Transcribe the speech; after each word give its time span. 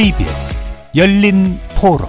KBS 0.00 0.62
열린 0.96 1.58
토론 1.78 2.08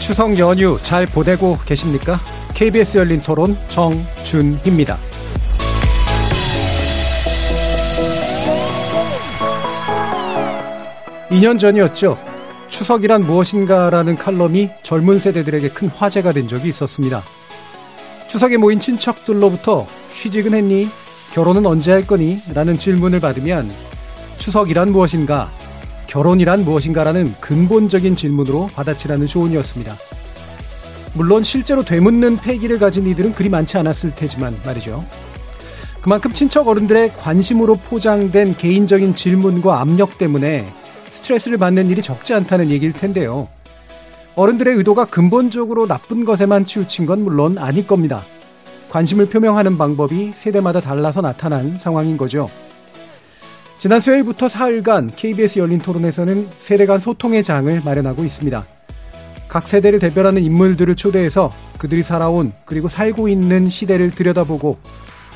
추석 0.00 0.38
연휴 0.38 0.78
잘 0.82 1.04
보내고 1.04 1.58
계십니까? 1.66 2.18
KBS 2.54 2.96
열린 2.96 3.20
토론 3.20 3.54
정준희입니다. 3.68 4.96
2년 11.28 11.60
전이었죠. 11.60 12.16
추석이란 12.70 13.26
무엇인가라는 13.26 14.16
칼럼이 14.16 14.70
젊은 14.82 15.18
세대들에게 15.18 15.68
큰 15.68 15.88
화제가 15.88 16.32
된 16.32 16.48
적이 16.48 16.70
있었습니다. 16.70 17.22
추석에 18.26 18.56
모인 18.56 18.80
친척들로부터 18.80 19.86
취직은 20.14 20.54
했니? 20.54 20.88
결혼은 21.34 21.66
언제 21.66 21.90
할 21.90 22.06
거니? 22.06 22.40
라는 22.54 22.78
질문을 22.78 23.18
받으면 23.18 23.68
추석이란 24.38 24.92
무엇인가? 24.92 25.50
결혼이란 26.06 26.64
무엇인가라는 26.64 27.34
근본적인 27.40 28.14
질문으로 28.14 28.68
받아치라는 28.68 29.26
조언이었습니다. 29.26 29.96
물론 31.14 31.42
실제로 31.42 31.84
되묻는 31.84 32.36
패기를 32.36 32.78
가진 32.78 33.08
이들은 33.08 33.34
그리 33.34 33.48
많지 33.48 33.76
않았을 33.78 34.14
테지만 34.14 34.56
말이죠. 34.64 35.04
그만큼 36.02 36.32
친척 36.32 36.68
어른들의 36.68 37.14
관심으로 37.16 37.74
포장된 37.78 38.56
개인적인 38.56 39.16
질문과 39.16 39.80
압력 39.80 40.18
때문에 40.18 40.72
스트레스를 41.10 41.58
받는 41.58 41.88
일이 41.88 42.00
적지 42.00 42.32
않다는 42.32 42.70
얘기일 42.70 42.92
텐데요. 42.92 43.48
어른들의 44.36 44.76
의도가 44.76 45.06
근본적으로 45.06 45.88
나쁜 45.88 46.24
것에만 46.24 46.64
치우친 46.64 47.06
건 47.06 47.24
물론 47.24 47.58
아닐 47.58 47.88
겁니다. 47.88 48.22
관심을 48.94 49.26
표명하는 49.26 49.76
방법이 49.76 50.30
세대마다 50.36 50.78
달라서 50.78 51.20
나타난 51.20 51.76
상황인 51.76 52.16
거죠. 52.16 52.48
지난 53.76 53.98
수요일부터 53.98 54.46
사흘간 54.46 55.08
KBS 55.16 55.58
열린 55.58 55.80
토론에서는 55.80 56.46
세대 56.60 56.86
간 56.86 57.00
소통의 57.00 57.42
장을 57.42 57.82
마련하고 57.84 58.22
있습니다. 58.22 58.64
각 59.48 59.66
세대를 59.66 59.98
대변하는 59.98 60.44
인물들을 60.44 60.94
초대해서 60.94 61.50
그들이 61.76 62.04
살아온 62.04 62.52
그리고 62.64 62.88
살고 62.88 63.26
있는 63.26 63.68
시대를 63.68 64.12
들여다보고 64.12 64.78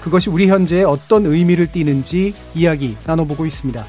그것이 0.02 0.30
우리 0.30 0.46
현재에 0.46 0.84
어떤 0.84 1.26
의미를 1.26 1.66
띠는지 1.66 2.34
이야기 2.54 2.96
나눠보고 3.06 3.44
있습니다. 3.44 3.84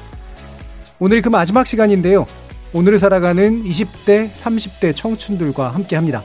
오늘이 0.98 1.22
그 1.22 1.28
마지막 1.28 1.64
시간인데요. 1.64 2.26
오늘을 2.72 2.98
살아가는 2.98 3.62
20대, 3.62 4.30
30대 4.30 4.96
청춘들과 4.96 5.68
함께 5.68 5.94
합니다. 5.94 6.24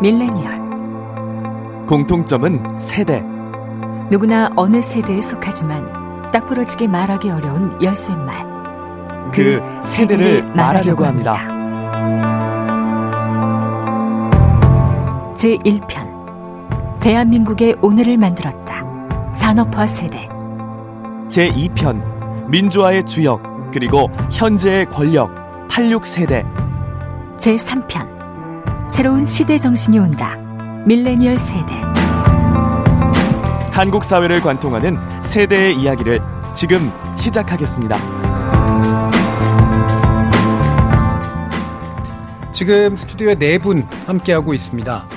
밀레니얼. 0.00 1.86
공통점은 1.86 2.76
세대. 2.76 3.22
누구나 4.10 4.50
어느 4.56 4.82
세대에 4.82 5.22
속하지만 5.22 6.30
딱 6.32 6.46
부러지게 6.46 6.86
말하기 6.86 7.30
어려운 7.30 7.80
열쇠말. 7.82 8.46
그 9.32 9.62
세대를 9.82 10.52
말하려고 10.54 11.04
합니다. 11.04 11.48
제1편. 15.34 16.98
대한민국의 17.00 17.76
오늘을 17.80 18.18
만들었다. 18.18 18.84
산업화 19.32 19.86
세대. 19.86 20.28
제2편. 21.28 22.48
민주화의 22.48 23.04
주역 23.04 23.70
그리고 23.72 24.10
현재의 24.30 24.86
권력 24.86 25.30
86세대. 25.68 26.44
제3편 27.36 28.15
새로운 28.88 29.24
시대 29.26 29.58
정신이 29.58 29.98
온다. 29.98 30.36
밀레니얼 30.86 31.38
세대 31.38 31.74
한국 33.72 34.04
사회를 34.04 34.40
관통하는 34.40 34.96
세대의 35.22 35.76
이야기를 35.76 36.20
지금 36.54 36.90
시작하겠습니다. 37.16 37.98
지금 42.52 42.96
스튜디오에 42.96 43.34
네 43.34 43.58
분 43.58 43.82
함께하고 44.06 44.54
있습니다. 44.54 45.08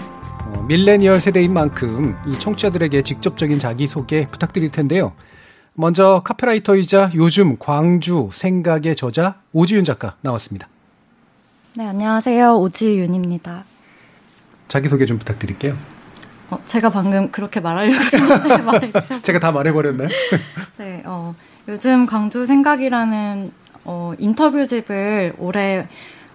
어, 0.46 0.66
밀레니얼 0.68 1.22
세대인 1.22 1.54
만큼 1.54 2.18
이 2.28 2.38
청취자들에게 2.38 3.02
직접적인 3.04 3.60
자기소개 3.60 4.28
부탁드릴 4.30 4.72
텐데요. 4.72 5.14
먼저 5.74 6.22
카페라이터이자 6.26 7.12
요즘 7.16 7.56
광주 7.58 8.30
생각의 8.34 8.98
저자 8.98 9.36
오지윤 9.54 9.86
작가 9.86 10.16
나왔습니다. 10.22 10.68
네, 11.76 11.86
안녕하세요. 11.86 12.58
오지윤입니다. 12.60 13.64
자기소개 14.68 15.06
좀 15.06 15.18
부탁드릴게요. 15.20 15.78
어, 16.50 16.60
제가 16.66 16.90
방금 16.90 17.32
그렇게 17.32 17.60
말하려고 17.60 17.96
했는데 18.12 18.58
말해주셔서. 18.58 19.22
제가 19.22 19.40
다 19.40 19.52
말해버렸나요? 19.52 20.10
네, 20.78 21.04
어, 21.06 21.36
요즘 21.68 22.06
광주 22.06 22.46
생각이라는 22.46 23.52
어, 23.86 24.14
인터뷰집을 24.18 25.34
올해 25.38 25.88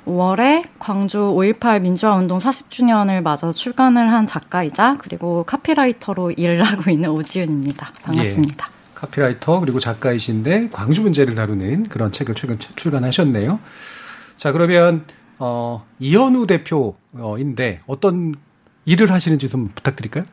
5월에 0.06 0.64
광주 0.78 1.18
5.18 1.18 1.80
민주화 1.80 2.14
운동 2.14 2.38
40주년을 2.38 3.22
맞아 3.22 3.50
출간을 3.50 4.12
한 4.12 4.26
작가이자 4.26 4.98
그리고 4.98 5.44
카피라이터로 5.44 6.32
일을 6.32 6.62
하고 6.64 6.90
있는 6.90 7.10
오지윤입니다. 7.10 7.92
반갑습니다. 8.02 8.68
예, 8.68 8.94
카피라이터 8.94 9.60
그리고 9.60 9.80
작가이신데 9.80 10.68
광주 10.72 11.02
문제를 11.02 11.34
다루는 11.34 11.88
그런 11.88 12.12
책을 12.12 12.34
최근 12.34 12.58
출간하셨네요. 12.76 13.58
자 14.36 14.52
그러면 14.52 15.04
어, 15.47 15.84
이현우 16.00 16.47
대표인데 16.47 17.82
어떤 17.87 18.34
일을 18.87 19.12
하시는지 19.12 19.47
좀 19.47 19.69
부탁드릴까요? 19.75 20.25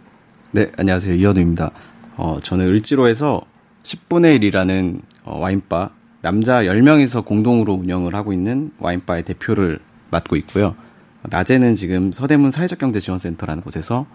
네, 0.51 0.71
안녕하세요. 0.77 1.15
이현우입니다. 1.15 1.71
어, 2.15 2.37
저는 2.41 2.67
을지로에서 2.67 3.41
10분의 3.83 4.39
1이라는 4.39 5.01
어, 5.25 5.37
와인바 5.39 5.89
남자 6.21 6.63
10명이서 6.63 7.25
공동으로 7.25 7.73
운영을 7.73 8.15
하고 8.15 8.31
있는 8.31 8.71
와인바의 8.79 9.23
대표를 9.23 9.79
맡고 10.11 10.37
있고요. 10.37 10.75
낮에는 11.23 11.75
지금 11.75 12.13
서대문 12.13 12.49
사회적 12.49 12.79
경제 12.79 13.01
지원센터라는 13.01 13.63
곳에서 13.63 14.05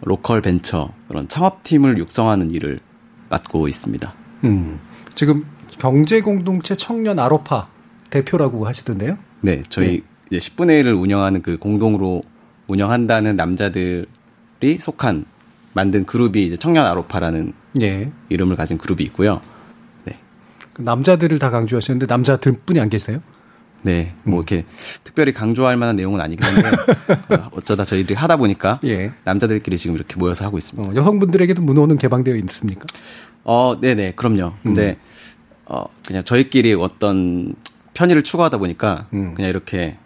로컬 0.00 0.40
벤처 0.40 0.88
그런 1.08 1.28
창업팀을 1.28 1.98
육성하는 1.98 2.52
일을 2.52 2.80
맡고 3.28 3.68
있습니다. 3.68 4.14
음, 4.44 4.80
지금 5.14 5.44
경제 5.78 6.22
공동체 6.22 6.74
청년 6.74 7.18
아로파 7.18 7.68
대표라고 8.08 8.66
하시던데요? 8.66 9.18
네, 9.42 9.62
저희 9.68 9.98
네. 9.98 10.02
이제 10.30 10.38
10분의 10.38 10.82
1을 10.82 11.00
운영하는 11.00 11.42
그 11.42 11.58
공동으로 11.58 12.22
운영한다는 12.66 13.36
남자들이 13.36 14.06
속한 14.78 15.24
만든 15.74 16.04
그룹이 16.04 16.44
이제 16.44 16.56
청년 16.56 16.86
아로파라는 16.86 17.52
예. 17.80 18.10
이름을 18.28 18.56
가진 18.56 18.78
그룹이 18.78 19.04
있고요. 19.04 19.40
남자들을 20.78 21.38
다 21.38 21.50
강조하시는데 21.50 22.06
남자들뿐이 22.06 22.80
안 22.80 22.88
계세요? 22.88 23.20
네, 23.82 24.14
뭐 24.24 24.38
음. 24.38 24.38
이렇게 24.38 24.64
특별히 25.04 25.32
강조할 25.32 25.76
만한 25.76 25.96
내용은 25.96 26.20
아니긴 26.20 26.44
한데 26.44 26.68
어, 27.34 27.50
어쩌다 27.54 27.84
저희들이 27.84 28.14
하다 28.14 28.36
보니까 28.36 28.80
예. 28.84 29.12
남자들끼리 29.24 29.78
지금 29.78 29.96
이렇게 29.96 30.16
모여서 30.16 30.44
하고 30.44 30.58
있습니다. 30.58 30.90
어, 30.90 30.94
여성분들에게도 30.96 31.62
문호는 31.62 31.98
개방되어 31.98 32.34
있습니까? 32.36 32.86
어, 33.44 33.76
네 33.80 33.94
네, 33.94 34.12
그럼요. 34.14 34.54
근데 34.62 34.90
음. 34.90 34.96
어 35.66 35.84
그냥 36.04 36.24
저희끼리 36.24 36.74
어떤 36.74 37.54
편의를 37.94 38.22
추구하다 38.22 38.58
보니까 38.58 39.06
음. 39.12 39.34
그냥 39.34 39.50
이렇게 39.50 39.96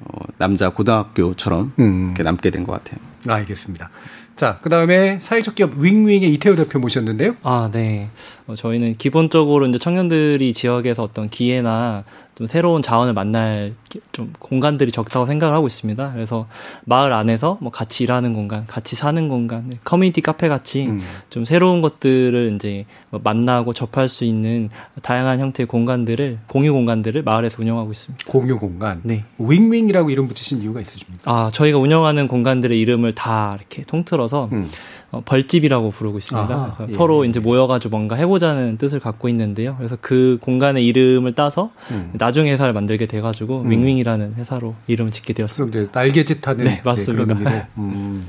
어, 0.00 0.18
남자 0.38 0.70
고등학교처럼 0.70 1.72
음. 1.78 2.04
이렇게 2.08 2.22
남게 2.22 2.50
된 2.50 2.64
것 2.64 2.72
같아요. 2.72 2.98
알겠습니다. 3.26 3.90
자, 4.36 4.58
그 4.62 4.68
다음에 4.68 5.18
사회적 5.20 5.54
기업 5.54 5.74
윙윙의 5.76 6.32
이태우 6.34 6.56
대표 6.56 6.80
모셨는데요. 6.80 7.36
아, 7.44 7.70
네. 7.72 8.10
어, 8.48 8.54
저희는 8.56 8.96
기본적으로 8.96 9.66
이제 9.66 9.78
청년들이 9.78 10.52
지역에서 10.52 11.04
어떤 11.04 11.28
기회나 11.28 12.02
좀 12.34 12.46
새로운 12.46 12.82
자원을 12.82 13.12
만날 13.12 13.74
좀 14.12 14.32
공간들이 14.38 14.90
적다고 14.90 15.24
생각을 15.26 15.54
하고 15.54 15.66
있습니다. 15.66 16.12
그래서 16.12 16.46
마을 16.84 17.12
안에서 17.12 17.58
뭐 17.60 17.70
같이 17.70 18.02
일하는 18.02 18.34
공간, 18.34 18.66
같이 18.66 18.96
사는 18.96 19.28
공간, 19.28 19.72
커뮤니티 19.84 20.20
카페 20.20 20.48
같이 20.48 20.86
음. 20.86 21.00
좀 21.30 21.44
새로운 21.44 21.80
것들을 21.80 22.52
이제 22.56 22.86
뭐 23.10 23.20
만나고 23.22 23.72
접할 23.72 24.08
수 24.08 24.24
있는 24.24 24.68
다양한 25.02 25.38
형태의 25.38 25.66
공간들을 25.66 26.38
공유 26.48 26.72
공간들을 26.72 27.22
마을에서 27.22 27.62
운영하고 27.62 27.92
있습니다. 27.92 28.24
공유 28.30 28.56
공간. 28.56 29.00
네. 29.04 29.24
윙윙이라고 29.38 30.10
이름 30.10 30.26
붙이신 30.26 30.60
이유가 30.62 30.80
있으십니까? 30.80 31.30
아, 31.30 31.50
저희가 31.52 31.78
운영하는 31.78 32.26
공간들의 32.26 32.78
이름을 32.80 33.14
다 33.14 33.56
이렇게 33.58 33.82
통틀어서 33.82 34.48
음. 34.52 34.68
어, 35.14 35.22
벌집이라고 35.24 35.90
부르고 35.92 36.18
있습니다. 36.18 36.54
아하, 36.54 36.86
예. 36.88 36.92
서로 36.92 37.24
이제 37.24 37.38
모여가지고 37.38 37.90
뭔가 37.96 38.16
해보자는 38.16 38.78
뜻을 38.78 38.98
갖고 38.98 39.28
있는데요. 39.28 39.76
그래서 39.78 39.96
그 40.00 40.38
공간의 40.40 40.84
이름을 40.86 41.34
따서 41.34 41.70
음. 41.90 42.10
나중 42.14 42.46
회사를 42.46 42.72
만들게 42.72 43.06
돼가지고 43.06 43.62
음. 43.62 43.70
윙윙이라는 43.70 44.34
회사로 44.34 44.74
이름을 44.88 45.12
짓게 45.12 45.32
되었습니다. 45.32 45.72
그럼 45.72 45.84
이제 45.84 45.92
날개짓 45.92 46.46
하는 46.46 46.64
네, 46.64 46.80
맞습니다. 46.84 47.34
그런 47.34 47.38
의미로. 47.38 47.64
음, 47.78 48.28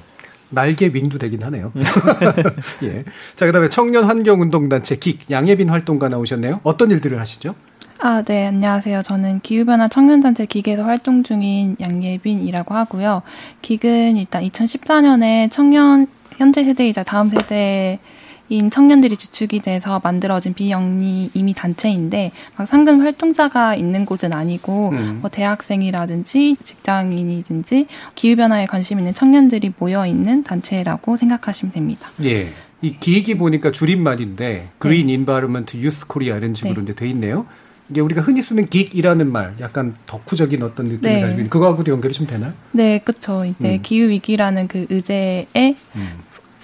날개 0.50 0.92
윙도 0.94 1.18
되긴 1.18 1.44
하네요. 1.44 1.72
예. 2.84 3.04
자, 3.36 3.46
그다음에 3.46 3.70
청년 3.70 4.04
환경 4.04 4.42
운동 4.42 4.70
단체 4.70 4.98
긱 4.98 5.20
양예빈 5.30 5.70
활동가 5.70 6.08
나오셨네요. 6.08 6.62
어떤 6.64 6.92
일들을 6.92 7.20
하시죠? 7.20 7.56
아, 8.00 8.22
네, 8.22 8.48
안녕하세요. 8.48 9.04
저는 9.04 9.40
기후변화 9.40 9.88
청년단체 9.88 10.46
기계에서 10.46 10.84
활동 10.84 11.24
중인 11.24 11.78
양예빈이라고 11.80 12.76
하고요. 12.76 13.22
기은 13.62 14.18
일단 14.18 14.44
2014년에 14.44 15.50
청년, 15.50 16.08
현재 16.38 16.64
세대이자 16.64 17.04
다음 17.04 17.30
세대인 17.30 18.70
청년들이 18.72 19.18
주축이 19.18 19.60
돼서 19.62 20.02
만들어진 20.04 20.54
비영리 20.54 21.32
이미 21.34 21.54
단체인데, 21.54 22.32
막 22.58 22.68
상근 22.68 23.02
활동자가 23.02 23.76
있는 23.76 24.06
곳은 24.06 24.34
아니고, 24.34 24.90
음. 24.90 25.20
뭐 25.22 25.30
대학생이라든지 25.30 26.58
직장인이든지 26.64 27.88
기후 28.16 28.36
변화에 28.36 28.66
관심 28.66 29.00
있는 29.00 29.14
청년들이 29.14 29.74
모여 29.78 30.06
있는 30.06 30.44
단체라고 30.44 31.18
생각하시면 31.18 31.72
됩니다. 31.72 32.10
예. 32.26 32.52
이 32.82 32.98
GEYK이 33.00 33.36
보니까 33.38 33.72
줄임말인데 33.72 34.70
Green 34.78 35.10
Environment 35.10 35.78
Youth 35.78 36.06
Korea 36.08 36.38
이런 36.38 36.54
식으로 36.54 36.76
네. 36.76 36.82
이제 36.84 36.94
돼 36.94 37.08
있네요. 37.10 37.48
이게 37.90 38.02
우리가 38.02 38.22
흔히 38.22 38.42
쓰는 38.42 38.68
geek이라는 38.70 39.32
말, 39.32 39.56
약간 39.60 39.96
덕후적인 40.06 40.62
어떤 40.62 40.86
느낌을 40.88 41.02
네. 41.02 41.22
가지고 41.22 41.38
있는 41.38 41.50
그거하고도 41.50 41.92
연결이 41.92 42.14
좀 42.14 42.28
되나? 42.28 42.54
네, 42.72 43.00
그쵸. 43.00 43.46
이제 43.46 43.76
음. 43.76 43.80
기후 43.82 44.10
위기라는 44.10 44.68
그 44.68 44.86
의제에 44.90 45.76
음. 45.96 46.10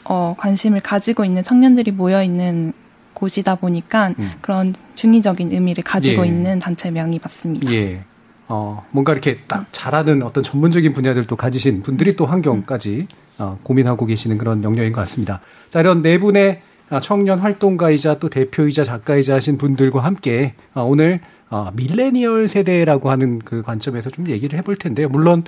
어, 0.06 0.36
관심을 0.38 0.80
가지고 0.82 1.26
있는 1.26 1.44
청년들이 1.44 1.92
모여 1.92 2.24
있는 2.24 2.74
곳이다 3.14 3.56
보니까 3.56 4.14
음. 4.18 4.32
그런 4.42 4.74
중의적인 4.96 5.52
의미를 5.52 5.84
가지고 5.84 6.24
예. 6.24 6.30
있는 6.30 6.60
단체명이 6.60 7.20
맞습니다. 7.22 7.72
예. 7.72 8.02
어, 8.48 8.86
뭔가 8.92 9.14
이렇게 9.14 9.38
딱 9.48 9.66
잘하는 9.72 10.24
어떤 10.24 10.44
전문적인 10.44 10.94
분야들도 10.94 11.36
가지신 11.36 11.84
분들이 11.84 12.16
또 12.16 12.26
환경까지 12.26 13.08
어, 13.38 13.58
고민하고 13.64 14.06
계시는 14.06 14.38
그런 14.38 14.64
영역인 14.64 14.92
것 14.92 15.02
같습니다. 15.02 15.40
자, 15.70 15.80
이런 15.80 16.02
네 16.02 16.20
분의 16.20 16.62
아, 16.90 17.00
청년 17.00 17.40
활동가이자 17.40 18.20
또 18.20 18.30
대표이자 18.30 18.84
작가이자 18.84 19.36
하신 19.36 19.58
분들과 19.58 20.02
함께 20.02 20.54
아, 20.74 20.82
오늘 20.82 21.22
아, 21.50 21.72
밀레니얼 21.74 22.50
세대라고 22.50 23.10
하는 23.10 23.40
그 23.40 23.62
관점에서 23.62 24.10
좀 24.10 24.30
얘기를 24.30 24.60
해볼 24.60 24.76
텐데요. 24.76 25.08
물론 25.08 25.44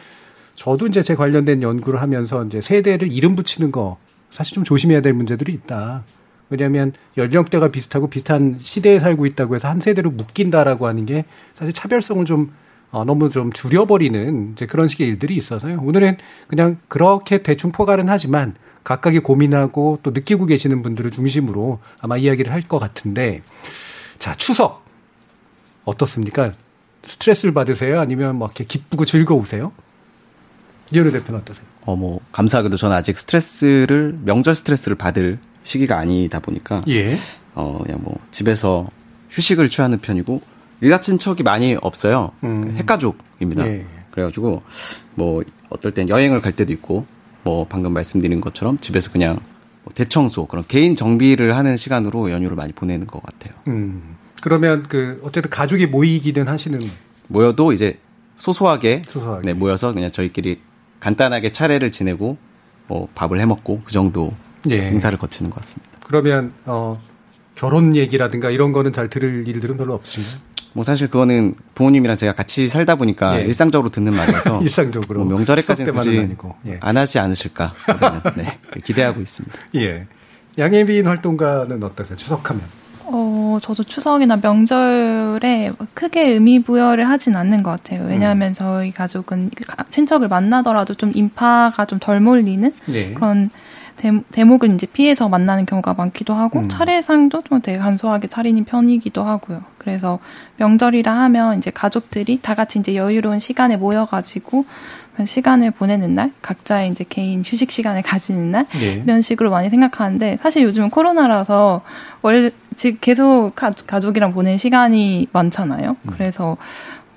저도 0.55 0.87
이제 0.87 1.03
제 1.03 1.15
관련된 1.15 1.61
연구를 1.61 2.01
하면서 2.01 2.45
이제 2.45 2.61
세대를 2.61 3.11
이름 3.11 3.35
붙이는 3.35 3.71
거 3.71 3.97
사실 4.33 4.55
좀 4.55 4.63
조심해야 4.63 5.01
될 5.01 5.13
문제들이 5.13 5.53
있다. 5.53 6.03
왜냐하면 6.49 6.91
연령대가 7.17 7.69
비슷하고 7.69 8.07
비슷한 8.09 8.57
시대에 8.59 8.99
살고 8.99 9.25
있다고 9.27 9.55
해서 9.55 9.67
한 9.67 9.79
세대로 9.79 10.11
묶인다라고 10.11 10.87
하는 10.87 11.05
게 11.05 11.25
사실 11.55 11.73
차별성을 11.73 12.25
좀 12.25 12.51
어, 12.91 13.05
너무 13.05 13.29
좀 13.31 13.51
줄여버리는 13.51 14.51
이제 14.53 14.65
그런 14.67 14.87
식의 14.87 15.07
일들이 15.07 15.35
있어서요. 15.35 15.79
오늘은 15.81 16.17
그냥 16.47 16.77
그렇게 16.87 17.41
대충 17.41 17.71
포괄은 17.71 18.07
하지만 18.09 18.53
각각이 18.83 19.19
고민하고 19.19 19.99
또 20.03 20.11
느끼고 20.11 20.45
계시는 20.45 20.83
분들을 20.83 21.09
중심으로 21.11 21.79
아마 22.01 22.17
이야기를 22.17 22.51
할 22.51 22.63
것 22.67 22.79
같은데 22.79 23.41
자 24.19 24.35
추석 24.35 24.83
어떻습니까? 25.85 26.53
스트레스를 27.01 27.53
받으세요? 27.53 27.99
아니면 27.99 28.35
뭐 28.37 28.47
이렇게 28.47 28.63
기쁘고 28.63 29.05
즐거우세요? 29.05 29.71
이현우 30.93 31.11
대표는 31.11 31.41
어떠세요? 31.41 31.65
어, 31.81 31.95
뭐, 31.95 32.19
감사하게도 32.31 32.77
저는 32.77 32.95
아직 32.95 33.17
스트레스를, 33.17 34.17
명절 34.23 34.53
스트레스를 34.55 34.95
받을 34.95 35.39
시기가 35.63 35.97
아니다 35.97 36.39
보니까, 36.39 36.83
예. 36.87 37.15
어, 37.55 37.79
그냥 37.83 37.99
뭐, 38.03 38.15
집에서 38.31 38.89
휴식을 39.31 39.69
취하는 39.69 39.97
편이고, 39.97 40.41
일가친 40.81 41.17
척이 41.17 41.43
많이 41.43 41.75
없어요. 41.81 42.31
음. 42.43 42.75
핵가족입니다. 42.77 43.65
예. 43.65 43.85
그래가지고, 44.11 44.61
뭐, 45.15 45.43
어떨 45.69 45.91
땐 45.93 46.09
여행을 46.09 46.41
갈 46.41 46.51
때도 46.51 46.71
있고, 46.73 47.05
뭐, 47.43 47.65
방금 47.67 47.91
말씀드린 47.93 48.39
것처럼 48.39 48.77
집에서 48.79 49.11
그냥 49.11 49.39
뭐 49.83 49.93
대청소, 49.93 50.45
그런 50.45 50.63
개인 50.67 50.95
정비를 50.95 51.55
하는 51.55 51.77
시간으로 51.77 52.31
연휴를 52.31 52.55
많이 52.55 52.71
보내는 52.71 53.07
것 53.07 53.21
같아요. 53.21 53.53
음. 53.67 54.15
그러면 54.41 54.83
그 54.83 55.21
어쨌든 55.23 55.49
가족이 55.49 55.87
모이기는 55.87 56.47
하시는 56.47 56.89
모여도 57.27 57.73
이제 57.73 57.99
소소하게, 58.37 59.03
소소하게. 59.07 59.45
네, 59.45 59.53
모여서 59.53 59.93
그냥 59.93 60.11
저희끼리 60.11 60.59
간단하게 61.03 61.51
차례를 61.51 61.91
지내고, 61.91 62.37
뭐, 62.87 63.09
밥을 63.13 63.37
해 63.41 63.45
먹고, 63.45 63.81
그 63.83 63.91
정도 63.91 64.33
예. 64.69 64.83
행사를 64.83 65.17
거치는 65.17 65.51
것 65.51 65.57
같습니다. 65.59 65.91
그러면 66.05 66.53
어 66.65 66.97
결혼 67.55 67.95
얘기라든가 67.97 68.49
이런 68.49 68.71
거는 68.71 68.93
잘 68.93 69.09
들을 69.09 69.45
일들은 69.45 69.75
별로 69.75 69.95
없으신가요? 69.95 70.37
뭐 70.71 70.83
사실 70.85 71.07
그거는 71.07 71.55
부모님이랑 71.75 72.15
제가 72.15 72.33
같이 72.33 72.69
살다 72.69 72.95
보니까 72.95 73.41
예. 73.41 73.43
일상적으로 73.43 73.89
듣는 73.89 74.13
말이어서 74.13 74.61
일상적으로 74.63 75.25
뭐 75.25 75.35
명절에까지는 75.35 75.91
굳이 75.91 76.19
아니고. 76.19 76.55
예. 76.67 76.77
안 76.81 76.95
하지 76.95 77.19
않으실까 77.19 77.73
네, 78.37 78.57
기대하고 78.85 79.19
있습니다. 79.19 79.59
예. 79.75 80.07
양예빈 80.57 81.05
활동가는 81.05 81.83
어떠세요? 81.83 82.15
추석하면. 82.15 82.63
어, 83.05 83.59
저도 83.61 83.83
추석이나 83.83 84.37
명절에 84.37 85.71
크게 85.93 86.29
의미 86.29 86.59
부여를 86.61 87.09
하진 87.09 87.35
않는 87.35 87.63
것 87.63 87.71
같아요. 87.71 88.05
왜냐하면 88.07 88.49
음. 88.49 88.53
저희 88.53 88.91
가족은 88.91 89.51
가- 89.67 89.83
친척을 89.89 90.27
만나더라도 90.27 90.93
좀 90.95 91.11
인파가 91.13 91.85
좀 91.85 91.99
덜 91.99 92.19
몰리는 92.19 92.73
예. 92.89 93.13
그런 93.13 93.49
대, 93.95 94.11
대목을 94.31 94.71
이제 94.73 94.87
피해서 94.87 95.29
만나는 95.29 95.65
경우가 95.65 95.93
많기도 95.93 96.33
하고 96.33 96.59
음. 96.59 96.69
차례상도 96.69 97.43
좀 97.43 97.61
되게 97.61 97.77
간소하게 97.77 98.27
차리는 98.27 98.63
편이기도 98.65 99.23
하고요. 99.23 99.63
그래서 99.77 100.19
명절이라 100.57 101.13
하면 101.13 101.57
이제 101.57 101.69
가족들이 101.71 102.39
다 102.41 102.55
같이 102.55 102.79
이제 102.79 102.95
여유로운 102.95 103.39
시간에 103.39 103.77
모여가지고 103.77 104.65
시간을 105.25 105.69
보내는 105.71 106.15
날, 106.15 106.31
각자의 106.41 106.89
이제 106.89 107.05
개인 107.07 107.43
휴식 107.45 107.69
시간을 107.69 108.01
가지는 108.03 108.49
날 108.51 108.65
예. 108.81 108.93
이런 108.93 109.21
식으로 109.21 109.51
많이 109.51 109.69
생각하는데 109.69 110.39
사실 110.41 110.63
요즘은 110.63 110.89
코로나라서 110.89 111.81
월 112.23 112.51
즉 112.75 112.97
계속 113.01 113.51
가, 113.55 113.71
가족이랑 113.71 114.33
보낸 114.33 114.57
시간이 114.57 115.27
많잖아요. 115.31 115.97
그래서 116.07 116.57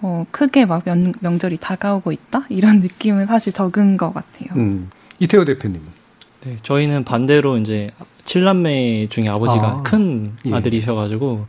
어, 0.02 0.24
크게 0.30 0.66
막 0.66 0.82
명, 0.84 1.12
명절이 1.20 1.58
다가오고 1.58 2.12
있다 2.12 2.44
이런 2.48 2.80
느낌은 2.80 3.24
사실 3.24 3.52
적은 3.52 3.96
것 3.96 4.12
같아요. 4.12 4.50
음. 4.56 4.90
이태호 5.18 5.44
대표님. 5.44 5.80
네, 6.44 6.56
저희는 6.62 7.04
반대로 7.04 7.58
이제 7.58 7.88
칠남매 8.24 9.08
중에 9.08 9.28
아버지가 9.28 9.66
아, 9.66 9.82
큰 9.82 10.32
예. 10.46 10.54
아들이셔가지고 10.54 11.46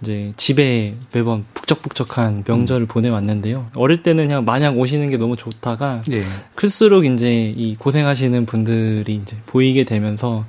이제 0.00 0.32
집에 0.36 0.94
매번 1.12 1.44
북적북적한 1.54 2.44
명절을 2.46 2.86
보내왔는데요. 2.86 3.68
어릴 3.74 4.02
때는 4.02 4.28
그냥 4.28 4.44
마냥 4.44 4.78
오시는 4.78 5.10
게 5.10 5.16
너무 5.16 5.36
좋다가 5.36 6.02
예. 6.12 6.22
클수록 6.54 7.04
이제 7.04 7.52
이 7.56 7.74
고생하시는 7.76 8.46
분들이 8.46 9.14
이제 9.22 9.36
보이게 9.46 9.84
되면서 9.84 10.44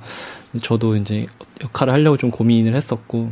저도 0.62 0.96
이제 0.96 1.26
역할을 1.64 1.92
하려고 1.92 2.16
좀 2.16 2.30
고민을 2.30 2.74
했었고 2.74 3.30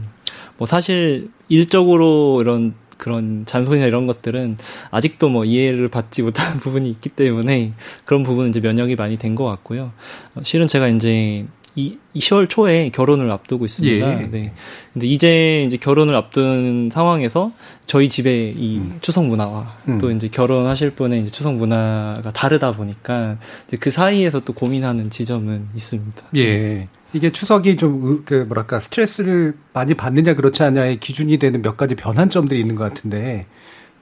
뭐 0.57 0.67
사실 0.67 1.31
일적으로 1.49 2.41
이런 2.41 2.75
그런 2.97 3.45
잔소리나 3.47 3.87
이런 3.87 4.07
것들은 4.09 4.59
아직도 4.91 5.29
뭐 5.29 5.45
이해를 5.45 5.89
받지 5.89 6.23
못하는 6.23 6.59
부분이 6.61 6.91
있기 6.91 7.11
때문에 7.11 7.73
그런 8.05 8.25
부분은 8.25 8.51
이제 8.51 8.59
면역이 8.61 8.97
많이 8.97 9.17
된 9.17 9.37
것 9.37 9.45
같고요. 9.45 9.93
어, 10.35 10.41
실은 10.43 10.67
제가 10.67 10.89
이제 10.89 11.47
이, 11.75 11.97
이 12.15 12.19
10월 12.19 12.49
초에 12.49 12.91
결혼을 12.91 13.31
앞두고 13.31 13.65
있습니다. 13.65 14.21
예. 14.23 14.27
네. 14.31 14.53
근데 14.93 15.07
이제 15.07 15.63
이제 15.65 15.77
결혼을 15.77 16.15
앞둔 16.17 16.91
상황에서 16.93 17.53
저희 17.87 18.09
집의 18.09 18.55
이 18.57 18.83
추석 19.01 19.27
문화와 19.27 19.77
음. 19.89 19.99
또 19.99 20.11
이제 20.11 20.29
결혼하실 20.29 20.91
분의 20.93 21.23
이제 21.23 21.31
추석 21.31 21.55
문화가 21.55 22.33
다르다 22.33 22.73
보니까 22.73 23.37
그 23.81 23.91
사이에서 23.91 24.41
또 24.41 24.53
고민하는 24.53 25.11
지점은 25.11 25.69
있습니다. 25.75 26.23
예. 26.37 26.89
이게 27.15 27.33
추석이 27.33 27.77
좀, 27.77 28.05
의- 28.05 28.19
그, 28.27 28.45
뭐랄까, 28.47 28.79
스트레스를 28.81 29.55
많이 29.73 29.95
받느냐, 29.95 30.35
그렇지 30.35 30.63
않냐의 30.63 31.01
기준이 31.01 31.39
되는 31.39 31.63
몇 31.63 31.79
가지 31.79 31.95
변환점들이 31.95 32.61
있는 32.61 32.75
것 32.75 32.85
같은데, 32.93 33.47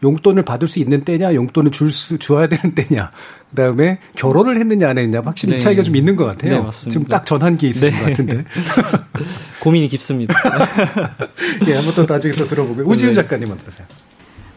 용돈을 0.06 0.44
받을 0.44 0.68
수 0.68 0.78
있는 0.78 1.02
때냐, 1.02 1.34
용돈을 1.34 1.72
줄 1.72 1.90
수, 1.90 2.18
주어야 2.18 2.46
되는 2.46 2.74
때냐, 2.74 3.10
그 3.50 3.56
다음에 3.56 3.98
결혼을 4.14 4.56
했느냐, 4.58 4.88
안 4.88 4.98
했느냐, 4.98 5.22
확실히 5.24 5.54
네. 5.54 5.58
차이가 5.58 5.82
좀 5.82 5.96
있는 5.96 6.14
것 6.14 6.24
같아요. 6.24 6.52
네, 6.52 6.60
맞습니다. 6.60 6.92
지금 6.92 7.06
딱 7.08 7.26
전환기에 7.26 7.70
있으신 7.70 7.90
네. 7.90 7.98
것 7.98 8.04
같은데. 8.06 8.44
고민이 9.60 9.88
깊습니다. 9.88 10.34
예, 11.66 11.74
한번 11.74 11.94
또 11.94 12.12
나중에 12.12 12.34
또 12.34 12.46
들어보고. 12.46 12.88
오지은 12.88 13.10
네. 13.10 13.14
작가님 13.14 13.50
어떠세요? 13.50 13.86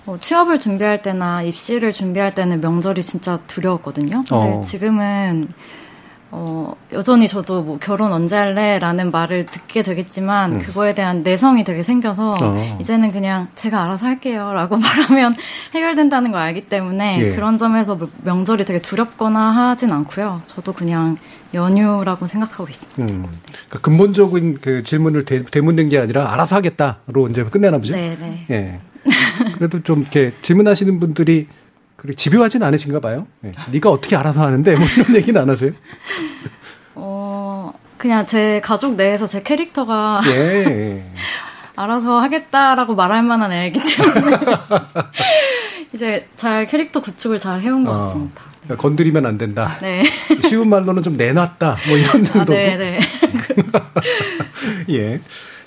어, 0.06 0.18
취업을 0.20 0.60
준비할 0.60 1.02
때나 1.02 1.44
입시를 1.44 1.94
준비할 1.94 2.34
때는 2.36 2.62
명절이 2.62 3.02
진짜 3.02 3.40
두려웠거든요. 3.48 4.24
근데 4.28 4.36
어. 4.36 4.62
지금은 4.62 5.48
어, 6.32 6.76
여전히 6.94 7.28
저도 7.28 7.64
뭐 7.64 7.80
결혼 7.80 8.12
언제 8.12 8.36
할래? 8.36 8.78
라는 8.78 9.10
말을 9.12 9.48
듣게 9.48 9.82
되겠지만, 9.82 10.54
음. 10.54 10.60
그거에 10.60 10.94
대한 10.94 11.24
내성이 11.24 11.64
되게 11.64 11.82
생겨서, 11.82 12.38
어. 12.40 12.78
이제는 12.80 13.12
그냥 13.12 13.48
제가 13.56 13.84
알아서 13.84 14.06
할게요. 14.06 14.52
라고 14.54 14.78
말하면 14.78 15.34
해결된다는 15.74 16.32
걸 16.32 16.42
알기 16.42 16.62
때문에, 16.70 17.20
예. 17.20 17.36
그런 17.36 17.58
점에서 17.58 17.96
뭐 17.96 18.10
명절이 18.24 18.66
되게 18.66 18.80
두렵거나 18.80 19.40
하진 19.40 19.92
않고요. 19.92 20.44
저도 20.46 20.74
그냥 20.74 21.18
연휴라고 21.56 22.28
생각하고 22.28 22.70
있습니다. 22.70 23.14
음. 23.14 23.26
그러니까 23.44 23.80
근본적인 23.82 24.60
그 24.62 24.84
질문을 24.84 25.26
대, 25.26 25.44
대묻는 25.44 25.90
게 25.90 25.98
아니라, 25.98 26.32
알아서 26.32 26.58
하겠다로 26.58 27.28
이제 27.30 27.44
끝내나 27.44 27.78
보죠? 27.80 27.96
네 27.96 28.16
네. 28.20 28.46
예. 28.52 28.80
그래도 29.56 29.82
좀 29.82 30.02
이렇게 30.02 30.34
질문하시는 30.42 31.00
분들이 31.00 31.48
그리고 32.00 32.16
집요하진 32.16 32.64
않으신가 32.64 33.02
봐요. 33.02 33.28
네. 33.42 33.52
네가 33.72 33.90
어떻게 33.90 34.16
알아서 34.16 34.42
하는데 34.42 34.76
뭐 34.78 34.88
이런 34.98 35.16
얘기는 35.16 35.40
안 35.40 35.50
하세요? 35.50 35.72
어 36.96 37.74
그냥 37.98 38.26
제 38.26 38.62
가족 38.64 38.96
내에서 38.96 39.28
제 39.28 39.44
캐릭터가 39.44 40.22
예. 40.28 41.04
알아서 41.76 42.20
하겠다라고 42.22 42.96
말할 42.96 43.24
만한 43.24 43.52
애이기 43.52 43.82
때문에 43.84 44.38
이제 45.94 46.28
잘 46.38 46.66
캐릭터 46.68 47.02
구축을 47.02 47.38
잘 47.40 47.62
해온 47.62 47.84
것 47.84 47.92
어, 47.92 48.00
같습니다. 48.00 48.44
네. 48.68 48.76
건드리면 48.76 49.26
안 49.26 49.38
된다. 49.38 49.78
네. 49.82 50.04
쉬운 50.48 50.70
말로는 50.70 51.04
좀 51.04 51.18
내놨다. 51.18 51.78
뭐 51.88 51.98
이런 51.98 52.24
정도. 52.24 52.54
아, 52.54 52.56
네, 52.56 52.78
네. 52.78 53.00
예. 54.90 55.20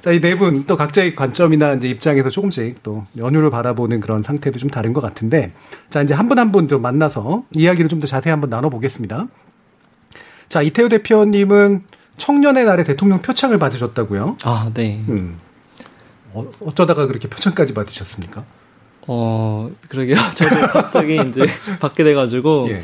자, 0.02 0.10
이 0.10 0.20
네 0.20 0.34
분 0.36 0.66
또 0.66 0.76
각자의 0.76 1.14
관점이나 1.14 1.74
이제 1.74 1.88
입장에서 1.88 2.28
조금씩 2.28 2.82
또 2.82 3.06
연휴를 3.16 3.50
바라보는 3.50 4.00
그런 4.00 4.22
상태도 4.22 4.58
좀 4.58 4.68
다른 4.68 4.92
것 4.92 5.00
같은데, 5.00 5.52
자, 5.90 6.02
이제 6.02 6.12
한 6.12 6.28
분 6.28 6.38
한 6.38 6.50
분 6.52 6.68
좀 6.68 6.82
만나서 6.82 7.44
이야기를 7.52 7.88
좀 7.88 8.00
더 8.00 8.06
자세히 8.06 8.30
한번 8.32 8.50
나눠보겠습니다. 8.50 9.28
자, 10.48 10.60
이태우 10.62 10.88
대표님은 10.88 11.82
청년의 12.16 12.64
날에 12.64 12.82
대통령 12.82 13.20
표창을 13.20 13.58
받으셨다고요? 13.58 14.36
아, 14.44 14.70
네. 14.74 15.02
음. 15.08 15.38
어, 16.34 16.50
어쩌다가 16.60 17.06
그렇게 17.06 17.28
표창까지 17.28 17.72
받으셨습니까? 17.72 18.44
어, 19.06 19.70
그러게요. 19.88 20.16
저도 20.34 20.60
갑자기 20.68 21.16
이제 21.28 21.46
받게 21.80 22.04
돼가지고. 22.04 22.68
예. 22.70 22.82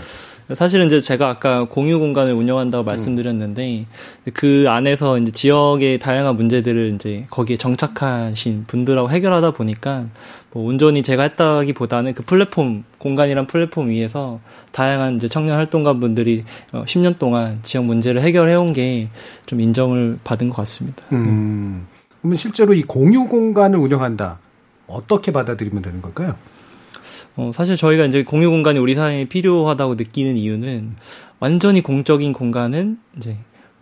사실은 0.55 0.87
이제 0.87 1.01
제가 1.01 1.29
아까 1.29 1.65
공유 1.65 1.99
공간을 1.99 2.33
운영한다고 2.33 2.85
음. 2.85 2.87
말씀드렸는데 2.87 3.85
그 4.33 4.65
안에서 4.69 5.19
이제 5.19 5.31
지역의 5.31 5.99
다양한 5.99 6.37
문제들을 6.37 6.95
이제 6.95 7.27
거기에 7.31 7.57
정착하신 7.59 8.65
분들하고 8.67 9.11
해결하다 9.11 9.51
보니까 9.51 10.07
뭐 10.53 10.65
온전히 10.65 11.03
제가 11.03 11.25
했다기보다는 11.25 12.15
그 12.15 12.23
플랫폼 12.23 12.85
공간이란 12.97 13.47
플랫폼 13.47 13.91
위에서 13.91 14.41
다양한 14.73 15.17
이제 15.17 15.29
청년 15.29 15.57
활동가분들이 15.57 16.45
10년 16.73 17.15
어, 17.15 17.19
동안 17.19 17.59
지역 17.63 17.85
문제를 17.85 18.23
해결해 18.23 18.55
온 18.55 18.73
게 18.73 19.09
좀 19.47 19.61
인정을 19.61 20.19
받은 20.25 20.49
것 20.51 20.57
같습니다. 20.57 21.03
음. 21.13 21.87
그러면 22.21 22.37
실제로 22.37 22.75
이 22.75 22.83
공유 22.83 23.27
공간을 23.27 23.79
운영한다 23.79 24.39
어떻게 24.87 25.33
받아들이면 25.33 25.83
되는 25.83 26.03
걸까요? 26.03 26.35
어, 27.39 27.53
사실 27.55 27.77
저희가 27.77 28.05
이제 28.05 28.25
공유 28.25 28.51
공간이 28.51 28.81
우리 28.81 28.97
사회에 28.97 29.27
필요하다고 29.27 29.95
느끼는 29.95 30.37
이유는 30.37 30.95
완전히 31.39 31.83
공적인 31.83 32.33
공간은 32.33 32.99
이제 33.17 33.37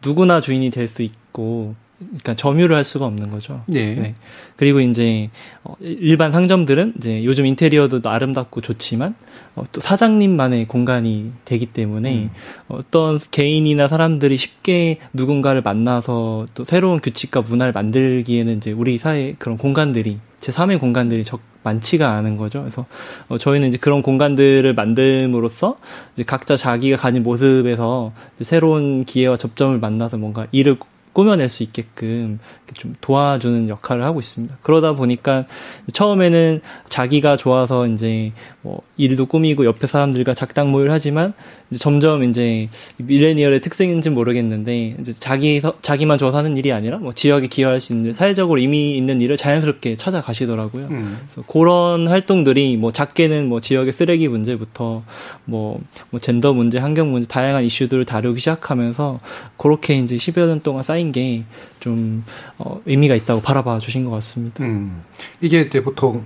누구나 0.05 0.43
주인이 0.43 0.69
될 0.71 0.87
수 0.89 1.03
있고 1.03 1.75
그러니까 1.99 2.35
점유를 2.35 2.77
할 2.77 2.85
수가 2.85 3.07
없는 3.07 3.31
거죠. 3.31 3.63
네. 3.67 3.95
네. 3.95 4.15
그리고 4.57 4.81
이제 4.81 5.31
어, 5.65 5.75
일반 5.81 6.31
상점들은 6.33 6.97
이제 6.99 7.25
요즘 7.25 7.47
인테리어도 7.47 8.03
아름답고 8.05 8.61
좋지만 8.61 9.15
어, 9.55 9.65
또 9.73 9.81
사장님만의 9.81 10.67
공간이 10.67 11.33
되기 11.47 11.65
때문에 11.65 12.25
음. 12.25 12.31
어떤 12.69 13.19
개인이나 13.31 13.89
사람들이 13.89 14.37
쉽게 14.37 14.99
누군가를 15.15 15.63
만나서 15.63 16.45
또 16.53 16.65
새로운 16.65 17.01
규칙과 17.01 17.41
문화를 17.41 17.73
만들기에는 17.73 18.59
이제 18.59 18.73
우리 18.73 18.99
사회 18.99 19.35
그런 19.39 19.57
공간들이 19.57 20.19
제 20.41 20.53
3의 20.53 20.79
공간들이 20.79 21.25
적 21.25 21.41
많지가 21.67 22.09
않은 22.11 22.37
거죠. 22.37 22.61
그래서 22.61 22.87
어, 23.29 23.39
저희는 23.39 23.69
이제 23.69 23.79
그런 23.79 24.03
공간들을 24.03 24.75
만듦으로써 24.75 25.77
이제 26.15 26.23
각자 26.25 26.57
자기가 26.57 26.97
가진 26.97 27.23
모습에서 27.23 28.13
새로운 28.41 29.05
기회와 29.05 29.37
접점을 29.37 29.79
만나서 29.79 30.17
뭔가 30.17 30.47
일을 30.53 30.79
꾸며낼 31.17 31.49
수 31.49 31.63
있게끔 31.63 32.39
좀 32.75 32.95
도와주는 33.01 33.71
역할을 33.71 34.05
하고 34.05 34.19
있습니다. 34.19 34.59
그러다 34.61 34.93
보니까 34.93 35.47
처음에는 35.91 36.61
자기가 36.91 37.39
좋아서 37.39 37.87
이제 37.87 38.33
뭐 38.61 38.83
일도 38.99 39.25
꾸미고 39.25 39.65
옆에 39.65 39.87
사람들과 39.87 40.35
작당 40.35 40.71
모의를 40.71 40.93
하지만 40.93 41.33
이제 41.71 41.79
점점 41.79 42.23
이제 42.23 42.69
밀레니얼의 42.99 43.61
특성인지는 43.61 44.15
모르겠는데 44.15 44.97
이제 45.01 45.15
자기 45.15 45.63
자기만 45.81 46.19
좋아서 46.19 46.37
하는 46.37 46.55
일이 46.59 46.71
아니라 46.71 46.99
뭐 46.99 47.15
지역에 47.15 47.47
기여할 47.47 47.81
수 47.81 47.95
있는 47.95 48.13
사회적으로 48.13 48.61
의미 48.61 48.95
있는 48.95 49.23
일을 49.23 49.39
자연스럽게 49.39 49.97
찾아가시더라고요. 49.97 50.87
음. 50.89 51.19
그래서 51.33 51.49
그런 51.49 52.09
활동들이 52.09 52.77
뭐 52.77 52.93
작게는 52.93 53.49
뭐 53.49 53.63
지역의 53.63 53.95
쓰레기 53.95 54.29
문제부터 54.29 55.03
뭐, 55.47 55.81
뭐 56.11 56.21
젠더 56.21 56.53
문제, 56.53 56.79
환경 56.79 57.11
문제 57.11 57.27
다양한 57.27 57.65
이슈들을 57.65 58.05
다루기 58.05 58.41
시작하면서 58.41 59.21
그렇게 59.57 59.97
이제 59.97 60.17
10여 60.17 60.47
년 60.47 60.61
동안 60.61 60.83
쌓인 60.83 61.06
게좀 61.13 62.25
어, 62.59 62.81
의미가 62.87 63.15
있다고 63.15 63.41
바라봐 63.43 63.79
주신 63.79 64.05
것 64.05 64.11
같습니다. 64.13 64.65
음. 64.65 65.03
이게 65.41 65.63
이제 65.63 65.83
보통 65.83 66.25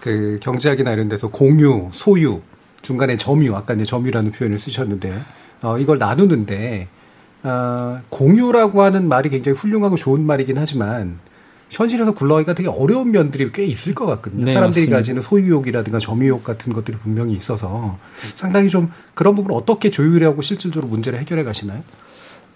그 0.00 0.38
경제학이나 0.42 0.92
이런 0.92 1.08
데서 1.08 1.28
공유, 1.28 1.88
소유, 1.92 2.40
중간에 2.82 3.16
점유, 3.16 3.54
아까 3.54 3.74
이제 3.74 3.84
점유라는 3.84 4.32
표현을 4.32 4.58
쓰셨는데, 4.58 5.20
어, 5.62 5.78
이걸 5.78 5.98
나누는데, 5.98 6.88
어, 7.42 8.00
공유라고 8.08 8.82
하는 8.82 9.06
말이 9.06 9.28
굉장히 9.28 9.56
훌륭하고 9.58 9.96
좋은 9.96 10.22
말이긴 10.24 10.56
하지만, 10.56 11.18
현실에서 11.68 12.12
굴러가기가 12.12 12.54
되게 12.54 12.68
어려운 12.68 13.12
면들이 13.12 13.52
꽤 13.52 13.64
있을 13.64 13.94
것 13.94 14.04
같거든요. 14.06 14.44
네, 14.44 14.54
사람들이 14.54 14.80
맞습니다. 14.80 14.96
가지는 14.96 15.22
소유욕이라든가 15.22 16.00
점유욕 16.00 16.42
같은 16.42 16.72
것들이 16.72 16.96
분명히 16.98 17.34
있어서 17.34 17.96
상당히 18.36 18.68
좀 18.68 18.90
그런 19.14 19.36
부분을 19.36 19.56
어떻게 19.56 19.90
조율하고 19.90 20.42
실질적으로 20.42 20.88
문제를 20.88 21.20
해결해 21.20 21.44
가시나요? 21.44 21.82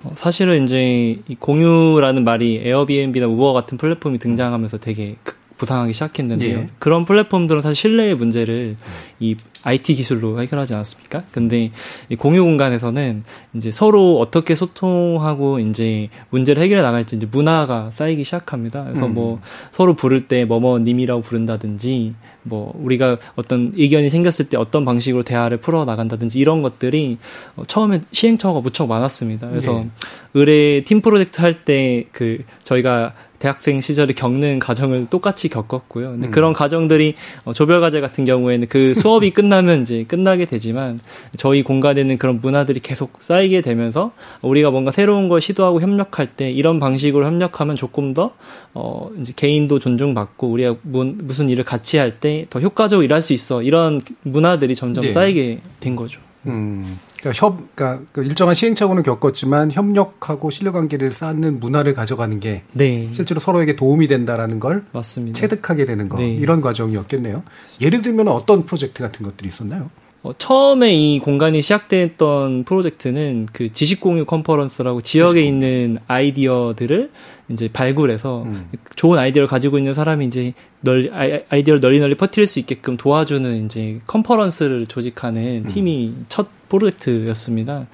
어, 0.04 0.12
사실은 0.16 0.64
이제 0.64 1.18
이 1.26 1.34
공유라는 1.38 2.24
말이 2.24 2.60
에어비앤비나 2.62 3.26
우버 3.26 3.52
같은 3.52 3.78
플랫폼이 3.78 4.18
등장하면서 4.18 4.78
되게 4.78 5.16
부상하기 5.56 5.92
시작했는데요. 5.92 6.58
예. 6.58 6.64
그런 6.78 7.04
플랫폼들은 7.04 7.62
사실 7.62 7.74
신뢰의 7.74 8.14
문제를 8.16 8.76
이 9.24 9.36
IT 9.64 9.94
기술로 9.94 10.40
해결하지 10.42 10.74
않았습니까? 10.74 11.22
근데 11.32 11.70
이 12.10 12.16
공유 12.16 12.44
공간에서는 12.44 13.22
이제 13.54 13.70
서로 13.70 14.18
어떻게 14.20 14.54
소통하고 14.54 15.58
이제 15.58 16.08
문제를 16.30 16.62
해결해 16.62 16.82
나갈지 16.82 17.16
이제 17.16 17.26
문화가 17.30 17.90
쌓이기 17.90 18.24
시작합니다. 18.24 18.84
그래서 18.84 19.06
음. 19.06 19.14
뭐 19.14 19.40
서로 19.72 19.94
부를 19.96 20.28
때 20.28 20.44
뭐뭐님이라고 20.44 21.22
부른다든지 21.22 22.14
뭐 22.42 22.74
우리가 22.78 23.16
어떤 23.36 23.72
의견이 23.74 24.10
생겼을 24.10 24.50
때 24.50 24.58
어떤 24.58 24.84
방식으로 24.84 25.22
대화를 25.22 25.56
풀어 25.58 25.86
나간다든지 25.86 26.38
이런 26.38 26.60
것들이 26.60 27.16
어, 27.56 27.62
처음에 27.66 28.02
시행착오가 28.12 28.60
무척 28.60 28.86
많았습니다. 28.86 29.48
그래서 29.48 29.84
예. 29.84 29.86
의뢰 30.34 30.82
팀 30.82 31.00
프로젝트 31.00 31.40
할 31.40 31.64
때 31.64 32.04
그 32.12 32.38
저희가 32.64 33.14
대학생 33.38 33.80
시절에 33.80 34.14
겪는 34.14 34.58
과정을 34.58 35.08
똑같이 35.10 35.48
겪었고요. 35.48 36.12
근데 36.12 36.28
음. 36.28 36.30
그런 36.30 36.52
과정들이 36.54 37.14
어, 37.44 37.52
조별 37.52 37.80
과제 37.80 38.00
같은 38.00 38.24
경우에는 38.24 38.68
그 38.68 38.94
수업 38.94 39.13
이 39.22 39.30
끝나면 39.30 39.82
이제 39.82 40.04
끝나게 40.08 40.46
되지만 40.46 40.98
저희 41.36 41.62
공간에는 41.62 42.18
그런 42.18 42.40
문화들이 42.40 42.80
계속 42.80 43.12
쌓이게 43.20 43.60
되면서 43.60 44.12
우리가 44.42 44.70
뭔가 44.70 44.90
새로운 44.90 45.28
걸 45.28 45.40
시도하고 45.40 45.80
협력할 45.80 46.34
때 46.34 46.50
이런 46.50 46.80
방식으로 46.80 47.24
협력하면 47.26 47.76
조금 47.76 48.14
더 48.14 48.32
어, 48.74 49.10
이제 49.20 49.32
개인도 49.36 49.78
존중받고 49.78 50.48
우리가 50.48 50.76
문, 50.82 51.18
무슨 51.22 51.50
일을 51.50 51.64
같이 51.64 51.98
할 51.98 52.14
때 52.18 52.46
더 52.50 52.60
효과적으로 52.60 53.04
일할 53.04 53.22
수 53.22 53.32
있어 53.32 53.62
이런 53.62 54.00
문화들이 54.22 54.74
점점 54.74 55.04
네. 55.04 55.10
쌓이게 55.10 55.60
된 55.80 55.94
거죠. 55.96 56.20
음. 56.46 56.98
그러니까 57.24 57.32
협, 57.46 57.74
그러니까 57.74 58.04
그 58.12 58.22
일정한 58.22 58.54
시행착오는 58.54 59.02
겪었지만 59.02 59.72
협력하고 59.72 60.50
신뢰관계를 60.50 61.12
쌓는 61.12 61.58
문화를 61.58 61.94
가져가는 61.94 62.38
게 62.38 62.62
네. 62.72 63.08
실제로 63.12 63.40
서로에게 63.40 63.76
도움이 63.76 64.06
된다라는 64.08 64.60
걸 64.60 64.84
맞습니다. 64.92 65.40
체득하게 65.40 65.86
되는 65.86 66.10
거 66.10 66.18
네. 66.18 66.34
이런 66.34 66.60
과정이었겠네요. 66.60 67.42
예를 67.80 68.02
들면 68.02 68.28
어떤 68.28 68.66
프로젝트 68.66 69.02
같은 69.02 69.24
것들이 69.24 69.48
있었나요? 69.48 69.90
어, 70.22 70.32
처음에 70.36 70.92
이 70.94 71.18
공간이 71.18 71.60
시작됐던 71.62 72.64
프로젝트는 72.64 73.46
그 73.52 73.72
지식 73.72 74.00
공유 74.00 74.24
컨퍼런스라고 74.24 75.00
지역에 75.00 75.40
지식 75.40 75.54
있는 75.54 75.98
아이디어들을 76.06 77.10
이제 77.50 77.68
발굴해서 77.70 78.42
음. 78.44 78.68
좋은 78.96 79.18
아이디어를 79.18 79.48
가지고 79.48 79.76
있는 79.76 79.92
사람이 79.92 80.26
이제 80.26 80.54
널 80.80 81.10
아이디어를 81.12 81.80
널리 81.80 82.00
널리 82.00 82.14
퍼뜨릴 82.14 82.46
수 82.46 82.58
있게끔 82.58 82.96
도와주는 82.96 83.66
이제 83.66 84.00
컨퍼런스를 84.06 84.86
조직하는 84.86 85.64
음. 85.66 85.70
팀이 85.70 86.14
첫 86.28 86.48
프로젝트였습니다. 86.78 87.86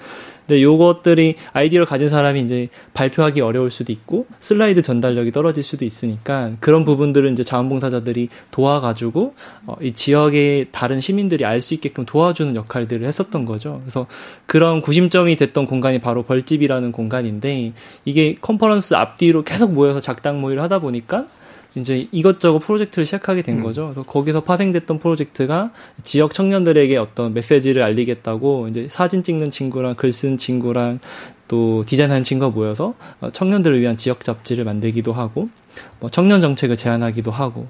근데 0.51 0.65
요것들이 0.65 1.37
아이디어를 1.53 1.87
가진 1.87 2.09
사람이 2.09 2.41
이제 2.43 2.71
발표하기 2.93 3.41
어려울 3.41 3.71
수도 3.71 3.93
있고 3.93 4.27
슬라이드 4.41 4.83
전달력이 4.83 5.31
떨어질 5.31 5.63
수도 5.63 5.85
있으니까 5.85 6.51
그런 6.59 6.85
부분들은 6.85 7.35
이제 7.35 7.45
자원봉사자들이 7.45 8.31
도와가지고 8.51 9.35
어, 9.67 9.77
이 9.81 9.93
지역의 9.93 10.69
다른 10.73 11.01
시민들이 11.01 11.45
알 11.45 11.61
수 11.61 11.75
있게끔 11.75 12.05
도와주는 12.05 12.57
역할들을 12.57 13.07
했었던 13.07 13.45
거죠. 13.45 13.81
그래서 13.85 14.07
그런 14.47 14.81
구심점이 14.81 15.37
됐던 15.37 15.67
공간이 15.67 16.01
바로 16.01 16.25
벌집이라는 16.25 16.91
공간인데 16.91 17.73
이게 18.05 18.35
컨퍼런스 18.41 18.95
앞뒤로 18.95 19.45
계속 19.45 19.73
모여서 19.73 20.01
작당 20.01 20.41
모의를 20.41 20.63
하다 20.63 20.81
보니까 20.81 21.27
이제 21.75 22.09
이것저것 22.11 22.59
프로젝트를 22.61 23.05
시작하게 23.05 23.43
된 23.43 23.59
음. 23.59 23.63
거죠. 23.63 23.85
그래서 23.85 24.03
거기서 24.03 24.43
파생됐던 24.43 24.99
프로젝트가 24.99 25.71
지역 26.03 26.35
청년들에게 26.35 26.97
어떤 26.97 27.33
메시지를 27.35 27.83
알리겠다고 27.83 28.69
이제 28.69 28.89
사진 28.91 29.23
찍는 29.23 29.51
친구랑 29.51 29.95
글 29.95 30.13
쓰는 30.13 30.39
친구랑 30.39 31.01
또 31.49 31.85
디자인하는 31.85 32.23
친구가 32.23 32.51
모여서 32.53 32.95
어, 33.21 33.31
청년들을 33.31 33.81
위한 33.81 33.97
지역 33.97 34.23
잡지를 34.25 34.65
만들기도 34.65 35.13
하고 35.13 35.49
뭐 35.99 36.11
청년 36.11 36.41
정책을 36.41 36.77
제안하기도 36.77 37.31
하고 37.31 37.67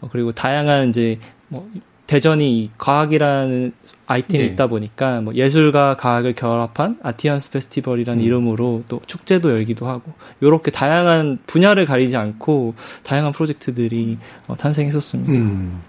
어, 0.00 0.08
그리고 0.10 0.32
다양한 0.32 0.90
이제 0.90 1.18
뭐 1.48 1.68
대전이 2.06 2.70
과학이라는 2.78 3.72
아이템이 4.06 4.46
네. 4.46 4.52
있다 4.52 4.66
보니까 4.66 5.20
뭐 5.20 5.34
예술과 5.34 5.96
과학을 5.96 6.34
결합한 6.34 6.98
아티언스 7.02 7.50
페스티벌이라는 7.50 8.20
음. 8.20 8.26
이름으로 8.26 8.84
또 8.88 9.00
축제도 9.06 9.50
열기도 9.50 9.86
하고 9.86 10.12
요렇게 10.42 10.70
다양한 10.70 11.38
분야를 11.46 11.86
가리지 11.86 12.16
않고 12.16 12.74
다양한 13.02 13.32
프로젝트들이 13.32 14.18
어, 14.46 14.56
탄생했었습니다. 14.56 15.32
음. 15.32 15.80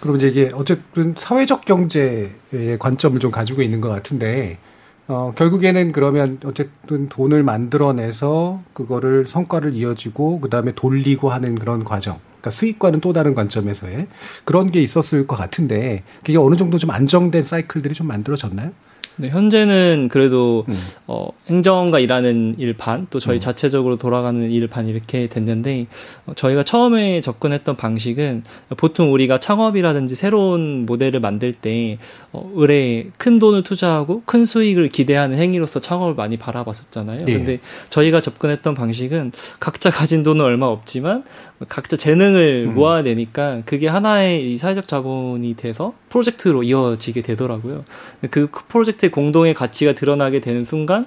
그럼 0.00 0.16
이제 0.16 0.28
이게 0.28 0.50
어쨌든 0.52 1.14
사회적 1.16 1.64
경제의 1.64 2.30
관점을 2.78 3.18
좀 3.20 3.30
가지고 3.30 3.62
있는 3.62 3.80
것 3.80 3.88
같은데 3.88 4.58
어, 5.06 5.32
결국에는 5.36 5.92
그러면 5.92 6.38
어쨌든 6.44 7.08
돈을 7.08 7.42
만들어내서 7.42 8.60
그거를 8.72 9.26
성과를 9.28 9.74
이어지고 9.74 10.40
그 10.40 10.48
다음에 10.48 10.72
돌리고 10.74 11.30
하는 11.30 11.54
그런 11.54 11.84
과정. 11.84 12.18
그러니까 12.44 12.50
수익과는 12.50 13.00
또 13.00 13.14
다른 13.14 13.34
관점에서의 13.34 14.06
그런 14.44 14.70
게 14.70 14.82
있었을 14.82 15.26
것 15.26 15.36
같은데 15.36 16.02
그게 16.22 16.36
어느 16.36 16.56
정도 16.56 16.76
좀 16.76 16.90
안정된 16.90 17.42
사이클들이 17.42 17.94
좀 17.94 18.06
만들어졌나요? 18.06 18.72
네, 19.16 19.28
현재는 19.28 20.08
그래도 20.10 20.64
음. 20.68 20.76
어, 21.06 21.28
행정가 21.46 22.00
일하는 22.00 22.56
일반 22.58 23.06
또 23.10 23.20
저희 23.20 23.38
음. 23.38 23.40
자체적으로 23.40 23.96
돌아가는 23.96 24.50
일반 24.50 24.88
이렇게 24.88 25.28
됐는데 25.28 25.86
어, 26.26 26.34
저희가 26.34 26.64
처음에 26.64 27.20
접근했던 27.20 27.76
방식은 27.76 28.42
보통 28.76 29.12
우리가 29.12 29.38
창업이라든지 29.38 30.16
새로운 30.16 30.84
모델을 30.84 31.20
만들 31.20 31.52
때 31.52 31.98
어, 32.32 32.50
의뢰 32.54 33.06
큰 33.16 33.38
돈을 33.38 33.62
투자하고 33.62 34.22
큰 34.26 34.44
수익을 34.44 34.88
기대하는 34.88 35.38
행위로서 35.38 35.80
창업을 35.80 36.14
많이 36.14 36.36
바라봤었잖아요. 36.36 37.20
예. 37.28 37.32
근데 37.32 37.60
저희가 37.90 38.20
접근했던 38.20 38.74
방식은 38.74 39.30
각자 39.60 39.90
가진 39.90 40.24
돈은 40.24 40.44
얼마 40.44 40.66
없지만 40.66 41.22
각자 41.68 41.96
재능을 41.96 42.66
음. 42.68 42.74
모아내니까 42.74 43.62
그게 43.64 43.86
하나의 43.86 44.58
사회적 44.58 44.88
자본이 44.88 45.54
돼서 45.54 45.94
프로젝트로 46.08 46.62
이어지게 46.64 47.22
되더라고요. 47.22 47.84
그 48.30 48.48
프로젝트의 48.68 49.10
공동의 49.10 49.54
가치가 49.54 49.92
드러나게 49.92 50.40
되는 50.40 50.64
순간, 50.64 51.06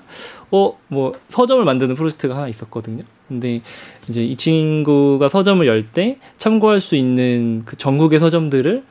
어, 0.52 0.78
뭐, 0.88 1.14
서점을 1.30 1.64
만드는 1.64 1.96
프로젝트가 1.96 2.36
하나 2.38 2.48
있었거든요. 2.48 3.04
근데 3.28 3.62
이제 4.08 4.24
이 4.24 4.38
친구가 4.38 5.28
서점을 5.28 5.66
열 5.68 5.86
때 5.94 6.18
참고할 6.38 6.80
수 6.80 6.96
있는 6.96 7.64
그 7.66 7.78
전국의 7.78 8.20
서점들을 8.20 8.84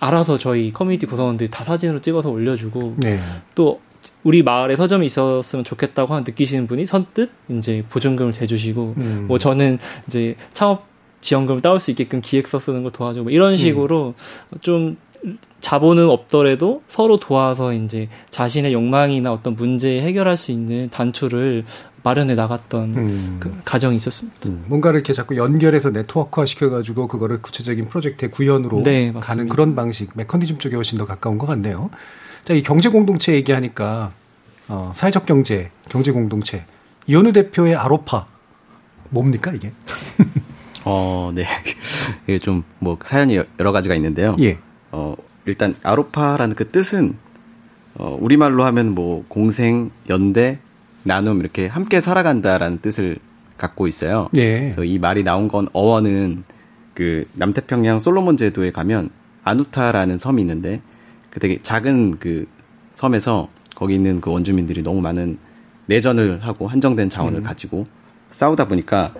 알아서 0.00 0.38
저희 0.38 0.72
커뮤니티 0.72 1.06
구성원들이 1.06 1.50
다 1.50 1.62
사진으로 1.62 2.00
찍어서 2.00 2.30
올려주고, 2.30 2.94
네. 2.96 3.20
또 3.54 3.80
우리 4.24 4.42
마을에 4.42 4.74
서점이 4.76 5.06
있었으면 5.06 5.64
좋겠다고 5.64 6.18
느끼시는 6.20 6.66
분이 6.66 6.86
선뜻 6.86 7.30
이제 7.50 7.84
보증금을 7.90 8.32
대주시고, 8.32 8.94
음. 8.96 9.24
뭐 9.28 9.38
저는 9.38 9.78
이제 10.08 10.34
창업 10.54 10.91
지원금을 11.22 11.60
따올 11.60 11.80
수 11.80 11.90
있게끔 11.90 12.20
기획서 12.20 12.58
쓰는 12.58 12.82
걸 12.82 12.92
도와주고 12.92 13.24
뭐 13.24 13.32
이런 13.32 13.56
식으로 13.56 14.14
음. 14.52 14.58
좀 14.60 14.96
자본은 15.60 16.10
없더라도 16.10 16.82
서로 16.88 17.18
도와서 17.18 17.72
이제 17.72 18.08
자신의 18.30 18.72
욕망이나 18.72 19.32
어떤 19.32 19.54
문제 19.54 20.02
해결할 20.02 20.36
수 20.36 20.50
있는 20.50 20.90
단초를 20.90 21.64
마련해 22.02 22.34
나갔던 22.34 22.96
음. 22.96 23.36
그 23.38 23.56
가정이 23.64 23.96
있었습니다. 23.96 24.48
음. 24.48 24.64
뭔가를 24.66 24.98
이렇게 24.98 25.12
자꾸 25.12 25.36
연결해서 25.36 25.90
네트워크화 25.90 26.44
시켜가지고 26.46 27.06
그거를 27.06 27.40
구체적인 27.40 27.88
프로젝트의 27.88 28.30
구현으로 28.32 28.82
네, 28.82 29.12
가는 29.12 29.48
그런 29.48 29.76
방식, 29.76 30.10
메커니즘 30.14 30.58
쪽에 30.58 30.74
훨씬 30.74 30.98
더 30.98 31.06
가까운 31.06 31.38
것 31.38 31.46
같네요. 31.46 31.90
자, 32.44 32.54
이 32.54 32.62
경제 32.62 32.88
공동체 32.88 33.32
얘기하니까 33.34 34.10
어, 34.66 34.92
사회적 34.96 35.26
경제, 35.26 35.70
경제 35.88 36.10
공동체 36.10 36.64
이현우 37.06 37.32
대표의 37.32 37.76
아로파 37.76 38.26
뭡니까 39.10 39.52
이게? 39.52 39.72
어, 40.84 41.32
네. 41.34 41.44
이게 42.26 42.38
좀 42.38 42.64
뭐 42.78 42.98
사연이 43.02 43.40
여러 43.60 43.72
가지가 43.72 43.94
있는데요. 43.94 44.36
예. 44.40 44.58
어, 44.90 45.14
일단 45.46 45.74
아로파라는 45.82 46.56
그 46.56 46.70
뜻은 46.70 47.16
어, 47.94 48.18
우리말로 48.20 48.64
하면 48.64 48.94
뭐 48.94 49.24
공생, 49.28 49.90
연대, 50.08 50.58
나눔 51.04 51.40
이렇게 51.40 51.66
함께 51.66 52.00
살아간다라는 52.00 52.80
뜻을 52.80 53.18
갖고 53.58 53.86
있어요. 53.86 54.28
예. 54.34 54.60
그래서 54.60 54.84
이 54.84 54.98
말이 54.98 55.22
나온 55.22 55.48
건 55.48 55.68
어원은 55.72 56.44
그 56.94 57.26
남태평양 57.34 58.00
솔로몬 58.00 58.36
제도에 58.36 58.72
가면 58.72 59.10
아누타라는 59.44 60.18
섬이 60.18 60.42
있는데 60.42 60.80
그 61.30 61.40
되게 61.40 61.58
작은 61.62 62.18
그 62.18 62.46
섬에서 62.92 63.48
거기 63.74 63.94
있는 63.94 64.20
그 64.20 64.30
원주민들이 64.30 64.82
너무 64.82 65.00
많은 65.00 65.38
내전을 65.86 66.40
하고 66.44 66.68
한정된 66.68 67.10
자원을 67.10 67.40
음. 67.40 67.44
가지고 67.44 67.86
싸우다 68.30 68.68
보니까 68.68 69.14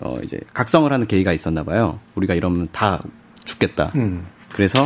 어 0.00 0.18
이제 0.22 0.38
각성을 0.52 0.92
하는 0.92 1.06
계기가 1.06 1.32
있었나 1.32 1.62
봐요. 1.64 1.98
우리가 2.14 2.34
이러면 2.34 2.68
다 2.72 3.00
죽겠다. 3.44 3.92
음. 3.94 4.26
그래서 4.52 4.84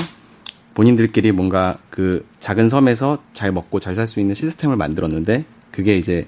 본인들끼리 0.74 1.32
뭔가 1.32 1.76
그 1.90 2.24
작은 2.40 2.68
섬에서 2.68 3.18
잘 3.32 3.50
먹고 3.52 3.80
잘 3.80 3.94
살 3.94 4.06
수 4.06 4.20
있는 4.20 4.34
시스템을 4.34 4.76
만들었는데 4.76 5.44
그게 5.72 5.96
이제 5.96 6.26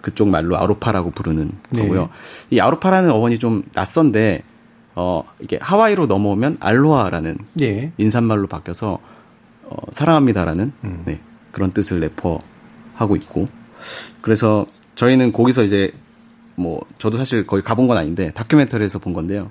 그쪽 0.00 0.28
말로 0.28 0.56
아로파라고 0.56 1.10
부르는 1.10 1.50
네. 1.70 1.82
거고요. 1.82 2.02
네. 2.02 2.56
이 2.56 2.60
아로파라는 2.60 3.10
어원이 3.10 3.38
좀 3.38 3.62
낯선데 3.74 4.42
어 4.94 5.22
이게 5.40 5.58
하와이로 5.60 6.06
넘어오면 6.06 6.58
알로하라는 6.60 7.38
네. 7.54 7.92
인사말로 7.98 8.46
바뀌어서 8.46 8.98
어 9.64 9.76
사랑합니다라는 9.92 10.72
음. 10.84 11.02
네, 11.04 11.20
그런 11.52 11.72
뜻을 11.72 12.00
내포하고 12.00 13.16
있고 13.16 13.48
그래서 14.22 14.66
저희는 14.94 15.32
거기서 15.32 15.62
이제 15.64 15.92
뭐 16.58 16.80
저도 16.98 17.16
사실 17.16 17.46
거기 17.46 17.62
가본 17.62 17.86
건 17.86 17.96
아닌데 17.96 18.32
다큐멘터리에서 18.34 18.98
본 18.98 19.12
건데요. 19.12 19.50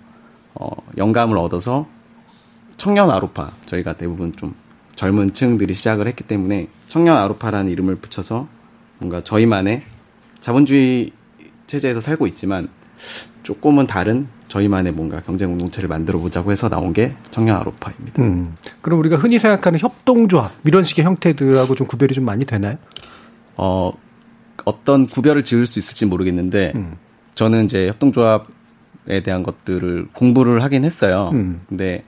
어, 0.53 0.69
영감을 0.97 1.37
얻어서 1.37 1.87
청년 2.77 3.09
아로파 3.09 3.51
저희가 3.65 3.93
대부분 3.93 4.35
좀 4.35 4.53
젊은 4.95 5.33
층들이 5.33 5.73
시작을 5.73 6.07
했기 6.07 6.23
때문에 6.23 6.67
청년 6.87 7.17
아로파라는 7.17 7.71
이름을 7.71 7.95
붙여서 7.95 8.47
뭔가 8.99 9.23
저희만의 9.23 9.83
자본주의 10.39 11.11
체제에서 11.67 12.01
살고 12.01 12.27
있지만 12.27 12.69
조금은 13.43 13.87
다른 13.87 14.27
저희만의 14.47 14.93
뭔가 14.93 15.21
경쟁 15.21 15.49
공동체를 15.49 15.87
만들어 15.89 16.19
보자고 16.19 16.51
해서 16.51 16.69
나온 16.69 16.93
게 16.93 17.15
청년 17.31 17.57
아로파입니다. 17.57 18.21
음, 18.21 18.55
그럼 18.81 18.99
우리가 18.99 19.17
흔히 19.17 19.39
생각하는 19.39 19.79
협동조합 19.79 20.51
이런 20.65 20.83
식의 20.83 21.05
형태들하고 21.05 21.75
좀 21.75 21.87
구별이 21.87 22.13
좀 22.13 22.25
많이 22.25 22.45
되나요? 22.45 22.77
어 23.55 23.91
어떤 24.67 25.05
구별을 25.05 25.45
지을 25.45 25.65
수 25.65 25.79
있을지 25.79 26.05
모르겠는데 26.05 26.73
음. 26.75 26.97
저는 27.35 27.63
이제 27.63 27.87
협동조합에 27.87 29.21
대한 29.23 29.41
것들을 29.41 30.09
공부를 30.11 30.61
하긴 30.61 30.83
했어요. 30.83 31.29
음. 31.31 31.61
근데 31.69 32.03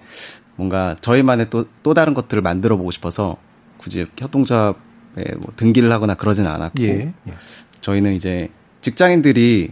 뭔가 0.58 0.94
저희만의 1.00 1.50
또, 1.50 1.66
또 1.84 1.94
다른 1.94 2.14
것들을 2.14 2.44
만들어 2.44 2.76
보고 2.76 2.92
싶어서 2.92 3.38
굳이 3.78 4.06
협동조합에 4.18 5.36
뭐 5.38 5.54
등기를 5.56 5.90
하거나 5.90 6.16
그러진 6.16 6.48
않았고 6.48 6.84
예. 6.84 7.14
예. 7.28 7.34
저희는 7.80 8.14
이제 8.14 8.50
직장인들이 8.82 9.72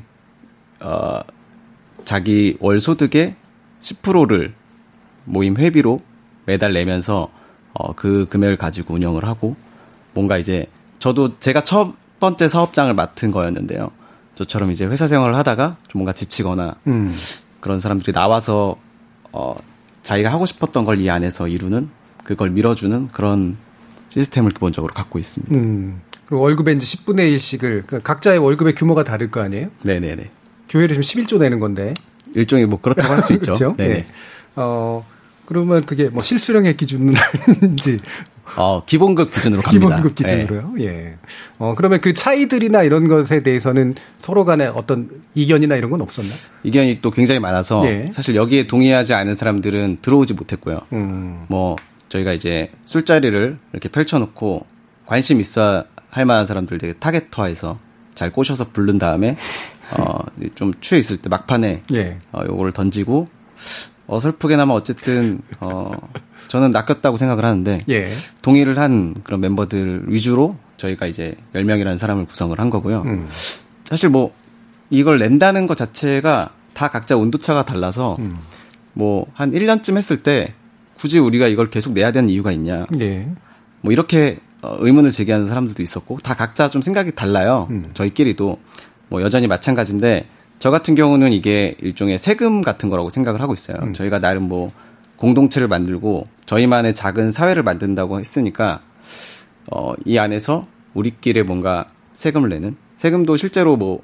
어 0.80 1.20
자기 2.06 2.56
월 2.62 2.80
소득의 2.80 3.36
10%를 3.82 4.54
모임 5.26 5.58
회비로 5.58 6.00
매달 6.46 6.72
내면서 6.72 7.30
어, 7.74 7.94
그 7.94 8.28
금액을 8.30 8.56
가지고 8.56 8.94
운영을 8.94 9.26
하고 9.26 9.58
뭔가 10.14 10.38
이제 10.38 10.68
저도 11.00 11.38
제가 11.40 11.62
처음 11.62 11.94
번째 12.20 12.50
사업장을 12.50 12.94
맡은 12.94 13.32
거였는데요. 13.32 13.92
저처럼 14.36 14.72
이제 14.72 14.86
회사 14.86 15.08
생활을 15.08 15.36
하다가 15.36 15.78
좀 15.88 16.00
뭔가 16.00 16.14
지치거나 16.14 16.76
음. 16.88 17.14
그런 17.60 17.80
사람들이 17.80 18.12
나와서 18.14 18.76
어 19.32 19.56
자기가 20.04 20.32
하고 20.32 20.46
싶었던 20.46 20.86
걸 20.86 21.00
이 21.00 21.10
안에서 21.10 21.48
이루는 21.48 21.90
그걸 22.24 22.50
밀어주는 22.52 23.08
그런 23.10 23.58
시스템을 24.10 24.52
기본적으로 24.52 24.94
갖고 24.94 25.20
있습니다. 25.20 25.56
음. 25.56 26.02
그리고 26.28 26.42
월급의 26.44 26.76
이제 26.76 26.86
10분의 26.86 27.36
1씩을 27.36 27.60
그러니까 27.88 28.00
각자의 28.00 28.38
월급의 28.40 28.76
규모가 28.76 29.04
다를 29.04 29.32
거 29.32 29.42
아니에요? 29.42 29.70
네네네. 29.84 30.30
교회를 30.70 31.02
지금 31.02 31.24
11조 31.24 31.40
내는 31.40 31.60
건데 31.60 31.94
일종의 32.36 32.66
뭐 32.68 32.80
그렇다고 32.82 33.14
할 33.14 33.22
수 33.22 33.34
있죠. 33.34 33.54
그렇죠? 33.54 33.76
네. 33.78 34.06
어 34.56 35.06
그러면 35.46 35.86
그게 35.86 36.10
뭐 36.10 36.22
실수령의 36.24 36.76
기준인지 36.78 38.00
어, 38.56 38.84
기본급 38.86 39.34
기준으로 39.34 39.62
갑니다. 39.62 39.88
기본급 39.88 40.16
기준으로요. 40.16 40.74
네. 40.78 40.86
예. 40.86 41.16
어, 41.60 41.74
그러면 41.76 42.00
그 42.02 42.14
차이들이나 42.14 42.84
이런 42.84 43.08
것에 43.08 43.42
대해서는 43.42 43.96
서로 44.20 44.46
간에 44.46 44.66
어떤 44.68 45.10
이견이나 45.36 45.76
이런 45.76 45.92
건 45.92 46.02
없었나? 46.02 46.30
이견이 46.64 47.02
또 47.02 47.12
굉장히 47.12 47.40
많아서 47.40 47.86
예. 47.86 48.06
사실 48.12 48.36
여기에 48.36 48.68
동의하지 48.68 49.14
않은 49.14 49.36
사람들은 49.36 50.00
들어오지 50.02 50.34
못했고요. 50.34 50.82
음. 50.94 51.46
뭐 51.48 51.76
저희가 52.10 52.34
이제 52.34 52.72
술자리를 52.86 53.58
이렇게 53.74 53.90
펼쳐놓고 53.90 54.66
관심 55.06 55.42
있어 55.42 55.84
할 56.10 56.26
만한 56.26 56.48
사람들 56.48 56.78
되게 56.78 56.94
타겟화해서 56.94 57.78
잘 58.16 58.32
꼬셔서 58.32 58.70
부른 58.74 58.98
다음에 58.98 59.38
어, 59.98 60.20
좀 60.56 60.74
취해 60.82 61.00
있을 61.00 61.18
때 61.18 61.30
막판에 61.30 61.84
예. 61.94 62.18
어, 62.32 62.42
요거를 62.48 62.72
던지고 62.72 63.28
어설프게나마 64.08 64.74
어쨌든 64.74 65.42
어 65.60 65.92
저는 66.48 66.72
낚였다고 66.72 67.18
생각을 67.18 67.46
하는데 67.46 67.82
예. 67.90 68.08
동의를 68.42 68.80
한 68.80 69.16
그런 69.24 69.42
멤버들 69.42 70.04
위주로 70.08 70.56
저희가 70.78 71.06
이제 71.08 71.36
10명이라는 71.54 71.98
사람을 71.98 72.26
구성을 72.26 72.58
한 72.60 72.70
거고요. 72.70 73.04
음. 73.06 73.28
사실 73.84 74.10
뭐 74.10 74.34
이걸 74.90 75.18
낸다는 75.20 75.68
것 75.68 75.78
자체가 75.78 76.52
다 76.74 76.88
각자 76.90 77.18
온도차가 77.18 77.66
달라서 77.66 78.18
음. 78.20 78.38
뭐한 78.94 79.52
1년쯤 79.52 79.98
했을 79.98 80.24
때 80.24 80.54
굳이 80.96 81.20
우리가 81.20 81.48
이걸 81.48 81.70
계속 81.70 81.94
내야 81.94 82.12
되는 82.12 82.30
이유가 82.30 82.52
있냐. 82.52 82.86
예. 83.02 83.28
뭐 83.82 83.92
이렇게 83.92 84.40
어, 84.62 84.76
의문을 84.80 85.12
제기하는 85.12 85.48
사람들도 85.48 85.82
있었고 85.84 86.20
다 86.24 86.34
각자 86.34 86.70
좀 86.70 86.82
생각이 86.82 87.14
달라요. 87.14 87.68
음. 87.70 87.92
저희끼리도 87.94 88.58
뭐 89.10 89.22
여전히 89.22 89.48
마찬가지인데 89.48 90.26
저 90.60 90.72
같은 90.72 90.96
경우는 90.96 91.34
이게 91.34 91.76
일종의 91.82 92.18
세금 92.18 92.62
같은 92.62 92.90
거라고 92.90 93.10
생각을 93.10 93.42
하고 93.42 93.54
있어요. 93.54 93.78
음. 93.82 93.94
저희가 93.94 94.20
나름 94.20 94.44
뭐 94.44 94.72
공동체를 95.18 95.68
만들고 95.68 96.26
저희만의 96.48 96.96
작은 96.96 97.32
사회를 97.32 97.62
만든다고 97.62 98.20
했으니까 98.20 98.82
어, 99.72 99.94
이 100.06 100.18
안에서 100.18 100.66
우리끼리 100.94 101.44
뭔가 101.44 101.86
세금을 102.14 102.50
내는 102.50 102.76
세금도 102.96 103.38
실제로 103.38 103.78
뭐 103.78 104.02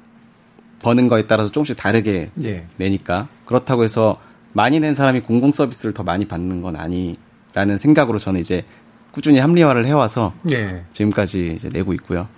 버는 0.82 1.08
거에 1.08 1.26
따라서 1.26 1.50
조금씩 1.50 1.76
다르게 1.76 2.30
예. 2.44 2.66
내니까 2.76 3.26
그렇다고 3.46 3.82
해서 3.82 4.20
많이 4.52 4.78
낸 4.78 4.94
사람이 4.94 5.20
공공 5.20 5.50
서비스를 5.50 5.94
더 5.94 6.02
많이 6.04 6.26
받는 6.26 6.62
건 6.62 6.76
아니라는 6.76 7.78
생각으로 7.78 8.18
저는 8.18 8.40
이제 8.40 8.64
꾸준히 9.10 9.38
합리화를 9.38 9.86
해와서 9.86 10.34
예. 10.52 10.84
지금까지 10.92 11.54
이제 11.56 11.68
내고 11.70 11.92
있고요. 11.94 12.28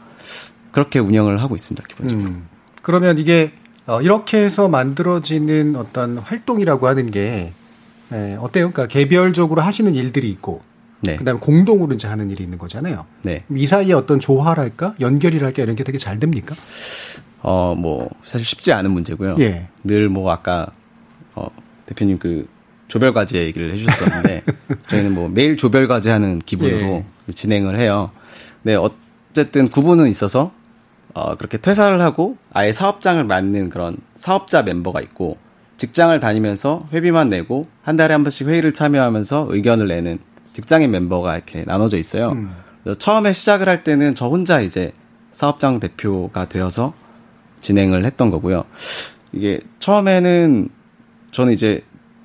그렇게 0.70 0.98
운영을 0.98 1.42
하고 1.42 1.54
있습니다 1.54 1.86
기본적으로. 1.88 2.28
음. 2.28 2.46
그러면 2.82 3.18
이게 3.18 3.52
어, 3.86 4.00
이렇게 4.00 4.44
해서 4.44 4.68
만들어지는 4.68 5.76
어떤 5.76 6.18
활동이라고 6.18 6.86
하는 6.86 7.10
게 7.10 7.52
예, 8.12 8.36
어때요? 8.40 8.70
그러니까 8.70 8.86
개별적으로 8.86 9.62
하시는 9.62 9.94
일들이 9.94 10.30
있고 10.30 10.62
네. 11.00 11.16
그다음에 11.16 11.40
공동으로 11.40 11.94
이제 11.94 12.08
하는 12.08 12.30
일이 12.30 12.44
있는 12.44 12.58
거잖아요. 12.58 13.04
네. 13.22 13.44
이 13.54 13.66
사이에 13.66 13.92
어떤 13.92 14.20
조화랄까, 14.20 14.94
연결이랄까 15.00 15.62
이런 15.62 15.76
게 15.76 15.84
되게 15.84 15.98
잘 15.98 16.18
됩니까? 16.18 16.54
어, 17.42 17.74
뭐 17.76 18.08
사실 18.24 18.46
쉽지 18.46 18.72
않은 18.72 18.90
문제고요. 18.90 19.36
예. 19.40 19.68
늘뭐 19.84 20.30
아까 20.30 20.68
어, 21.34 21.48
대표님 21.86 22.18
그 22.18 22.48
조별 22.88 23.12
과제 23.12 23.38
얘기를 23.44 23.72
해주셨었는데 23.72 24.42
저희는 24.88 25.12
뭐 25.14 25.28
매일 25.28 25.56
조별 25.56 25.88
과제 25.88 26.10
하는 26.10 26.38
기분으로 26.38 27.04
예. 27.28 27.32
진행을 27.32 27.78
해요. 27.78 28.10
네, 28.62 28.74
어쨌든 28.74 29.68
구분은 29.68 30.08
있어서 30.08 30.52
어, 31.14 31.36
그렇게 31.36 31.58
퇴사를 31.58 32.00
하고 32.00 32.36
아예 32.52 32.72
사업장을 32.72 33.22
맡는 33.24 33.70
그런 33.70 33.96
사업자 34.14 34.62
멤버가 34.62 35.00
있고 35.00 35.38
직장을 35.76 36.18
다니면서 36.20 36.88
회비만 36.92 37.28
내고 37.28 37.66
한 37.82 37.96
달에 37.96 38.12
한 38.12 38.24
번씩 38.24 38.48
회의를 38.48 38.72
참여하면서 38.72 39.48
의견을 39.50 39.88
내는 39.88 40.18
직장인 40.52 40.90
멤버가 40.90 41.36
이렇게 41.36 41.64
나눠져 41.66 41.98
있어요. 41.98 42.32
음. 42.32 42.50
처음에 42.98 43.32
시작을 43.32 43.68
할 43.68 43.84
때는 43.84 44.14
저 44.14 44.28
혼자 44.28 44.60
이제 44.60 44.92
사업장 45.32 45.80
대표가 45.80 46.46
되어서 46.46 46.94
진행을 47.60 48.04
했던 48.04 48.30
거고요. 48.30 48.64
이게 49.32 49.60
처음에는 49.80 50.68
저는 51.32 51.52
이제 51.52 51.82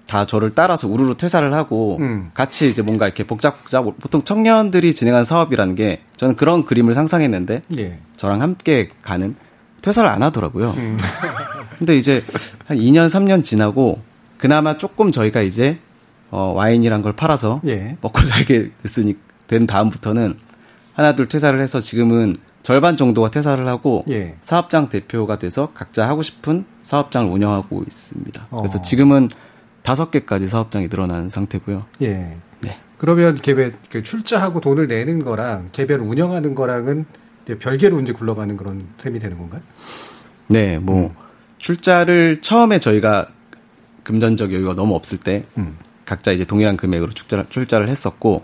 다 0.08 0.26
저를 0.26 0.54
따라서 0.54 0.88
우르르 0.88 1.16
퇴사를 1.16 1.54
하고 1.54 1.98
음. 2.00 2.32
같이 2.34 2.70
이제 2.70 2.82
뭔가 2.82 3.06
이렇게 3.06 3.24
복잡복잡 3.24 3.84
보통 4.00 4.22
청년들이 4.24 4.94
진행한 4.94 5.26
사업이라는 5.26 5.76
게 5.76 6.00
저는 6.18 6.36
그런 6.36 6.66
그림을 6.66 6.94
상상했는데 6.94 7.62
예. 7.78 7.98
저랑 8.18 8.42
함께 8.42 8.90
가는 9.02 9.36
퇴사를 9.82 10.08
안 10.10 10.24
하더라고요. 10.24 10.72
음. 10.72 10.98
근데 11.78 11.98
이제 11.98 12.24
한 12.66 12.78
2년 12.78 13.08
3년 13.08 13.44
지나고 13.44 14.00
그나마 14.38 14.78
조금 14.78 15.12
저희가 15.12 15.42
이제 15.42 15.80
어 16.30 16.54
와인이란 16.56 17.02
걸 17.02 17.14
팔아서 17.14 17.60
예. 17.68 17.98
먹고 18.02 18.24
살게 18.24 18.72
됐으니 18.84 19.16
된 19.48 19.68
다음부터는 19.68 20.36
하나 20.94 21.16
둘 21.16 21.28
퇴사를 21.28 21.60
해서 21.60 21.80
지금은 21.80 22.36
절반 22.64 22.96
정도가 22.96 23.32
퇴사를 23.32 23.68
하고 23.68 24.06
예. 24.10 24.36
사업장 24.42 24.90
대표가 24.90 25.40
돼서 25.40 25.72
각자 25.74 26.08
하고 26.08 26.22
싶은 26.22 26.66
사업장을 26.84 27.32
운영하고 27.32 27.84
있습니다. 27.86 28.48
그래서 28.50 28.78
어. 28.78 28.82
지금은 28.82 29.30
다섯 29.82 30.12
개까지 30.12 30.48
사업장이 30.48 30.88
늘어난 30.90 31.30
상태고요. 31.30 31.86
예. 32.04 32.38
네. 32.62 32.78
그러면 32.98 33.42
개별 33.42 33.74
그 33.90 34.04
출자하고 34.04 34.60
돈을 34.60 34.88
내는 34.88 35.24
거랑 35.24 35.70
개별 35.72 36.02
운영하는 36.02 36.54
거랑은 36.54 37.06
별개로 37.60 38.00
이제 38.02 38.14
굴러가는 38.14 38.56
그런 38.58 38.88
셈이 38.98 39.20
되는 39.20 39.38
건가요? 39.38 39.62
네, 40.48 40.78
뭐 40.80 41.08
음. 41.08 41.10
출자를 41.58 42.42
처음에 42.42 42.80
저희가 42.80 43.28
금전적 44.04 44.54
여유가 44.54 44.74
너무 44.76 44.96
없을 44.96 45.18
때 45.18 45.44
음. 45.58 45.78
각자 46.06 46.32
이제 46.32 46.44
동일한 46.46 46.78
금액으로 46.78 47.12
출자, 47.12 47.46
출자를 47.50 47.88
했었고 47.90 48.44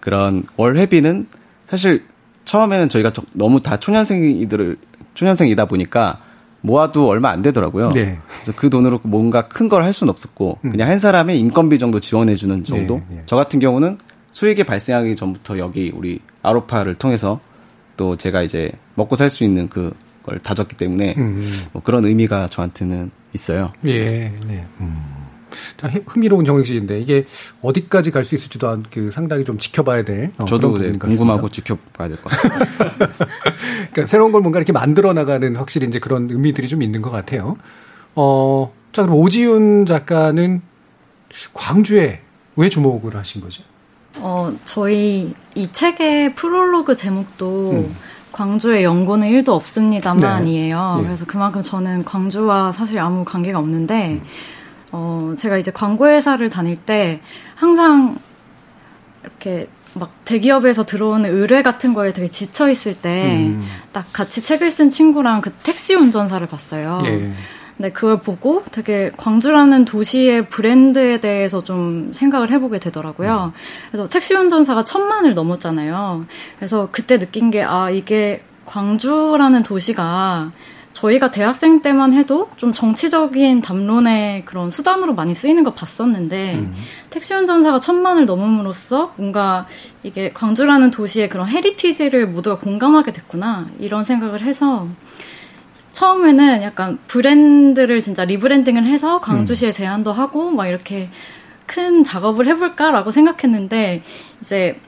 그런 0.00 0.44
월 0.56 0.76
회비는 0.78 1.26
사실 1.66 2.04
처음에는 2.44 2.88
저희가 2.88 3.12
너무 3.32 3.60
다 3.62 3.76
초년생이들을 3.78 4.76
초년생이다 5.14 5.64
보니까 5.66 6.20
모아도 6.60 7.08
얼마 7.08 7.30
안 7.30 7.42
되더라고요. 7.42 7.90
네. 7.90 8.18
그래서 8.28 8.52
그 8.56 8.70
돈으로 8.70 9.00
뭔가 9.02 9.48
큰 9.48 9.68
걸 9.68 9.82
할 9.82 9.92
수는 9.92 10.10
없었고 10.10 10.58
음. 10.64 10.70
그냥 10.70 10.88
한 10.88 10.98
사람의 10.98 11.38
인건비 11.40 11.78
정도 11.78 12.00
지원해 12.00 12.34
주는 12.34 12.64
정도. 12.64 12.96
네, 13.08 13.16
네. 13.16 13.22
저 13.26 13.36
같은 13.36 13.60
경우는 13.60 13.98
수익이 14.32 14.64
발생하기 14.64 15.16
전부터 15.16 15.58
여기 15.58 15.92
우리 15.94 16.20
아로파를 16.42 16.94
통해서 16.94 17.40
또 17.96 18.16
제가 18.16 18.42
이제 18.42 18.70
먹고 18.94 19.16
살 19.16 19.30
수 19.30 19.44
있는 19.44 19.68
그 19.68 19.92
걸 20.26 20.40
다졌기 20.40 20.76
때문에 20.76 21.14
음. 21.16 21.48
뭐 21.72 21.80
그런 21.82 22.04
의미가 22.04 22.48
저한테는 22.48 23.12
있어요. 23.32 23.70
예. 23.86 24.32
네. 24.46 24.66
음. 24.80 25.00
자, 25.76 25.88
흥미로운 26.04 26.44
정식인데 26.44 27.00
이게 27.00 27.26
어디까지 27.62 28.10
갈 28.10 28.24
수 28.24 28.34
있을지도 28.34 28.82
그 28.90 29.10
상당히 29.12 29.44
좀 29.44 29.56
지켜봐야 29.56 30.04
될. 30.04 30.32
어, 30.36 30.44
저도 30.44 30.78
네, 30.78 30.92
궁금하고 30.98 31.48
지켜봐야 31.50 32.08
될 32.08 32.16
것 32.20 32.30
같아요. 32.30 33.08
그러니까 33.92 34.06
새로운 34.06 34.32
걸 34.32 34.42
뭔가 34.42 34.58
이렇게 34.58 34.72
만들어 34.72 35.12
나가는 35.12 35.54
확실히 35.54 35.86
이제 35.86 36.00
그런 36.00 36.28
의미들이 36.28 36.66
좀 36.66 36.82
있는 36.82 37.00
것 37.02 37.10
같아요. 37.10 37.56
어, 38.16 38.72
자 38.92 39.02
그럼 39.02 39.18
오지윤 39.18 39.86
작가는 39.86 40.60
광주에 41.54 42.20
왜 42.56 42.68
주목을 42.68 43.14
하신 43.14 43.42
거죠? 43.42 43.62
어, 44.20 44.50
저희 44.64 45.34
이 45.54 45.72
책의 45.72 46.34
프롤로그 46.34 46.96
제목도 46.96 47.70
음. 47.72 47.96
광주에 48.32 48.84
연고는 48.84 49.28
1도 49.30 49.50
없습니다만이에요. 49.50 50.94
네. 50.96 51.00
네. 51.00 51.06
그래서 51.06 51.24
그만큼 51.24 51.62
저는 51.62 52.04
광주와 52.04 52.72
사실 52.72 52.98
아무 52.98 53.24
관계가 53.24 53.58
없는데 53.58 54.20
음. 54.22 54.22
어, 54.92 55.34
제가 55.38 55.56
이제 55.56 55.70
광고회사를 55.70 56.50
다닐 56.50 56.76
때 56.76 57.20
항상 57.54 58.18
이렇게 59.22 59.68
막 59.94 60.12
대기업에서 60.24 60.84
들어오는 60.84 61.30
의뢰 61.30 61.62
같은 61.62 61.94
거에 61.94 62.12
되게 62.12 62.28
지쳐 62.28 62.68
있을 62.68 62.94
때딱 62.94 63.10
음. 63.14 63.64
같이 64.12 64.42
책을 64.42 64.70
쓴 64.70 64.90
친구랑 64.90 65.40
그 65.40 65.50
택시 65.62 65.94
운전사를 65.94 66.46
봤어요. 66.46 66.98
네. 67.02 67.32
근데 67.76 67.90
그걸 67.90 68.18
보고 68.18 68.62
되게 68.72 69.12
광주라는 69.16 69.84
도시의 69.84 70.48
브랜드에 70.48 71.20
대해서 71.20 71.62
좀 71.62 72.10
생각을 72.12 72.50
해보게 72.50 72.78
되더라고요. 72.78 73.52
그래서 73.90 74.08
택시 74.08 74.34
운전사가 74.34 74.84
천만을 74.84 75.34
넘었잖아요. 75.34 76.26
그래서 76.58 76.88
그때 76.90 77.18
느낀 77.18 77.50
게, 77.50 77.62
아, 77.62 77.90
이게 77.90 78.42
광주라는 78.64 79.62
도시가 79.62 80.52
저희가 80.96 81.30
대학생 81.30 81.82
때만 81.82 82.14
해도 82.14 82.48
좀 82.56 82.72
정치적인 82.72 83.60
담론의 83.60 84.46
그런 84.46 84.70
수단으로 84.70 85.14
많이 85.14 85.34
쓰이는 85.34 85.62
걸 85.62 85.74
봤었는데 85.74 86.54
음. 86.54 86.74
택시 87.10 87.34
운전사가 87.34 87.80
천만을 87.80 88.24
넘음으로써 88.24 89.12
뭔가 89.16 89.66
이게 90.02 90.30
광주라는 90.32 90.90
도시의 90.90 91.28
그런 91.28 91.48
헤리티지를 91.48 92.28
모두가 92.28 92.58
공감하게 92.58 93.12
됐구나 93.12 93.66
이런 93.78 94.04
생각을 94.04 94.40
해서 94.40 94.88
처음에는 95.96 96.62
약간 96.62 96.98
브랜드를 97.06 98.02
진짜 98.02 98.26
rebranding을 98.26 98.84
해서 98.84 99.18
광주시에 99.22 99.70
음. 99.70 99.72
제안도 99.72 100.12
하고 100.12 100.50
막 100.50 100.66
이렇게 100.66 101.08
큰 101.64 102.04
작업을 102.04 102.46
해볼까라고 102.48 103.10
생각했는데 103.10 104.02
이제 104.42 104.78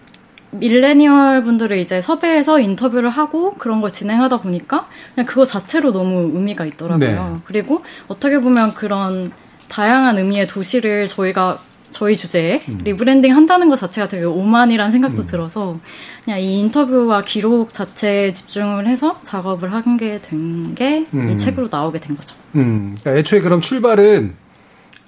밀레니얼 0.50 1.44
분들을 1.44 1.78
이제 1.78 2.02
섭외해서 2.02 2.60
인터뷰를 2.60 3.08
하고 3.08 3.54
그런 3.54 3.80
걸 3.80 3.90
진행하다 3.90 4.42
보니까 4.42 4.86
그냥 5.14 5.26
그거 5.26 5.46
자체로 5.46 5.92
너무 5.92 6.30
의미가 6.34 6.66
있더라고요. 6.66 7.30
네. 7.32 7.40
그리고 7.46 7.82
어떻게 8.08 8.38
보면 8.38 8.74
그런 8.74 9.32
다양한 9.70 10.18
의미의 10.18 10.46
도시를 10.46 11.08
저희가 11.08 11.58
저희 11.90 12.16
주제에 12.16 12.62
음. 12.68 12.80
rebranding 12.84 13.34
한다는 13.34 13.68
것 13.68 13.76
자체가 13.76 14.08
되게 14.08 14.24
오만이라는 14.24 14.92
생각도 14.92 15.22
음. 15.22 15.26
들어서 15.26 15.78
그냥 16.24 16.40
이 16.40 16.60
인터뷰와 16.60 17.22
기록 17.24 17.72
자체에 17.72 18.32
집중을 18.32 18.86
해서 18.86 19.18
작업을 19.24 19.72
하게 19.72 19.84
된 19.84 19.96
게 19.96 20.20
이 20.22 21.06
음. 21.14 21.38
책으로 21.38 21.68
나오게 21.70 21.98
된 22.00 22.16
거죠. 22.16 22.36
음. 22.56 22.96
그러니까 23.00 23.18
애초에 23.20 23.40
그럼 23.40 23.60
출발은 23.60 24.34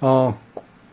어 0.01 0.39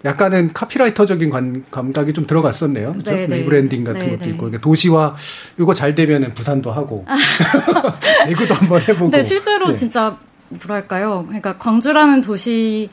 약간은 0.04 0.52
카피라이터적인 0.52 1.30
관, 1.30 1.64
감각이 1.70 2.12
좀 2.12 2.26
들어갔었네요. 2.26 2.92
그렇죠? 2.92 3.10
네, 3.10 3.26
rebranding 3.26 3.82
같은 3.82 4.00
네, 4.00 4.10
것도 4.10 4.24
네. 4.24 4.26
있고 4.30 4.38
그러니까 4.42 4.60
도시와 4.62 5.16
이거 5.58 5.74
잘 5.74 5.94
되면은 5.96 6.34
부산도 6.34 6.70
하고 6.70 7.04
대구도 8.26 8.54
한번 8.54 8.80
해보고. 8.82 9.10
네, 9.10 9.22
실제로 9.22 9.68
네. 9.68 9.74
진짜 9.74 10.16
뭐랄까요. 10.50 11.24
그러니까 11.26 11.56
광주라는 11.58 12.20
도시 12.20 12.88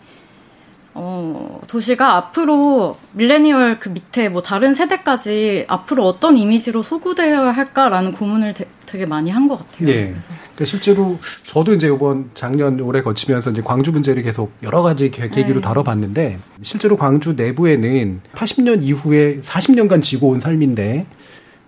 어, 0.98 1.60
도시가 1.68 2.16
앞으로 2.16 2.98
밀레니얼 3.12 3.80
그 3.80 3.90
밑에 3.90 4.30
뭐 4.30 4.42
다른 4.42 4.74
세대까지 4.74 5.66
앞으로 5.68 6.06
어떤 6.08 6.38
이미지로 6.38 6.84
소구되어야 6.84 7.52
할까라는 7.52 8.14
고민을 8.14 8.54
되, 8.54 8.66
게 8.96 9.06
많이 9.06 9.30
한 9.30 9.50
것 9.50 9.58
같아요. 9.58 9.90
예. 9.90 10.08
그래서. 10.12 10.30
그러니까 10.54 10.66
실제로 10.66 11.20
저도 11.44 11.74
이제 11.74 11.88
이번 11.88 12.30
작년 12.34 12.80
올해 12.80 13.02
거치면서 13.02 13.52
이제 13.52 13.62
광주 13.62 13.92
문제를 13.92 14.24
계속 14.24 14.54
여러 14.64 14.82
가지 14.84 15.12
계기로 15.12 15.56
네. 15.56 15.60
다뤄봤는데 15.62 16.40
실제로 16.62 16.96
광주 16.96 17.34
내부에는 17.34 18.22
80년 18.34 18.84
이후에 18.84 19.42
40년간 19.42 20.02
지고 20.02 20.30
온 20.30 20.40
삶인데 20.40 21.06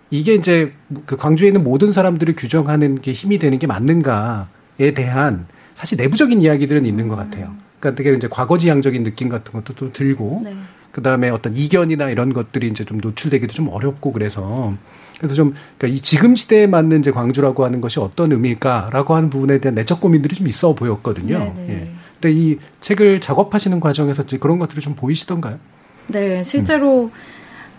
이게 0.10 0.36
이제 0.36 0.72
그 1.06 1.18
광주에 1.18 1.48
있는 1.48 1.66
모든 1.66 1.92
사람들을 1.92 2.34
규정하는 2.38 3.02
게 3.02 3.12
힘이 3.12 3.40
되는 3.40 3.60
게 3.60 3.68
맞는가에 3.68 4.94
대한 4.96 5.48
사실 5.76 5.98
내부적인 5.98 6.42
이야기들은 6.42 6.86
있는 6.86 7.10
것 7.10 7.18
같아요. 7.18 7.54
그러니까 7.80 7.98
되게 7.98 8.16
이제 8.16 8.28
과거지향적인 8.28 9.04
느낌 9.04 9.30
같은 9.30 9.54
것도 9.54 9.76
좀 9.76 9.92
들고 9.94 10.42
네. 10.44 10.56
그다음에 10.92 11.30
어떤 11.30 11.56
이견이나 11.56 12.10
이런 12.10 12.34
것들이 12.34 12.68
이제 12.68 12.84
좀 12.84 12.98
노출되기도 12.98 13.54
좀 13.54 13.70
어렵고 13.70 14.12
그래서 14.13 14.74
그래서 15.20 15.36
좀 15.36 15.54
그러니까 15.78 15.96
이 15.96 16.02
지금 16.02 16.36
시대에 16.36 16.68
맞는 16.68 17.00
이제 17.00 17.12
광주라고 17.12 17.66
하는 17.66 17.82
것이 17.82 18.00
어떤 18.00 18.32
의미일까라고 18.32 19.16
하는 19.16 19.30
부분에 19.30 19.60
대한 19.60 19.76
내적 19.76 20.02
고민들이 20.02 20.36
좀 20.36 20.48
있어 20.48 20.74
보였거든요. 20.74 21.40
네, 21.40 21.54
네. 21.56 21.70
예. 21.70 21.92
근데 22.20 22.32
이 22.36 22.58
책을 22.82 23.22
작업하시는 23.22 23.80
과정에서 23.80 24.24
그런 24.40 24.58
것들이 24.58 24.82
좀 24.82 24.96
보이시던가요? 24.96 25.60
네, 26.08 26.44
실제로 26.44 27.06
음. 27.06 27.12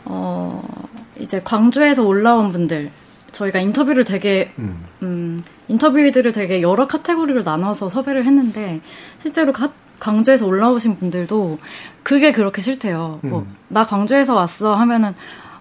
어 0.04 0.62
이제 1.18 1.40
광주에서 1.42 2.04
올라온 2.04 2.50
분들 2.50 2.90
저희가 3.32 3.58
인터뷰를 3.60 4.04
되게 4.04 4.50
음. 4.58 4.84
음 5.02 5.44
인터뷰들을 5.68 6.32
되게 6.32 6.62
여러 6.62 6.86
카테고리로 6.86 7.42
나눠서 7.42 7.88
섭외를 7.88 8.24
했는데 8.24 8.80
실제로 9.18 9.52
가, 9.52 9.72
광주에서 10.00 10.46
올라오신 10.46 10.98
분들도 10.98 11.58
그게 12.02 12.32
그렇게 12.32 12.60
싫대요. 12.60 13.20
뭐, 13.22 13.24
음. 13.24 13.30
뭐, 13.30 13.46
나 13.68 13.86
광주에서 13.86 14.34
왔어 14.34 14.74
하면은 14.74 15.14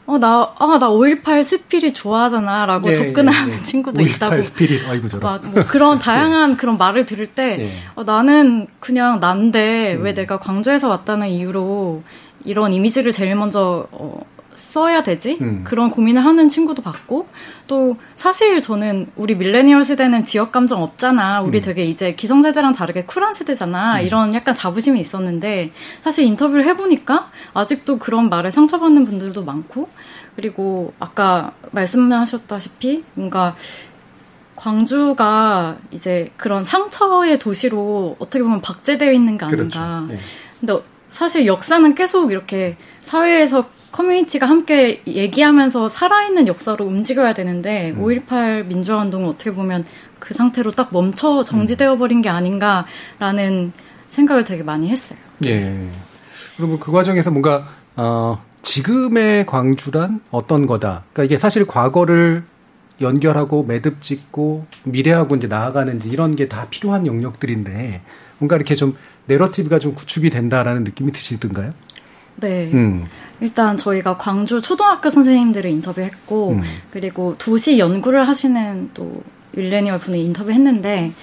어, 0.08 0.17
나, 0.17 0.54
아, 0.58 0.78
나 0.80 0.89
518 0.89 1.43
스피릿 1.43 1.93
좋아하잖아. 1.93 2.65
라고 2.65 2.89
예, 2.89 2.93
접근을 2.93 3.34
예, 3.34 3.38
하는 3.38 3.54
예. 3.54 3.62
친구도 3.62 4.00
518 4.00 4.28
있다고. 4.28 4.41
스피릿, 4.41 4.88
아이고, 4.88 5.10
저런. 5.10 5.21
막, 5.21 5.45
뭐 5.45 5.65
그런 5.65 6.00
다양한 6.00 6.56
그런 6.56 6.78
말을 6.78 7.06
들을 7.06 7.28
때, 7.28 7.58
예. 7.60 7.73
어, 7.93 8.06
나는 8.06 8.67
그냥 8.80 9.19
난데, 9.19 9.95
음. 9.95 10.04
왜 10.04 10.13
내가 10.13 10.39
광주에서 10.39 10.88
왔다는 10.88 11.28
이유로 11.28 12.04
이런 12.45 12.71
이미지를 12.71 13.12
제일 13.12 13.36
먼저, 13.36 13.86
어, 13.91 14.21
써야 14.77 15.01
되지? 15.01 15.39
음. 15.41 15.61
그런 15.63 15.89
고민을 15.89 16.23
하는 16.23 16.49
친구도 16.49 16.83
봤고, 16.83 17.27
또 17.65 17.97
사실 18.15 18.61
저는 18.61 19.07
우리 19.15 19.33
밀레니얼 19.33 19.83
세대는 19.83 20.23
지역 20.23 20.51
감정 20.51 20.83
없잖아. 20.83 21.41
우리 21.41 21.57
음. 21.57 21.63
되게 21.63 21.83
이제 21.83 22.13
기성세대랑 22.13 22.73
다르게 22.73 23.03
쿨한 23.05 23.33
세대잖아. 23.33 24.01
음. 24.01 24.05
이런 24.05 24.35
약간 24.35 24.53
자부심이 24.53 24.99
있었는데, 24.99 25.71
사실 26.03 26.25
인터뷰를 26.25 26.63
해보니까 26.65 27.31
아직도 27.55 27.97
그런 27.97 28.29
말에 28.29 28.51
상처받는 28.51 29.05
분들도 29.05 29.43
많고, 29.43 29.89
그리고 30.35 30.93
아까 30.99 31.53
말씀하셨다시피 31.71 33.03
뭔가 33.15 33.55
광주가 34.55 35.77
이제 35.89 36.31
그런 36.37 36.63
상처의 36.63 37.39
도시로 37.39 38.15
어떻게 38.19 38.43
보면 38.43 38.61
박제되어 38.61 39.11
있는 39.11 39.39
게 39.39 39.45
아닌가. 39.45 40.03
그렇죠. 40.05 40.13
네. 40.13 40.19
근데 40.59 40.79
사실 41.09 41.47
역사는 41.47 41.95
계속 41.95 42.31
이렇게 42.31 42.77
사회에서 43.01 43.69
커뮤니티가 43.91 44.47
함께 44.47 45.02
얘기하면서 45.08 45.89
살아있는 45.89 46.47
역사로 46.47 46.86
움직여야 46.86 47.34
되는데 47.34 47.91
음. 47.91 48.04
5.18 48.04 48.65
민주화 48.65 49.02
운동은 49.02 49.30
어떻게 49.30 49.52
보면 49.52 49.86
그 50.19 50.34
상태로 50.34 50.71
딱 50.71 50.89
멈춰 50.91 51.43
정지되어 51.43 51.97
버린 51.97 52.21
게 52.21 52.30
아닌가라는 52.30 53.71
생각을 54.08 54.43
되게 54.43 54.63
많이 54.63 54.89
했어요. 54.89 55.19
예. 55.45 55.89
그러면 56.56 56.80
그 56.80 56.91
과정에서 56.91 57.32
뭔가 57.32 57.67
어, 57.95 58.41
지금의 58.62 59.45
광주란 59.45 60.21
어떤 60.32 60.65
거다. 60.65 61.04
그러니까 61.13 61.23
이게 61.23 61.38
사실 61.38 61.65
과거를 61.65 62.43
연결하고 63.00 63.63
매듭 63.63 64.02
짓고 64.02 64.65
미래하고 64.84 65.36
이제 65.36 65.47
나아가는 65.47 66.02
이런 66.06 66.36
게 66.36 66.47
다 66.50 66.67
필요한 66.69 67.06
영역들인데 67.06 68.02
뭔가 68.39 68.56
이렇게 68.56 68.76
좀 68.76 68.95
내러티브가 69.28 69.78
좀 69.80 69.93
구축이 69.93 70.30
된다라는 70.30 70.84
느낌이 70.84 71.12
드시던가요? 71.12 71.71
네. 72.38 72.69
음. 72.73 73.06
일단 73.39 73.78
저희가 73.78 74.17
광주 74.17 74.62
초등학교 74.62 75.10
선생님들을 75.10 75.69
인터뷰했고 75.69 76.52
음. 76.52 76.62
그리고 76.91 77.36
도시 77.38 77.78
연구를 77.78 78.28
하시는 78.28 78.89
또 78.93 79.23
밀레니얼 79.52 80.00
분을 80.00 80.19
인터뷰했는데 80.19 81.13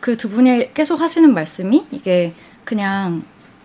그 0.00 0.16
두 0.16 0.28
분이 0.28 0.74
계속 0.74 1.00
하시는 1.00 1.32
말씀이 1.32 1.86
이게 1.90 2.34
그냥 2.64 3.22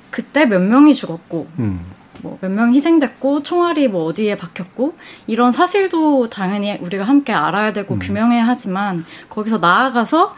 그때 0.10 0.46
몇 0.46 0.62
명이 0.62 0.96
죽었고 0.96 1.48
음. 1.60 1.82
뭐몇 2.22 2.52
명 2.52 2.74
희생됐고 2.74 3.44
총알이 3.44 3.90
뭐 3.90 4.06
어디에 4.06 4.38
박혔고 4.38 4.96
이런 5.28 5.52
사실도 5.52 6.30
당연히 6.30 6.78
우리가 6.80 7.04
함께 7.04 7.34
알아야 7.34 7.74
되고 7.74 7.96
음. 7.96 8.00
규명해야 8.00 8.48
하지만 8.48 9.04
거기서 9.30 9.58
나아가서 9.58 10.36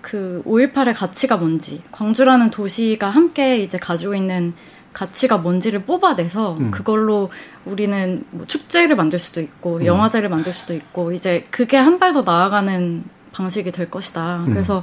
그 0.00 0.42
5.18의 0.44 0.94
가치가 0.94 1.36
뭔지 1.36 1.82
광주라는 1.92 2.50
도시가 2.50 3.08
함께 3.08 3.58
이제 3.58 3.78
가지고 3.78 4.16
있는 4.16 4.54
가치가 4.98 5.36
뭔지를 5.38 5.82
뽑아내서 5.82 6.56
음. 6.58 6.70
그걸로 6.72 7.30
우리는 7.64 8.24
뭐 8.32 8.44
축제를 8.46 8.96
만들 8.96 9.20
수도 9.20 9.40
있고 9.40 9.76
음. 9.76 9.86
영화제를 9.86 10.28
만들 10.28 10.52
수도 10.52 10.74
있고 10.74 11.12
이제 11.12 11.46
그게 11.50 11.76
한 11.76 12.00
발 12.00 12.12
더 12.12 12.22
나아가는 12.26 13.04
방식이 13.32 13.70
될 13.70 13.88
것이다. 13.90 14.38
음. 14.46 14.52
그래서 14.52 14.82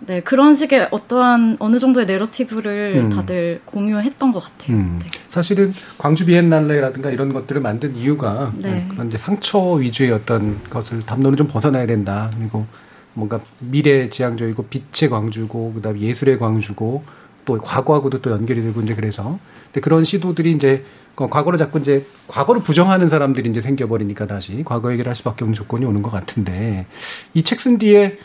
네 0.00 0.20
그런 0.20 0.54
식의 0.54 0.88
어떠한 0.90 1.58
어느 1.60 1.78
정도의 1.78 2.06
내러티브를 2.06 3.02
음. 3.04 3.10
다들 3.10 3.60
공유했던 3.64 4.32
것 4.32 4.40
같아요. 4.40 4.76
음. 4.76 4.98
네. 5.00 5.06
사실은 5.28 5.72
광주 5.96 6.26
비엔날레라든가 6.26 7.10
이런 7.12 7.32
것들을 7.32 7.60
만든 7.60 7.94
이유가 7.94 8.50
네. 8.56 8.84
그런 8.90 9.06
이제 9.06 9.16
상처 9.16 9.60
위주의 9.74 10.10
어떤 10.10 10.60
것을 10.70 11.06
담론을 11.06 11.36
좀 11.36 11.46
벗어나야 11.46 11.86
된다. 11.86 12.32
그리고 12.36 12.66
뭔가 13.14 13.38
미래 13.60 14.08
지향적이고 14.08 14.66
빛의 14.66 15.08
광주고 15.08 15.72
그다음 15.74 16.00
예술의 16.00 16.38
광주고 16.40 17.04
또 17.44 17.58
과거하고도 17.58 18.20
또 18.22 18.30
연결이 18.30 18.62
되고 18.62 18.80
이제 18.82 18.94
그래서 18.94 19.38
근데 19.66 19.80
그런 19.80 20.04
시도들이 20.04 20.52
이제 20.52 20.84
그 21.14 21.28
과거를 21.28 21.58
자꾸 21.58 21.78
이제 21.80 22.06
과거를 22.28 22.62
부정하는 22.62 23.08
사람들이 23.08 23.50
이제 23.50 23.60
생겨버리니까 23.60 24.26
다시 24.26 24.62
과거 24.64 24.92
얘기를 24.92 25.08
할 25.08 25.14
수밖에 25.16 25.44
없는 25.44 25.54
조건이 25.54 25.84
오는 25.84 26.02
것 26.02 26.10
같은데 26.10 26.86
이 27.34 27.42
책 27.42 27.58
쓴 27.58 27.78
뒤에 27.78 28.18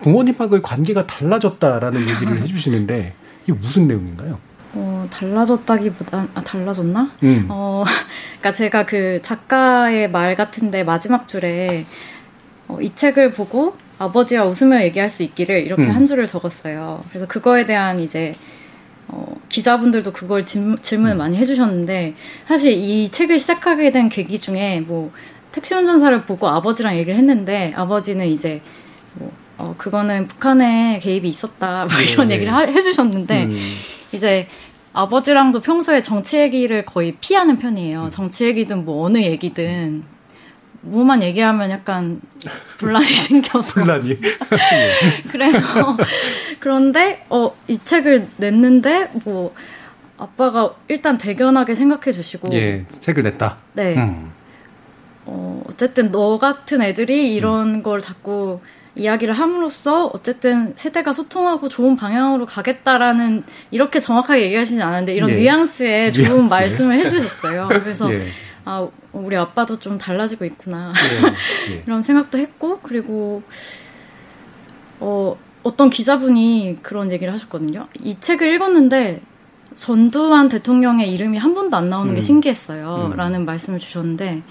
부모님하고의 0.00 0.60
관계가 0.62 1.06
달라졌다라는 1.06 2.00
얘기를 2.00 2.42
해주시는데 2.42 3.14
이게 3.44 3.52
무슨 3.52 3.86
내용인가요? 3.86 4.38
어, 4.76 5.06
달라졌다기보단, 5.10 6.30
아, 6.34 6.42
달라졌나? 6.42 7.12
음. 7.22 7.46
어, 7.48 7.84
그니까 8.34 8.52
제가 8.52 8.84
그 8.86 9.20
작가의 9.22 10.10
말 10.10 10.34
같은데 10.34 10.82
마지막 10.82 11.28
줄에, 11.28 11.86
어, 12.66 12.78
이 12.80 12.92
책을 12.92 13.32
보고 13.32 13.76
아버지와 13.98 14.44
웃으며 14.46 14.82
얘기할 14.82 15.08
수 15.08 15.22
있기를 15.22 15.64
이렇게 15.64 15.84
음. 15.84 15.90
한 15.94 16.06
줄을 16.06 16.26
적었어요. 16.26 17.04
그래서 17.10 17.26
그거에 17.28 17.64
대한 17.66 18.00
이제 18.00 18.34
어, 19.14 19.36
기자분들도 19.48 20.12
그걸 20.12 20.44
질, 20.44 20.76
질문을 20.82 21.14
음. 21.14 21.18
많이 21.18 21.36
해주셨는데 21.36 22.14
사실 22.44 22.72
이 22.72 23.08
책을 23.08 23.38
시작하게 23.38 23.92
된 23.92 24.08
계기 24.08 24.40
중에 24.40 24.80
뭐 24.80 25.12
택시 25.52 25.72
운전사를 25.72 26.22
보고 26.22 26.48
아버지랑 26.48 26.96
얘기를 26.96 27.16
했는데 27.16 27.72
아버지는 27.76 28.26
이제 28.26 28.60
뭐 29.14 29.30
어, 29.56 29.74
그거는 29.78 30.26
북한에 30.26 30.98
개입이 31.00 31.28
있었다 31.28 31.86
막 31.88 32.00
이런 32.02 32.28
네, 32.28 32.34
얘기를 32.34 32.52
하, 32.52 32.62
해주셨는데 32.62 33.44
음. 33.44 33.56
이제 34.10 34.48
아버지랑도 34.92 35.60
평소에 35.60 36.02
정치 36.02 36.40
얘기를 36.40 36.84
거의 36.84 37.14
피하는 37.20 37.58
편이에요. 37.58 38.04
음. 38.04 38.10
정치 38.10 38.46
얘기든 38.46 38.84
뭐 38.84 39.06
어느 39.06 39.18
얘기든 39.18 40.02
뭐만 40.84 41.22
얘기하면 41.22 41.70
약간 41.70 42.20
분란이 42.78 43.04
생겨서. 43.06 43.72
분란이. 43.74 44.18
그래서 45.32 45.58
그런데 46.60 47.24
어 47.28 47.52
이 47.68 47.78
책을 47.84 48.28
냈는데 48.36 49.10
뭐 49.24 49.54
아빠가 50.18 50.74
일단 50.88 51.16
대견하게 51.18 51.74
생각해 51.74 52.12
주시고. 52.12 52.54
예, 52.54 52.84
책을 53.00 53.22
냈다. 53.22 53.56
네. 53.74 53.96
음. 53.96 54.30
어 55.26 55.62
어쨌든 55.68 56.10
너 56.12 56.38
같은 56.38 56.82
애들이 56.82 57.34
이런 57.34 57.76
음. 57.76 57.82
걸 57.82 58.00
자꾸 58.00 58.60
이야기를 58.96 59.34
함으로써 59.34 60.06
어쨌든 60.14 60.74
세대가 60.76 61.12
소통하고 61.12 61.68
좋은 61.68 61.96
방향으로 61.96 62.46
가겠다라는 62.46 63.42
이렇게 63.70 63.98
정확하게 63.98 64.42
얘기하시진 64.42 64.82
않았는데 64.82 65.14
이런 65.14 65.30
예. 65.30 65.34
뉘앙스의 65.34 66.12
좋은 66.12 66.26
뉘앙스. 66.28 66.50
말씀을 66.50 66.98
해주셨어요. 66.98 67.68
그래서 67.70 68.12
예. 68.14 68.28
아 68.64 68.86
우리 69.12 69.36
아빠도 69.36 69.78
좀 69.78 69.98
달라지고 69.98 70.44
있구나 70.44 70.92
예. 71.68 71.72
예. 71.74 71.82
이런 71.86 72.02
생각도 72.02 72.38
했고 72.38 72.80
그리고 72.82 73.42
어 75.00 75.36
어떤 75.62 75.90
기자분이 75.90 76.78
그런 76.82 77.10
얘기를 77.10 77.32
하셨거든요. 77.32 77.88
이 78.02 78.18
책을 78.18 78.52
읽었는데 78.54 79.20
전두환 79.76 80.48
대통령의 80.48 81.12
이름이 81.12 81.38
한 81.38 81.54
번도 81.54 81.76
안 81.76 81.88
나오는 81.88 82.12
음. 82.12 82.14
게 82.14 82.20
신기했어요. 82.20 83.10
음. 83.12 83.16
라는 83.16 83.44
말씀을 83.44 83.78
주셨는데 83.78 84.42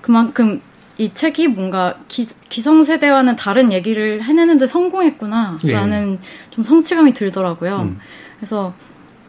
그만큼 0.00 0.60
이 0.96 1.12
책이 1.12 1.48
뭔가 1.48 1.98
기, 2.06 2.24
기성세대와는 2.48 3.34
다른 3.36 3.72
얘기를 3.72 4.22
해내는데 4.22 4.66
성공했구나 4.66 5.58
라는 5.64 6.20
좀 6.50 6.62
성취감이 6.62 7.14
들더라고요. 7.14 7.78
예. 7.78 7.82
음. 7.82 7.98
그래서 8.38 8.74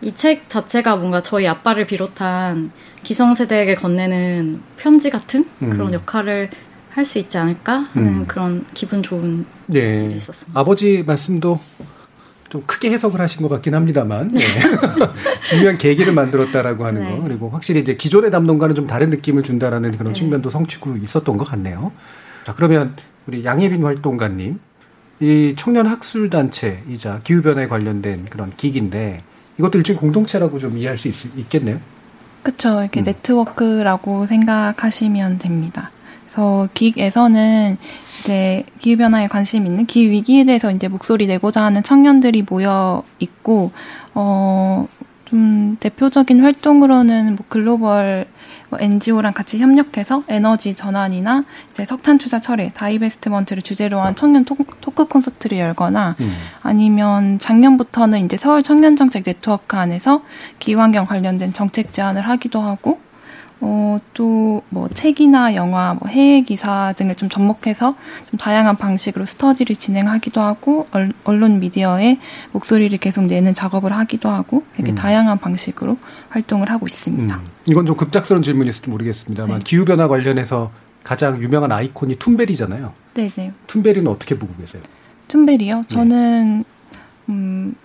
이 0.01 0.11
책 0.13 0.47
자체가 0.49 0.95
뭔가 0.97 1.21
저희 1.21 1.47
아빠를 1.47 1.85
비롯한 1.85 2.71
기성세대에게 3.05 3.75
건네는 3.75 4.61
편지 4.75 5.09
같은 5.09 5.45
음. 5.61 5.69
그런 5.69 5.93
역할을 5.93 6.49
할 6.95 7.05
수 7.05 7.19
있지 7.19 7.37
않을까 7.37 7.89
하는 7.91 8.07
음. 8.07 8.25
그런 8.25 8.65
기분 8.73 9.03
좋은 9.03 9.45
네. 9.67 10.05
일이 10.05 10.15
있었습니다. 10.15 10.57
아버지 10.57 11.03
말씀도 11.05 11.59
좀 12.47 12.63
크게 12.65 12.89
해석을 12.89 13.19
하신 13.19 13.41
것 13.41 13.49
같긴 13.49 13.75
합니다만 13.75 14.29
네. 14.29 14.41
중요한 15.43 15.77
계기를 15.77 16.13
만들었다라고 16.13 16.85
하는 16.85 17.03
네. 17.03 17.13
거 17.13 17.23
그리고 17.23 17.49
확실히 17.49 17.81
이제 17.81 17.97
기존의 17.97 18.31
담론과는 18.31 18.75
좀 18.75 18.87
다른 18.87 19.09
느낌을 19.09 19.43
준다라는 19.43 19.91
그런 19.97 20.13
네. 20.13 20.19
측면도 20.19 20.49
성취고 20.49 20.95
있었던 20.95 21.35
것 21.37 21.43
같네요. 21.43 21.91
자 22.45 22.55
그러면 22.55 22.95
우리 23.27 23.43
양혜빈 23.43 23.83
활동가님 23.83 24.59
이 25.19 25.53
청년 25.57 25.87
학술 25.87 26.29
단체이자 26.29 27.19
기후 27.25 27.41
변화에 27.41 27.67
관련된 27.67 28.27
그런 28.29 28.53
기기인데 28.55 29.17
이것도 29.59 29.79
일종의 29.79 29.99
공동체라고 29.99 30.59
좀 30.59 30.77
이해할 30.77 30.97
수 30.97 31.09
있, 31.09 31.49
겠네요 31.49 31.81
그쵸. 32.45 32.81
이렇게 32.81 33.01
음. 33.01 33.05
네트워크라고 33.05 34.27
생각하시면 34.27 35.39
됩니다. 35.39 35.89
그래서 36.25 36.69
기획에서는 36.75 37.77
이제 38.19 38.63
기후 38.77 38.97
변화에 38.97 39.27
관심 39.27 39.65
있는 39.65 39.87
기후 39.87 40.11
위기에 40.11 40.43
대해서 40.43 40.69
이제 40.69 40.87
목소리 40.87 41.25
내고자 41.25 41.63
하는 41.63 41.81
청년들이 41.81 42.45
모여 42.47 43.03
있고, 43.17 43.71
어, 44.13 44.87
좀 45.25 45.75
대표적인 45.79 46.41
활동으로는 46.41 47.35
뭐 47.35 47.45
글로벌 47.49 48.27
뭐 48.27 48.34
NGO랑 48.79 49.33
같이 49.33 49.59
협력해서 49.59 50.23
에너지 50.27 50.73
전환이나 50.75 51.43
이제 51.71 51.85
석탄 51.85 52.17
투자 52.17 52.39
철회, 52.39 52.69
divestment를 52.73 53.61
주제로 53.63 54.01
한 54.01 54.15
청년 54.15 54.45
토, 54.45 54.55
토크 54.81 55.05
콘서트를 55.07 55.57
열거나 55.59 56.15
음. 56.19 56.35
아니면 56.63 57.39
작년부터는 57.39 58.25
이제 58.25 58.37
서울 58.37 58.63
청년 58.63 58.95
정책 58.95 59.23
네트워크 59.23 59.77
안에서 59.77 60.21
기후환경 60.59 61.05
관련된 61.05 61.53
정책 61.53 61.93
제안을 61.93 62.21
하기도 62.27 62.61
하고, 62.61 62.99
어, 63.61 63.99
또 64.13 64.45
뭐 64.69 64.87
책이나 64.89 65.55
영화, 65.55 65.93
뭐 65.97 66.09
해외 66.09 66.41
기사 66.41 66.93
등을 66.97 67.15
좀 67.15 67.29
접목해서 67.29 67.95
좀 68.29 68.37
다양한 68.37 68.75
방식으로 68.75 69.25
스터디를 69.25 69.75
진행하기도 69.77 70.41
하고, 70.41 70.87
얼- 70.91 71.13
언론 71.23 71.59
미디어에 71.59 72.19
목소리를 72.51 72.97
계속 72.97 73.23
내는 73.25 73.53
작업을 73.53 73.93
하기도 73.93 74.27
하고, 74.29 74.63
이렇게 74.75 74.91
음. 74.91 74.95
다양한 74.95 75.37
방식으로 75.37 75.97
활동을 76.35 76.69
하고 76.69 76.85
있습니다. 76.85 77.33
음. 77.33 77.45
이건 77.65 77.85
좀 77.85 77.95
급작스러운 77.95 78.43
질문일지 78.43 78.89
모르겠습니다만 78.89 79.59
네. 79.59 79.63
기후 79.63 79.85
변화 79.85 80.07
관련해서 80.07 80.71
가장 81.03 81.41
유명한 81.41 81.71
아이콘이 81.71 82.17
툰베리잖아요. 82.17 82.93
네 83.13 83.31
네. 83.35 83.53
툰베리는 83.67 84.09
어떻게 84.11 84.37
보고 84.37 84.53
계세요? 84.55 84.83
툰베리요? 85.29 85.77
네. 85.77 85.87
저는 85.87 86.65
음 87.29 87.75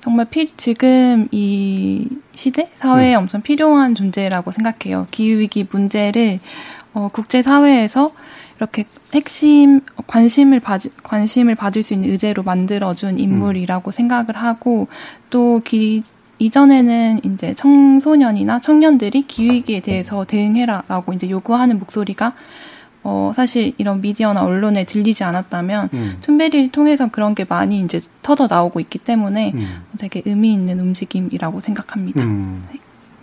정말 0.00 0.26
피, 0.28 0.54
지금 0.56 1.28
이 1.30 2.08
시대 2.34 2.70
사회에 2.76 3.10
네. 3.10 3.14
엄청 3.14 3.40
필요한 3.40 3.94
존재라고 3.94 4.50
생각해요. 4.50 5.06
기후 5.10 5.38
위기 5.38 5.66
문제를 5.70 6.40
어, 6.94 7.08
국제 7.12 7.42
사회에서 7.42 8.12
이렇게 8.58 8.84
핵심 9.12 9.80
관심을 10.06 10.60
받 10.60 10.82
관심을 11.02 11.54
받을 11.54 11.82
수 11.82 11.94
있는 11.94 12.10
의제로 12.10 12.42
만들어준 12.42 13.18
인물이라고 13.18 13.90
생각을 13.92 14.36
하고 14.36 14.88
또 15.30 15.60
기, 15.64 16.02
이전에는 16.44 17.20
이제 17.24 17.54
청소년이나 17.54 18.60
청년들이 18.60 19.22
기후위기에 19.26 19.80
대해서 19.80 20.24
대응해라라고 20.24 21.14
이제 21.14 21.30
요구하는 21.30 21.78
목소리가 21.78 22.34
어, 23.02 23.32
사실 23.34 23.72
이런 23.78 24.00
미디어나 24.00 24.42
언론에 24.44 24.84
들리지 24.84 25.24
않았다면 25.24 25.90
음. 25.92 26.16
툰베리를 26.22 26.70
통해서 26.70 27.08
그런 27.10 27.34
게 27.34 27.44
많이 27.48 27.80
이제 27.80 28.00
터져 28.22 28.46
나오고 28.46 28.80
있기 28.80 28.98
때문에 28.98 29.52
음. 29.54 29.82
되게 29.98 30.22
의미 30.24 30.52
있는 30.52 30.80
움직임이라고 30.80 31.60
생각합니다. 31.60 32.22
음. 32.22 32.64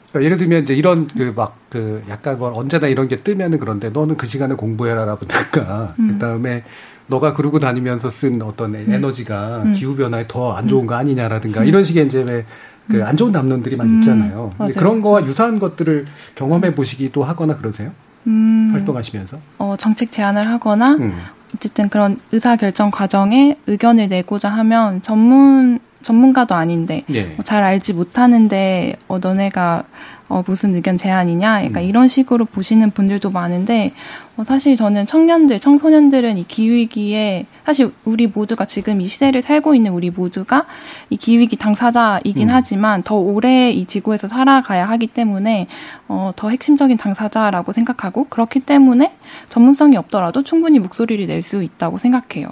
그러니까 0.09 0.25
예를 0.25 0.37
들면 0.37 0.63
이제 0.63 0.73
이런 0.73 1.07
그막그 1.07 2.03
약간 2.09 2.37
뭐 2.37 2.51
언제나 2.55 2.87
이런 2.87 3.07
게 3.07 3.17
뜨면은 3.17 3.59
그런데 3.59 3.89
너는 3.89 4.17
그 4.17 4.27
시간에 4.27 4.55
공부해라라든가 4.55 5.95
음. 5.99 6.13
그다음에 6.13 6.63
너가 7.07 7.33
그러고 7.33 7.59
다니면서 7.59 8.09
쓴 8.09 8.41
어떤 8.41 8.75
에너지가 8.75 9.63
음. 9.65 9.73
기후 9.73 9.95
변화에 9.95 10.25
더 10.27 10.55
안 10.55 10.67
좋은 10.67 10.85
거 10.85 10.95
아니냐라든가 10.95 11.63
이런 11.63 11.83
식의 11.83 12.05
이제 12.05 12.21
왜 12.21 12.45
그 12.89 13.03
안 13.03 13.15
좋은 13.17 13.31
담론들이 13.31 13.75
막 13.75 13.85
음. 13.85 13.95
있잖아요. 13.95 14.53
맞아요, 14.57 14.71
그런. 14.75 15.01
거와 15.01 15.25
유사한 15.25 15.59
것들을 15.59 16.05
경험해 16.35 16.73
보시기도 16.75 17.23
하거나 17.23 17.55
그러세요? 17.55 17.91
음, 18.27 18.69
활동하시면서? 18.73 19.37
어, 19.57 19.75
정책 19.77 20.11
제안을 20.11 20.47
하거나 20.49 20.93
음. 20.95 21.17
어쨌든 21.55 21.89
그런 21.89 22.19
의사 22.31 22.55
결정 22.55 22.91
과정에 22.91 23.57
의견을 23.67 24.07
내고자 24.09 24.49
하면 24.49 25.01
전문 25.01 25.79
전문가도 26.01 26.55
아닌데 26.55 27.03
예. 27.13 27.23
뭐잘 27.25 27.63
알지 27.63 27.93
못하는데 27.93 28.95
어 29.07 29.19
너네가 29.19 29.83
어 30.29 30.43
무슨 30.47 30.73
의견 30.73 30.97
제안이냐 30.97 31.65
약간 31.65 31.83
음. 31.83 31.87
이런 31.89 32.07
식으로 32.07 32.45
보시는 32.45 32.89
분들도 32.91 33.29
많은데 33.29 33.93
어 34.30 34.30
사실 34.45 34.75
저는 34.75 35.05
청년들 35.05 35.59
청소년들은 35.59 36.37
이 36.37 36.45
기후위기에 36.47 37.45
사실 37.65 37.91
우리 38.05 38.27
모두가 38.27 38.65
지금 38.65 39.01
이 39.01 39.07
시대를 39.07 39.41
살고 39.41 39.75
있는 39.75 39.91
우리 39.91 40.09
모두가 40.09 40.65
이 41.09 41.17
기후위기 41.17 41.55
당사자이긴 41.57 42.49
음. 42.49 42.53
하지만 42.53 43.03
더 43.03 43.15
오래 43.15 43.71
이 43.71 43.85
지구에서 43.85 44.27
살아가야 44.27 44.87
하기 44.89 45.07
때문에 45.07 45.67
어 46.07 46.31
더 46.35 46.49
핵심적인 46.49 46.97
당사자라고 46.97 47.71
생각하고 47.71 48.25
그렇기 48.25 48.61
때문에 48.61 49.13
전문성이 49.49 49.97
없더라도 49.97 50.43
충분히 50.43 50.79
목소리를 50.79 51.27
낼 51.27 51.41
수 51.41 51.63
있다고 51.63 51.97
생각해요. 51.97 52.49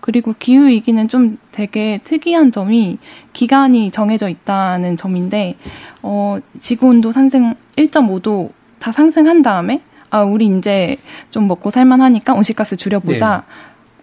그리고 0.00 0.34
기후 0.36 0.66
위기는 0.66 1.06
좀 1.06 1.38
되게 1.52 1.98
특이한 2.02 2.50
점이 2.50 2.98
기간이 3.32 3.90
정해져 3.92 4.28
있다는 4.28 4.96
점인데 4.96 5.56
어 6.02 6.38
지구 6.60 6.88
온도 6.88 7.12
상승 7.12 7.54
1.5도 7.76 8.50
다 8.80 8.90
상승한 8.90 9.42
다음에 9.42 9.80
아 10.12 10.20
우리 10.22 10.46
이제 10.46 10.98
좀 11.30 11.48
먹고 11.48 11.70
살만하니까 11.70 12.34
온실가스 12.34 12.76
줄여보자. 12.76 13.44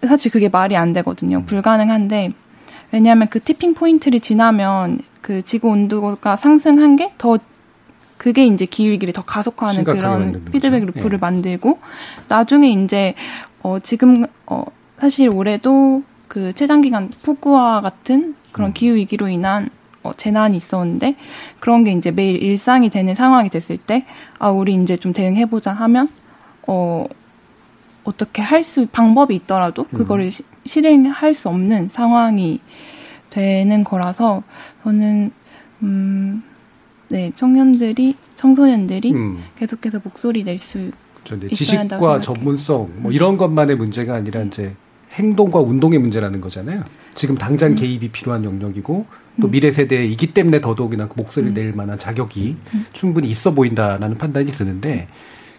사실 0.06 0.32
그게 0.32 0.48
말이 0.48 0.76
안 0.76 0.92
되거든요. 0.92 1.44
불가능한데 1.44 2.32
왜냐하면 2.90 3.28
그 3.28 3.38
티핑 3.38 3.74
포인트를 3.74 4.18
지나면 4.18 4.98
그 5.22 5.42
지구 5.42 5.68
온도가 5.68 6.34
상승한 6.36 6.96
게 6.96 7.12
더 7.16 7.38
그게 8.16 8.44
이제 8.44 8.66
기후 8.66 8.90
위기를 8.90 9.14
더 9.14 9.22
가속화하는 9.22 9.84
그런 9.84 10.44
피드백. 10.50 10.84
루프를 10.84 11.14
예. 11.14 11.18
만들고 11.18 11.78
나중에 12.28 12.70
이제 12.70 13.14
어 13.62 13.78
지금 13.78 14.26
어 14.46 14.64
사실 14.98 15.30
올해도 15.30 16.02
그 16.28 16.52
최장기간 16.52 17.10
폭우와 17.22 17.80
같은 17.80 18.34
그런 18.52 18.70
음. 18.70 18.72
기후 18.74 18.94
위기로 18.96 19.28
인한 19.28 19.70
어, 20.02 20.12
재난이 20.16 20.56
있었는데 20.56 21.16
그런 21.60 21.84
게 21.84 21.92
이제 21.92 22.10
매일 22.10 22.42
일상이 22.42 22.88
되는 22.90 23.14
상황이 23.14 23.48
됐을 23.50 23.76
때 23.76 24.04
아 24.38 24.50
우리 24.50 24.74
이제 24.74 24.96
좀 24.96 25.12
대응해보자 25.12 25.72
하면 25.72 26.08
어 26.66 27.04
어떻게 28.04 28.40
할 28.42 28.64
수 28.64 28.86
방법이 28.86 29.34
있더라도 29.36 29.86
음. 29.92 29.98
그거를 29.98 30.30
시- 30.30 30.44
실행할 30.64 31.34
수 31.34 31.48
없는 31.48 31.88
상황이 31.90 32.60
되는 33.30 33.84
거라서 33.84 34.42
저는 34.84 35.30
음 35.82 36.42
네 37.12 37.32
청년들이 37.34 38.14
청소년들이 38.36 39.12
음. 39.12 39.42
계속해서 39.58 39.98
목소리 40.04 40.44
낼수 40.44 40.92
있어야 41.50 41.80
한다고 41.80 42.06
지식과. 42.06 42.20
전문성 42.20 42.88
뭐 42.98 43.10
이런 43.10 43.36
것만의 43.36 43.74
문제가 43.74 44.14
아니라 44.14 44.42
이제 44.42 44.76
행동과 45.14 45.58
운동의 45.58 45.98
문제라는 45.98 46.40
거잖아요. 46.40 46.84
지금 47.14 47.36
당장 47.36 47.72
음. 47.72 47.74
개입이 47.74 48.08
필요한 48.08 48.44
영역이고 48.44 49.06
또 49.40 49.48
미래 49.48 49.72
세대이기 49.72 50.34
때문에 50.34 50.60
더더욱이나 50.60 51.08
그 51.08 51.14
목소리를 51.16 51.52
음. 51.52 51.54
낼 51.54 51.72
만한 51.72 51.98
자격이 51.98 52.56
충분히 52.92 53.28
있어 53.30 53.52
보인다라는 53.52 54.18
판단이 54.18 54.52
드는데 54.52 55.08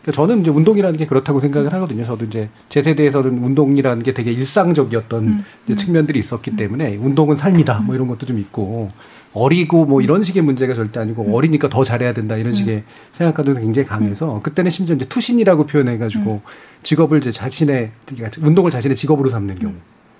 그러니까 0.02 0.12
저는 0.14 0.42
이제 0.42 0.50
운동이라는 0.50 0.98
게 0.98 1.06
그렇다고 1.06 1.40
생각을 1.40 1.74
하거든요. 1.74 2.06
저도 2.06 2.26
이제 2.26 2.50
제 2.70 2.82
세대에서는 2.82 3.44
운동이라는 3.44 4.04
게 4.04 4.14
되게 4.14 4.32
일상적이었던 4.32 5.44
음. 5.70 5.76
측면들이 5.76 6.20
있었기 6.20 6.56
때문에 6.56 6.96
운동은 6.98 7.38
삶이다 7.38 7.80
뭐 7.82 7.96
이런 7.96 8.08
것도 8.08 8.26
좀 8.26 8.40
있고 8.40 8.92
어리고 9.34 9.86
뭐 9.86 10.02
이런 10.02 10.24
식의 10.24 10.42
문제가 10.42 10.74
절대 10.74 11.00
아니고 11.00 11.36
어리니까 11.36 11.70
더 11.70 11.84
잘해야 11.84 12.14
된다 12.14 12.36
이런 12.36 12.54
식의 12.54 12.84
생각과도 13.14 13.54
굉장히 13.56 13.88
강해서 13.88 14.42
그때는 14.44 14.72
심지어 14.72 14.96
이제 14.96 15.06
투신이라고 15.06 15.68
표현해가지고 15.68 16.42
직업을 16.84 17.20
이제 17.20 17.32
자신의 17.32 17.92
그러니까 18.06 18.46
운동을 18.46 18.72
자신의 18.72 18.98
직업으로 18.98 19.30
삼는 19.30 19.60
경우 19.60 19.74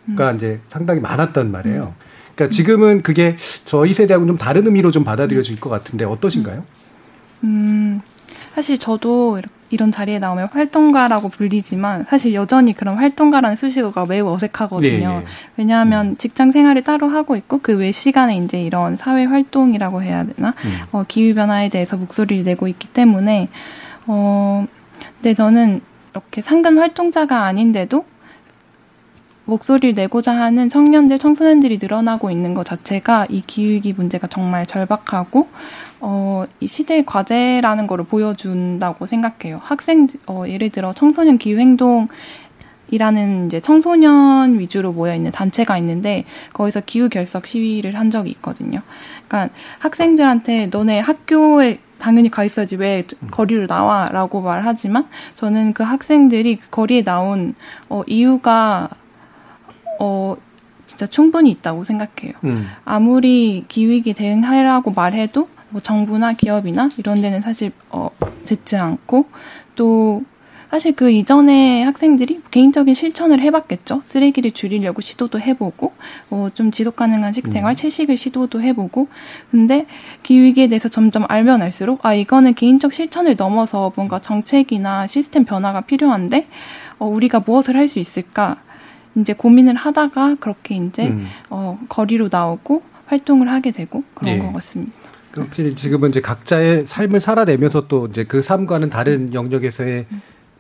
음. 0.08 0.36
이제 0.36 0.60
상당히 0.70 1.00
많았단 1.00 1.52
말이에요. 1.52 1.94
그러니까 2.36 2.56
지금은 2.56 3.02
그게 3.04 3.36
저희 3.66 3.94
세대하고는 3.94 4.34
좀 4.34 4.38
다른 4.38 4.66
의미로 4.66 4.92
좀 4.92 5.04
받아들여질 5.04 5.60
것 5.60 5.70
같은데 5.70 6.06
어떠신가요? 6.06 6.64
음, 7.44 8.02
사실 8.56 8.78
저도 8.78 9.42
이런 9.70 9.92
자리에 9.92 10.20
나오면 10.20 10.50
활동가라고 10.52 11.30
불리지만 11.30 12.06
사실 12.10 12.34
여전히 12.34 12.74
그런 12.74 12.98
활동가라는 12.98 13.56
수식어가 13.56 14.06
매우 14.06 14.28
어색하거든요. 14.34 15.10
네, 15.10 15.16
네. 15.20 15.26
왜냐하면 15.56 16.08
음. 16.08 16.18
직장 16.18 16.52
생활을 16.52 16.84
따로 16.84 17.08
하고 17.08 17.36
있고 17.38 17.60
그 17.60 17.72
외 17.74 17.92
시간에 17.94 18.36
이제 18.38 18.62
이런 18.62 18.98
사회 18.98 19.24
활동이라고 19.24 20.04
해야 20.04 20.26
되나 20.26 20.50
음. 20.66 20.72
어, 20.92 21.06
기후 21.08 21.34
변화에 21.34 21.70
대해서 21.70 21.96
목소리를 21.96 22.44
내고 22.44 22.68
있기 22.68 22.90
때문에 22.90 23.48
어, 24.08 24.66
근데 25.22 25.34
저는 25.34 25.80
이렇게 26.12 26.42
상근 26.42 26.78
활동자가 26.78 27.46
아닌데도 27.46 28.06
목소리를 29.46 29.96
내고자 29.96 30.36
하는 30.36 30.70
청년들, 30.70 31.18
청소년들이 31.18 31.80
늘어나고 31.82 32.32
있는 32.32 32.54
것 32.54 32.66
자체가 32.66 33.28
이 33.30 33.42
기후위기 33.42 33.94
문제가 33.94 34.28
정말 34.28 34.66
절박하고 34.66 35.48
어, 36.00 36.46
이 36.60 36.68
시대의 36.68 37.06
과제라는 37.06 37.88
거를 37.88 38.06
보여준다고 38.06 39.06
생각해요. 39.06 39.60
학생, 39.64 40.08
어, 40.28 40.44
예를 40.48 40.70
들어 40.70 40.94
청소년 40.94 41.38
기후행동 41.38 42.08
이라는 42.90 43.48
이제 43.48 43.60
청소년 43.60 44.60
위주로 44.60 44.92
모여 44.92 45.16
있는 45.16 45.32
단체가 45.32 45.78
있는데 45.78 46.26
거기서 46.54 46.82
기후 46.86 47.08
결석 47.08 47.46
시위를 47.46 47.98
한 47.98 48.12
적이 48.12 48.32
있거든요. 48.32 48.82
그러니까 49.28 49.54
학생들한테 49.80 50.68
너네 50.68 51.00
학교에 51.00 51.80
당연히 52.00 52.30
가 52.30 52.44
있어야지 52.44 52.76
왜 52.76 53.06
거리로 53.30 53.68
나와라고 53.68 54.42
말하지만 54.42 55.08
저는 55.36 55.74
그 55.74 55.84
학생들이 55.84 56.56
그 56.58 56.70
거리에 56.70 57.04
나온 57.04 57.54
어 57.90 58.02
이유가 58.08 58.90
어 60.02 60.36
진짜 60.88 61.06
충분히 61.06 61.52
있다고 61.52 61.86
생각해요. 61.86 62.34
음. 62.44 62.68
아무리 62.84 63.64
기후위기 63.68 64.14
대응하라고 64.14 64.92
말해도 64.92 65.48
뭐 65.70 65.80
정부나 65.80 66.34
기업이나 66.34 66.90
이런 66.98 67.22
데는 67.22 67.42
사실 67.42 67.72
어 67.92 68.10
듣지 68.46 68.76
않고 68.76 69.26
또 69.76 70.24
사실 70.72 70.96
그 70.96 71.12
이전에 71.12 71.84
학생들이 71.84 72.42
개인적인 72.50 72.94
실천을 72.94 73.42
해봤겠죠. 73.42 74.02
쓰레기를 74.06 74.52
줄이려고 74.52 75.02
시도도 75.02 75.42
해보고, 75.42 75.92
어, 76.30 76.48
좀 76.54 76.72
지속 76.72 76.96
가능한 76.96 77.34
식생활, 77.34 77.74
음. 77.74 77.76
채식을 77.76 78.16
시도도 78.16 78.62
해보고, 78.62 79.10
근데 79.52 79.86
기후위기에 80.24 80.68
대해서 80.70 80.88
점점 80.88 81.26
알면 81.28 81.62
알수록, 81.62 82.06
아, 82.06 82.14
이거는 82.14 82.54
개인적 82.54 82.94
실천을 82.94 83.36
넘어서 83.36 83.92
뭔가 83.98 84.20
정책이나 84.20 85.08
시스템 85.08 85.44
변화가 85.44 85.82
필요한데, 85.82 86.48
어, 87.00 87.06
우리가 87.06 87.42
무엇을 87.46 87.76
할 87.76 87.90
수 87.90 88.00
있을까? 88.00 88.56
이제 89.16 89.34
고민을 89.34 89.76
하다가 89.76 90.36
그렇게 90.40 90.76
이제, 90.76 91.08
음. 91.08 91.26
어, 91.50 91.78
거리로 91.90 92.30
나오고 92.32 92.82
활동을 93.08 93.50
하게 93.52 93.72
되고 93.72 94.04
그런 94.14 94.36
예. 94.36 94.40
것 94.40 94.54
같습니다. 94.54 94.94
확실히 95.36 95.76
지금은 95.76 96.10
이제 96.10 96.22
각자의 96.22 96.86
삶을 96.86 97.20
살아내면서 97.20 97.88
또 97.88 98.08
이제 98.08 98.24
그 98.24 98.42
삶과는 98.42 98.90
다른 98.90 99.34
영역에서의 99.34 100.06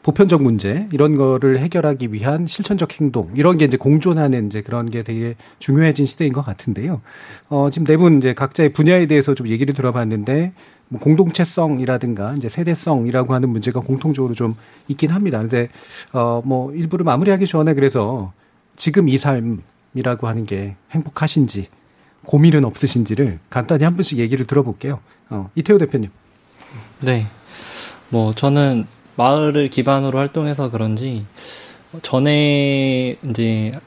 보편적 0.04 0.42
문제 0.42 0.88
이런 0.92 1.16
거를 1.16 1.60
해결하기 1.60 2.12
위한 2.12 2.48
실천적 2.48 3.00
행동 3.00 3.30
이런 3.36 3.58
게 3.58 3.66
이제 3.66 3.78
공존하는 3.78 4.48
이제 4.48 4.62
그런 4.62 4.90
게 4.90 5.04
되게 5.04 5.36
중요해진 5.60 6.06
시대인 6.06 6.34
것 6.34 6.42
같은데요. 6.42 7.02
어 7.50 7.70
지금 7.72 7.86
네 7.86 7.98
분 7.98 8.18
이제 8.18 8.34
각자의 8.34 8.74
분야에 8.74 9.06
대해서 9.06 9.36
좀 9.36 9.48
얘기를 9.48 9.74
들어봤는데 9.76 10.54
뭐 10.88 11.00
공동체성이라든가 11.00 12.34
이제 12.36 12.50
세대성이라고 12.50 13.34
하는 13.34 13.50
문제가 13.50 13.80
공통적으로 13.82 14.34
좀 14.34 14.56
있긴 14.88 15.12
합니다. 15.12 15.38
근데 15.40 15.70
어뭐 16.14 16.74
일부를 16.74 17.04
마무리하기 17.04 17.46
전에 17.46 17.74
그래서 17.76 18.34
지금 18.82 19.10
이 19.10 19.20
삶이라고 19.20 20.28
하는 20.28 20.48
게 20.48 20.74
행복하신지 20.90 21.68
고민은 22.26 22.66
없으신지를 22.66 23.38
간단히 23.48 23.84
한 23.84 23.94
분씩 23.94 24.18
얘기를 24.18 24.48
들어볼게요. 24.48 25.00
어, 25.30 25.52
이태호 25.54 25.78
대표님. 25.78 26.10
네. 27.02 27.28
뭐 28.10 28.34
저는 28.34 28.88
마을을 29.18 29.70
기반으로 29.70 30.18
활동해서 30.18 30.72
그런지 30.72 31.28
전에 32.02 33.18
이제 33.24 33.80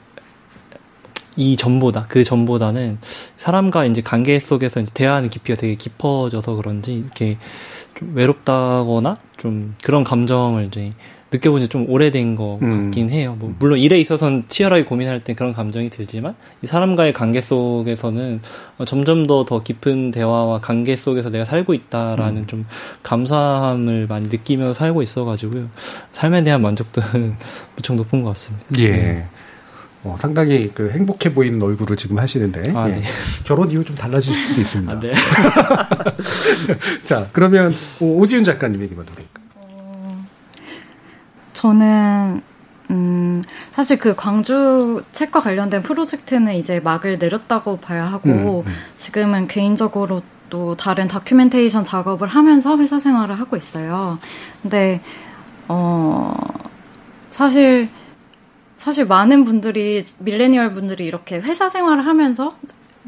이 1.35 1.57
전보다 1.57 2.05
그 2.07 2.23
전보다는 2.23 2.97
사람과 3.35 3.83
이제 3.83 4.01
관계 4.01 4.39
속에서 4.39 4.79
이제 4.79 4.93
대화하는 4.93 5.29
깊이가 5.29 5.59
되게 5.59 5.75
깊어져서 5.75 6.55
그런지 6.55 6.93
이렇게 6.93 7.37
좀 7.95 8.15
외롭다거나 8.15 9.17
좀 9.35 9.75
그런 9.83 10.05
감정을 10.05 10.67
이제 10.67 10.93
느껴본 11.35 11.61
지 11.61 11.67
좀 11.67 11.89
오래된 11.89 12.35
것 12.35 12.59
음. 12.61 12.83
같긴 12.83 13.09
해요. 13.09 13.35
뭐 13.39 13.53
물론 13.59 13.79
일에 13.79 13.99
있어서는 13.99 14.45
치열하게 14.47 14.83
고민할 14.85 15.23
때 15.23 15.33
그런 15.33 15.51
감정이 15.53 15.89
들지만 15.89 16.35
이 16.61 16.67
사람과의 16.67 17.13
관계 17.13 17.41
속에서는 17.41 18.41
어, 18.77 18.85
점점 18.85 19.27
더 19.27 19.45
더 19.45 19.59
깊은 19.61 20.11
대화와 20.11 20.61
관계 20.61 20.95
속에서 20.95 21.29
내가 21.29 21.45
살고 21.45 21.73
있다라는 21.73 22.43
음. 22.43 22.47
좀 22.47 22.65
감사함을 23.03 24.07
많이 24.07 24.27
느끼면서 24.27 24.73
살고 24.73 25.01
있어가지고요. 25.01 25.67
삶에 26.13 26.43
대한 26.43 26.61
만족도는 26.61 27.35
무척 27.75 27.95
높은 27.95 28.21
것 28.21 28.29
같습니다. 28.29 28.65
예. 28.79 28.89
네. 28.91 29.25
어, 30.03 30.15
상당히 30.19 30.69
그 30.73 30.91
행복해 30.91 31.33
보이는 31.33 31.59
얼굴을 31.61 31.97
지금 31.97 32.19
하시는데 32.19 32.71
아, 32.75 32.87
네. 32.87 32.97
예. 32.97 33.01
결혼 33.43 33.69
이후 33.71 33.83
좀 33.83 33.95
달라질 33.95 34.33
수도 34.35 34.61
있습니다. 34.61 34.93
아, 34.93 34.99
네. 34.99 35.13
자 37.03 37.27
그러면 37.33 37.73
오지훈 37.99 38.43
작가님 38.43 38.81
얘기 38.83 38.93
먼저 38.95 39.13
드릴까요? 39.15 39.44
저는 41.69 42.43
음, 42.91 43.41
사실 43.71 43.97
그 43.97 44.15
광주 44.15 45.01
책과 45.13 45.39
관련된 45.39 45.81
프로젝트는 45.81 46.53
이제 46.53 46.79
막을 46.79 47.17
내렸다고 47.17 47.77
봐야 47.77 48.05
하고, 48.05 48.29
음, 48.29 48.69
음. 48.69 48.73
지금은 48.97 49.47
개인적으로 49.47 50.21
또 50.51 50.75
다른 50.75 51.07
다큐멘테이션 51.07 51.83
작업을 51.83 52.27
하면서 52.27 52.77
회사 52.77 52.99
생활을 52.99 53.39
하고 53.39 53.57
있어요. 53.57 54.19
근데, 54.61 55.01
어, 55.67 56.35
사실, 57.31 57.89
사실 58.77 59.07
많은 59.07 59.43
분들이, 59.43 60.03
밀레니얼 60.19 60.73
분들이 60.73 61.07
이렇게 61.07 61.37
회사 61.39 61.67
생활을 61.67 62.05
하면서, 62.05 62.55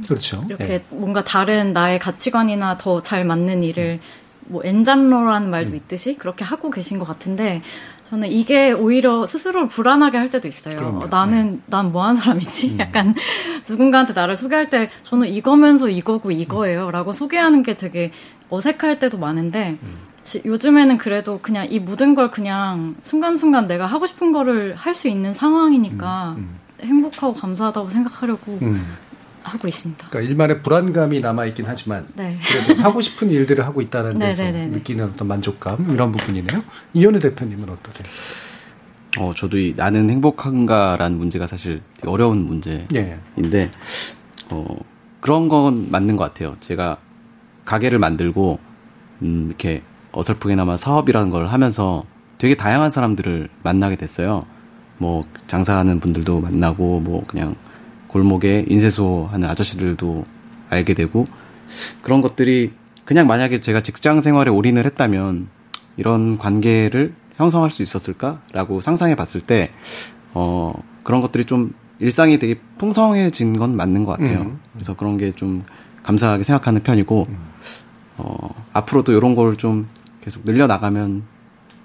그렇죠. 0.07 0.43
이렇게 0.47 0.65
네. 0.65 0.83
뭔가 0.89 1.23
다른 1.23 1.73
나의 1.73 1.99
가치관이나 1.99 2.79
더 2.79 3.01
잘 3.01 3.23
맞는 3.23 3.61
일을, 3.61 3.99
뭐, 4.49 4.63
엔잡로라는 4.65 5.51
말도 5.51 5.73
음. 5.73 5.75
있듯이 5.75 6.15
그렇게 6.15 6.43
하고 6.43 6.71
계신 6.71 6.97
것 6.97 7.05
같은데, 7.05 7.61
저는 8.09 8.31
이게 8.31 8.71
오히려 8.71 9.25
스스로를 9.25 9.67
불안하게 9.67 10.17
할 10.17 10.29
때도 10.29 10.47
있어요. 10.47 10.75
그럼요. 10.77 11.07
나는 11.07 11.51
네. 11.53 11.59
난뭐 11.67 12.03
하는 12.03 12.19
사람이지? 12.21 12.71
음. 12.73 12.79
약간 12.79 13.15
누군가한테 13.67 14.13
나를 14.13 14.37
소개할 14.37 14.69
때 14.69 14.89
저는 15.03 15.27
이거면서 15.27 15.89
이거고 15.89 16.31
이거예요라고 16.31 17.11
소개하는 17.11 17.63
게 17.63 17.75
되게 17.75 18.11
어색할 18.49 18.99
때도 18.99 19.17
많은데 19.17 19.77
음. 19.83 19.97
지, 20.23 20.41
요즘에는 20.45 20.97
그래도 20.97 21.39
그냥 21.41 21.67
이 21.69 21.79
모든 21.79 22.15
걸 22.15 22.31
그냥 22.31 22.95
순간순간 23.03 23.67
내가 23.67 23.85
하고 23.85 24.05
싶은 24.05 24.31
거를 24.31 24.75
할 24.75 24.95
수 24.95 25.07
있는 25.09 25.33
상황이니까 25.33 26.35
음. 26.37 26.57
음. 26.81 26.85
행복하고 26.85 27.33
감사하다고 27.33 27.89
생각하려고 27.89 28.57
음. 28.61 28.85
하고 29.47 29.67
있습니다. 29.67 30.07
그러니까 30.09 30.29
일만의 30.29 30.61
불안감이 30.61 31.19
남아 31.19 31.45
있긴 31.47 31.65
하지만 31.67 32.05
네. 32.15 32.37
그래도 32.47 32.81
하고 32.81 33.01
싶은 33.01 33.29
일들을 33.29 33.65
하고 33.65 33.81
있다는 33.81 34.19
네, 34.19 34.29
데서 34.29 34.43
네, 34.43 34.51
네, 34.51 34.59
네, 34.59 34.67
느끼는 34.67 35.05
어떤 35.05 35.27
만족감 35.27 35.91
이런 35.93 36.11
부분이네요. 36.11 36.63
이현우 36.93 37.19
대표님은 37.19 37.69
어떠세요? 37.69 38.07
어, 39.19 39.33
저도 39.35 39.57
이 39.57 39.73
나는 39.75 40.09
행복한가라는 40.09 41.17
문제가 41.17 41.47
사실 41.47 41.81
어려운 42.05 42.45
문제인데 42.45 43.19
예. 43.53 43.71
어, 44.49 44.65
그런 45.21 45.49
건 45.49 45.89
맞는 45.89 46.17
것 46.17 46.23
같아요. 46.25 46.55
제가 46.59 46.97
가게를 47.65 47.99
만들고 47.99 48.59
음, 49.23 49.45
이렇게 49.47 49.81
어설프게나마 50.11 50.77
사업이라는 50.77 51.29
걸 51.31 51.47
하면서 51.47 52.05
되게 52.37 52.55
다양한 52.55 52.91
사람들을 52.91 53.49
만나게 53.63 53.95
됐어요. 53.95 54.43
뭐 54.99 55.25
장사하는 55.47 55.99
분들도 55.99 56.41
만나고 56.41 56.99
뭐 56.99 57.23
그냥 57.27 57.55
골목에 58.07 58.65
인쇄소 58.67 59.29
하는 59.31 59.49
아저씨들도 59.49 60.25
알게 60.69 60.93
되고 60.93 61.27
그런 62.01 62.21
것들이 62.21 62.71
그냥 63.05 63.27
만약에 63.27 63.59
제가 63.59 63.81
직장 63.81 64.21
생활에 64.21 64.49
올인을 64.51 64.85
했다면 64.85 65.47
이런 65.97 66.37
관계를 66.37 67.13
형성할 67.37 67.71
수 67.71 67.83
있었을까라고 67.83 68.81
상상해 68.81 69.15
봤을 69.15 69.41
때, 69.41 69.71
어, 70.33 70.73
그런 71.03 71.21
것들이 71.21 71.45
좀 71.45 71.73
일상이 71.99 72.37
되게 72.39 72.59
풍성해진 72.77 73.57
건 73.57 73.75
맞는 73.75 74.03
것 74.05 74.17
같아요. 74.17 74.39
음. 74.41 74.59
그래서 74.73 74.95
그런 74.95 75.17
게 75.17 75.31
좀 75.31 75.63
감사하게 76.03 76.43
생각하는 76.43 76.81
편이고, 76.83 77.25
음. 77.29 77.37
어, 78.17 78.53
앞으로도 78.73 79.13
이런 79.13 79.35
걸 79.35 79.55
좀 79.57 79.87
계속 80.23 80.43
늘려 80.45 80.67
나가면 80.67 81.23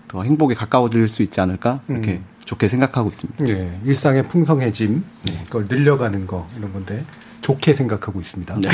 더 0.08 0.22
행복에 0.24 0.54
가까워질 0.54 1.06
수 1.08 1.22
있지 1.22 1.40
않을까? 1.40 1.80
이렇게 1.88 2.12
음. 2.14 2.24
좋게 2.44 2.68
생각하고 2.68 3.08
있습니다. 3.08 3.44
네, 3.44 3.80
일상의 3.84 4.28
풍성해짐, 4.28 5.04
네. 5.26 5.44
그걸 5.44 5.66
늘려가는 5.68 6.26
거 6.26 6.46
이런 6.58 6.72
건데 6.72 7.04
좋게 7.40 7.72
생각하고 7.74 8.20
있습니다. 8.20 8.54
네. 8.60 8.68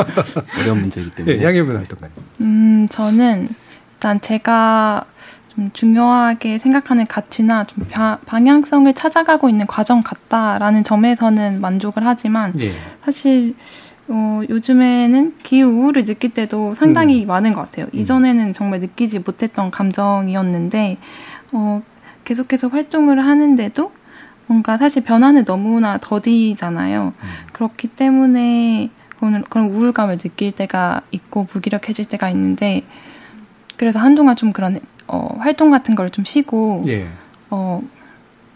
어려운 0.60 0.80
문제이기 0.80 1.10
때문에. 1.12 1.36
네, 1.36 1.44
양해분 1.44 1.76
활동가님. 1.76 2.14
음, 2.40 2.88
저는 2.90 3.48
일단 3.94 4.20
제가 4.20 5.04
좀 5.54 5.70
중요하게 5.72 6.58
생각하는 6.58 7.06
가치나 7.06 7.64
좀 7.64 7.84
바, 7.90 8.18
방향성을 8.26 8.92
찾아가고 8.94 9.48
있는 9.48 9.66
과정 9.66 10.02
같다라는 10.02 10.84
점에서는 10.84 11.60
만족을 11.60 12.04
하지만 12.06 12.52
예. 12.60 12.72
사실 13.04 13.54
어, 14.08 14.42
요즘에는 14.48 15.36
기후 15.42 15.68
우울을 15.68 16.04
느낄 16.04 16.30
때도 16.30 16.74
상당히 16.74 17.24
음. 17.24 17.28
많은 17.28 17.54
것 17.54 17.62
같아요. 17.62 17.86
음. 17.86 17.98
이전에는 17.98 18.52
정말 18.52 18.80
느끼지 18.80 19.20
못했던 19.20 19.70
감정이었는데 19.70 20.98
어, 21.52 21.82
계속해서 22.24 22.68
활동을 22.68 23.24
하는데도 23.24 23.92
뭔가 24.46 24.76
사실 24.76 25.02
변화는 25.04 25.44
너무나 25.44 25.98
더디잖아요. 25.98 27.12
음. 27.16 27.28
그렇기 27.52 27.88
때문에 27.88 28.90
그런 29.48 29.68
우울감을 29.68 30.18
느낄 30.18 30.52
때가 30.52 31.00
있고 31.12 31.46
무기력해질 31.52 32.04
때가 32.06 32.28
있는데 32.30 32.82
그래서 33.76 33.98
한동안 33.98 34.36
좀 34.36 34.52
그런 34.52 34.80
어, 35.06 35.36
활동 35.38 35.70
같은 35.70 35.94
걸 35.94 36.10
좀 36.10 36.24
쉬고 36.24 36.82
예. 36.86 37.08
어, 37.50 37.82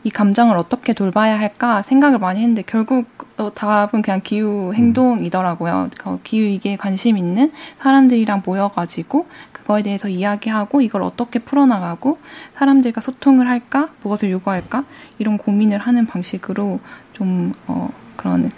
이 0.05 0.11
감정을 0.11 0.57
어떻게 0.57 0.93
돌봐야 0.93 1.39
할까 1.39 1.83
생각을 1.83 2.19
많이 2.19 2.41
했는데 2.41 2.63
결국 2.67 3.07
어, 3.37 3.53
답은 3.53 4.03
그냥 4.03 4.21
기후 4.23 4.73
행동이더라고요. 4.75 5.89
그 5.99 6.19
기후 6.23 6.47
위기에 6.47 6.77
관심 6.77 7.19
있는 7.19 7.53
사람들이랑 7.81 8.43
모여가지고 8.45 9.27
그거에 9.53 9.83
대해서 9.83 10.09
이야기하고 10.09 10.81
이걸 10.81 11.03
어떻게 11.03 11.39
풀어나가고 11.39 12.19
사람들과 12.55 13.01
소통을 13.01 13.49
할까 13.49 13.91
무엇을 14.03 14.31
요구할까 14.31 14.85
이런 15.19 15.37
고민을 15.37 15.79
하는 15.79 16.07
방식으로 16.07 16.81
좀 17.13 17.53
어, 17.67 17.91
그런 18.17 18.51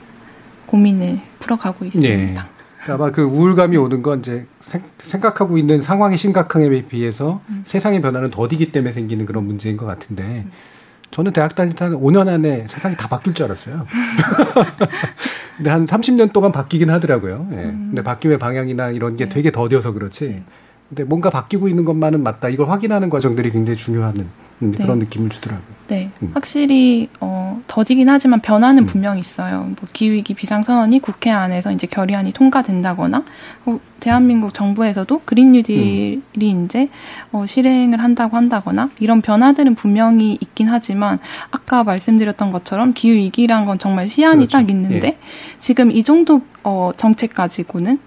고민을 0.67 1.21
풀어가고 1.39 1.85
있습니다. 1.87 2.43
네. 2.43 2.93
아마 2.93 3.11
그 3.11 3.23
우울감이 3.23 3.77
오는 3.77 4.03
건 4.03 4.21
이제 4.21 4.47
생각하고 5.05 5.59
있는 5.59 5.83
상황의 5.83 6.17
심각함에 6.17 6.87
비해서 6.87 7.41
음. 7.49 7.63
세상의 7.67 8.01
변화는 8.01 8.31
더디기 8.31 8.73
때문에 8.73 8.93
생기는 8.93 9.27
그런 9.27 9.47
문제인 9.47 9.77
것 9.77 9.87
같은데 9.87 10.45
음. 10.47 10.51
저는 11.11 11.33
대학 11.33 11.55
다닐 11.55 11.75
때 11.75 11.85
한 11.85 11.95
5년 11.95 12.29
안에 12.29 12.67
세상이 12.69 12.97
다 12.97 13.09
바뀔 13.09 13.35
줄 13.35 13.47
알았어요. 13.47 13.87
근데 15.57 15.71
한 15.71 15.87
30년 15.87 16.33
동안 16.33 16.53
바뀌긴 16.53 16.91
하더라고요. 16.91 17.49
예. 17.53 17.57
음. 17.57 17.89
근데 17.91 18.03
바뀜의 18.03 18.39
방향이나 18.39 18.91
이런 18.91 19.17
게 19.17 19.25
네. 19.25 19.31
되게 19.31 19.51
더뎌서 19.51 19.93
그렇지. 19.93 20.29
네. 20.29 20.43
근데 20.89 21.05
뭔가 21.05 21.31
바뀌고 21.31 21.69
있는 21.69 21.85
것만은 21.85 22.23
맞다. 22.23 22.49
이걸 22.49 22.69
확인하는 22.69 23.11
과정들이 23.11 23.51
굉장히 23.51 23.77
중요한 23.77 24.29
네. 24.61 24.79
그런 24.79 24.99
느낌을 24.99 25.31
주더라고요. 25.31 25.81
네, 25.89 26.11
음. 26.23 26.31
확실히 26.35 27.09
어, 27.19 27.61
더디긴 27.67 28.09
하지만 28.09 28.41
변화는 28.41 28.85
음. 28.85 28.87
분명히 28.87 29.19
있어요. 29.19 29.63
뭐 29.81 29.89
기후위기 29.93 30.35
비상선언이 30.35 31.01
국회 31.01 31.31
안에서 31.31 31.73
이제 31.73 31.89
결의안이 31.89 32.33
통과된다거나, 32.33 33.25
어, 33.67 33.81
대한민국 33.99 34.55
정부에서도 34.55 35.23
그린 35.25 35.53
뉴딜이 35.53 36.21
음. 36.37 36.65
이제 36.65 36.89
어, 37.33 37.45
실행을 37.45 38.01
한다고 38.01 38.37
한다거나 38.37 38.91
이런 39.01 39.21
변화들은 39.21 39.75
분명히 39.75 40.39
있긴 40.41 40.69
하지만 40.69 41.19
아까 41.51 41.83
말씀드렸던 41.83 42.53
것처럼 42.53 42.93
기후위기란 42.95 43.65
건 43.65 43.79
정말 43.79 44.09
시한이 44.09 44.47
그렇죠. 44.47 44.59
딱 44.59 44.71
있는데 44.71 45.09
예. 45.09 45.19
지금 45.59 45.91
이 45.91 46.05
정도 46.05 46.43
어, 46.63 46.93
정책 46.97 47.35
가지고는 47.35 47.99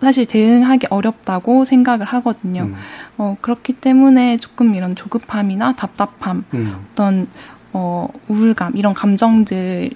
사실 0.00 0.26
대응하기 0.26 0.86
어렵다고 0.90 1.64
생각을 1.64 2.06
하거든요. 2.06 2.62
음. 2.62 2.74
어, 3.18 3.36
그렇기 3.40 3.74
때문에 3.74 4.38
조금 4.38 4.74
이런 4.74 4.94
조급함이나 4.96 5.74
답답함, 5.74 6.44
음. 6.54 6.74
어떤 6.92 7.26
어, 7.72 8.08
우울감 8.28 8.76
이런 8.76 8.94
감정들을 8.94 9.90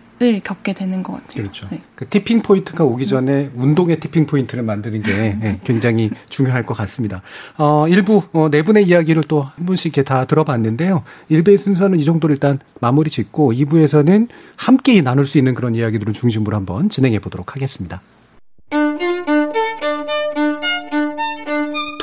겪게 0.45 0.75
되는 0.75 1.03
것 1.03 1.15
같아요. 1.15 1.43
그렇죠. 1.43 1.67
네. 1.71 1.81
그 1.97 2.09
티핑 2.09 2.43
포인트가 2.43 2.85
오기 2.85 3.05
전에 3.07 3.51
음. 3.55 3.63
운동의 3.63 3.99
티핑 3.99 4.27
포인트를 4.27 4.63
만드는 4.63 5.03
게 5.03 5.13
네, 5.13 5.59
굉장히 5.65 6.11
중요할 6.29 6.65
것 6.65 6.75
같습니다. 6.75 7.23
어, 7.59 7.89
일부 7.89 8.23
어, 8.33 8.49
네 8.49 8.63
분의 8.63 8.87
이야기를 8.87 9.25
또 9.25 9.41
한 9.43 9.67
분씩 9.67 9.97
이렇게 9.97 10.05
다 10.07 10.25
들어봤는데요. 10.25 11.03
1부의 11.31 11.59
순서는 11.59 11.99
이 11.99 12.05
정도로 12.05 12.33
일단 12.33 12.61
마무리 12.81 13.11
짓고 13.11 13.53
2부에서는 13.53 14.29
함께 14.57 15.01
나눌 15.01 15.27
수 15.27 15.39
있는 15.39 15.55
그런 15.55 15.75
이야기들을 15.75 16.13
중심으로 16.13 16.55
한번 16.57 16.89
진행해 16.89 17.19
보도록 17.19 17.57
하겠습니다. 17.57 18.01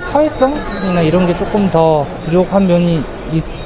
사회성이나 0.00 1.00
이런 1.02 1.26
게 1.26 1.36
조금 1.36 1.70
더 1.70 2.04
부족한 2.24 2.66
면이 2.66 3.02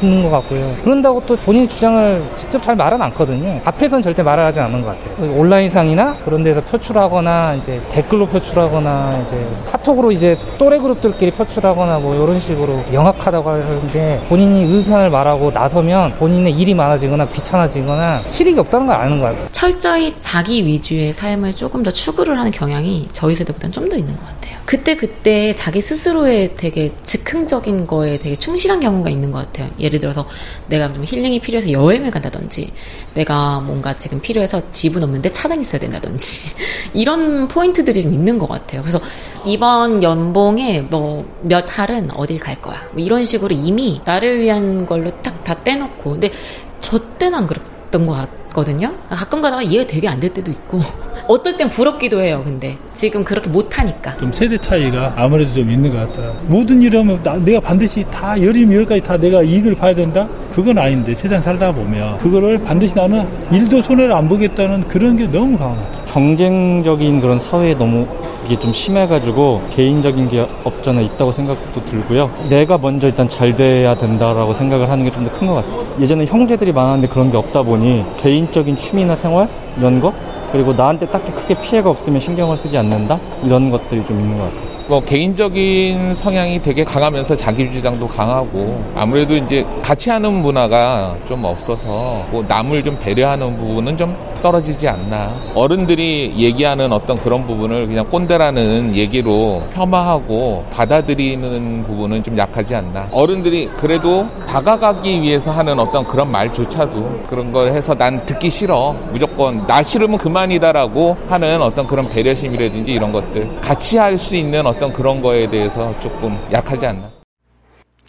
있는 0.03 0.23
것 0.23 0.31
같고요. 0.31 0.75
그런다고 0.85 1.23
또 1.27 1.35
본인의 1.37 1.69
주장을 1.69 2.23
직접 2.35 2.62
잘 2.62 2.77
말은 2.77 3.01
않거든요. 3.03 3.61
앞에선 3.64 4.03
절대 4.03 4.23
말을 4.23 4.45
하지 4.45 4.61
않는 4.61 4.83
것 4.83 4.99
같아요. 4.99 5.33
온라인상이나 5.37 6.17
그런 6.25 6.43
데서 6.43 6.61
표출하거나 6.61 7.55
이제 7.55 7.81
댓글로 7.89 8.27
표출하거나 8.27 9.23
이제 9.25 9.47
카톡으로 9.71 10.12
이제 10.12 10.37
또래 10.59 10.79
그룹들끼리 10.79 11.31
표출하거나 11.33 11.99
뭐 11.99 12.14
이런 12.14 12.39
식으로 12.39 12.83
영악하다고 12.93 13.51
하는데 13.51 14.25
본인이 14.29 14.62
의견을 14.77 15.11
말하고 15.11 15.51
나서면 15.51 16.14
본인의 16.14 16.53
일이 16.53 16.75
많아지거나 16.75 17.29
귀찮아지거나 17.29 18.23
실익이 18.27 18.59
없다는 18.61 18.87
걸 18.87 18.97
아는 18.97 19.19
것 19.19 19.27
같아요. 19.27 19.47
철저히 19.53 20.14
자기 20.21 20.64
위주의 20.67 21.12
삶을 21.12 21.55
조금 21.55 21.83
더 21.83 21.91
추구를 21.91 22.39
하는 22.39 22.51
경향이 22.51 23.09
저희 23.12 23.35
세대보다는 23.35 23.73
좀 23.73 23.87
더 23.87 23.97
있는 23.97 24.14
것 24.17 24.21
같아요. 24.23 24.36
그때 24.64 24.97
그때 24.97 25.55
자기 25.55 25.80
스스로의 25.80 26.55
되게 26.57 26.90
즉흥적인 27.05 27.86
거에 27.86 28.18
되게 28.18 28.36
충실한 28.36 28.80
경우가 28.80 29.11
있는 29.11 29.30
것 29.32 29.38
같아요. 29.38 29.70
예를 29.78 30.01
들어서 30.01 30.26
내가 30.66 30.92
좀 30.92 31.05
힐링이 31.05 31.40
필요해서 31.40 31.70
여행을 31.70 32.11
간다든지, 32.11 32.72
내가 33.14 33.61
뭔가 33.61 33.97
지금 33.97 34.20
필요해서 34.20 34.70
집은 34.72 35.03
없는데 35.03 35.30
차는 35.32 35.61
있어야 35.61 35.80
된다든지, 35.80 36.42
이런 36.94 37.49
포인트들이 37.49 38.03
좀 38.03 38.12
있는 38.12 38.38
것 38.38 38.49
같아요. 38.49 38.82
그래서 38.82 39.01
이번 39.44 40.03
연봉에 40.03 40.82
뭐몇 40.82 41.66
할은 41.78 42.11
어딜 42.12 42.38
갈 42.38 42.61
거야. 42.61 42.88
뭐 42.92 43.03
이런 43.03 43.24
식으로 43.24 43.55
이미 43.55 44.01
나를 44.05 44.40
위한 44.40 44.84
걸로 44.86 45.11
딱 45.22 45.36
다 45.47 45.55
떼놓고, 45.62 46.11
근데 46.12 46.32
저 46.80 46.99
때는 46.99 47.38
안 47.38 47.47
그랬던 47.47 48.05
것 48.07 48.14
같거든요. 48.14 48.92
가끔 49.09 49.40
가다가 49.40 49.62
이해가 49.62 49.86
되게 49.86 50.09
안 50.09 50.18
될 50.18 50.34
때도 50.34 50.51
있고. 50.51 50.80
어떨 51.29 51.57
땐 51.57 51.68
부럽기도 51.68 52.20
해요. 52.22 52.43
근데 52.45 52.77
지금 52.95 53.24
그렇게 53.24 53.51
못하니까. 53.51 54.16
좀 54.16 54.31
세대 54.31 54.57
차이가 54.57 55.12
아무래도 55.16 55.53
좀 55.53 55.68
있는 55.70 55.91
것 55.93 55.99
같아요. 56.12 56.33
모든 56.47 56.81
일 56.81 56.97
하면 56.97 57.20
나, 57.22 57.35
내가 57.35 57.59
반드시 57.61 58.05
다 58.11 58.41
열임 58.41 58.72
열까지 58.72 59.01
다 59.03 59.16
내가 59.16 59.43
이익을 59.43 59.74
봐야 59.74 59.93
된다? 59.95 60.27
그건 60.55 60.79
아닌데 60.79 61.14
세상 61.14 61.41
살다 61.41 61.72
보면 61.72 62.18
그거를 62.18 62.59
반드시 62.62 62.95
나는 62.95 63.27
일도 63.51 63.83
손해를 63.83 64.12
안 64.12 64.29
보겠다는 64.29 64.87
그런 64.89 65.16
게 65.16 65.27
너무 65.27 65.59
강한 65.59 65.77
것 65.77 65.83
같아요. 65.91 66.07
경쟁적인 66.12 67.20
그런 67.20 67.39
사회에 67.39 67.74
너무 67.74 68.07
이게 68.47 68.59
좀 68.61 68.72
심해가지고 68.72 69.62
개인적인 69.70 70.29
게 70.29 70.47
없잖아 70.62 71.01
있다고 71.01 71.33
생각도 71.33 71.85
들고요. 71.85 72.31
내가 72.49 72.79
먼저 72.79 73.09
일단 73.09 73.29
잘 73.29 73.53
돼야 73.55 73.95
된다라고 73.97 74.55
생각을 74.55 74.89
하는 74.89 75.05
게 75.05 75.11
좀 75.11 75.24
더 75.24 75.31
큰 75.33 75.49
것 75.49 75.55
같습니다. 75.57 76.01
예전에 76.01 76.24
형제들이 76.24 76.70
많았는데 76.72 77.09
그런 77.12 77.31
게 77.31 77.37
없다 77.37 77.62
보니 77.64 78.05
개인적인 78.16 78.77
취미나 78.77 79.16
생활 79.16 79.49
이런 79.79 80.01
거 80.01 80.14
그리고 80.53 80.72
나한테 80.72 81.07
딱히 81.07 81.32
크게 81.32 81.55
피해가 81.61 81.90
없으면 81.90 82.20
신경을 82.20 82.57
쓰지 82.57 82.76
않는다 82.78 83.18
이런 83.44 83.70
것들이 83.70 84.05
좀 84.05 84.20
있는 84.20 84.38
것 84.38 84.44
같습니다. 84.44 84.76
뭐 84.89 85.01
개인적인 85.05 86.14
성향이 86.14 86.62
되게 86.62 86.84
강하면서 86.84 87.34
자기 87.34 87.70
주장도 87.72 88.07
강하고 88.07 88.84
아무래도 88.95 89.37
이제 89.37 89.66
같이 89.82 90.11
하는 90.11 90.32
문화가 90.34 91.16
좀 91.26 91.45
없어서 91.45 92.24
뭐 92.30 92.45
남을 92.47 92.84
좀 92.84 92.97
배려하는 93.01 93.57
부분은 93.57 93.97
좀 93.97 94.16
떨어지지 94.43 94.87
않나. 94.87 95.34
어른들이 95.55 96.32
얘기하는 96.37 96.93
어떤 96.93 97.18
그런 97.18 97.45
부분을 97.47 97.89
그냥 97.89 98.09
꼰대라는 98.09 98.95
얘기로 98.95 99.62
폄하하고 99.74 100.66
받아들이는 100.70 101.82
부분은 101.82 102.22
좀 102.22 102.39
약하지 102.39 102.76
않나. 102.76 103.09
어른들이 103.11 103.68
그래도 103.76 104.28
다가가기 104.47 105.22
위해서 105.22 105.51
하는 105.51 105.80
어떤 105.80 106.05
그런 106.05 106.30
말조차도 106.30 107.24
그런 107.28 107.51
걸 107.51 107.72
해서 107.72 107.95
난 107.95 108.24
듣기 108.24 108.49
싫어. 108.51 108.95
무조건 109.11 109.66
나 109.66 109.82
싫으면 109.82 110.18
그만이다라고 110.18 111.16
하는 111.28 111.61
어떤 111.61 111.87
그런 111.87 112.09
배려심이라든지 112.09 112.93
이런 112.93 113.11
것들 113.11 113.49
같이 113.61 113.97
할 113.99 114.16
수 114.16 114.34
있는 114.37 114.66
어떤 114.66 114.76
그런 114.79 115.22
거에 115.22 115.49
대해서 115.49 115.99
조금 116.01 116.37
약하지 116.53 116.87
않나. 116.87 117.11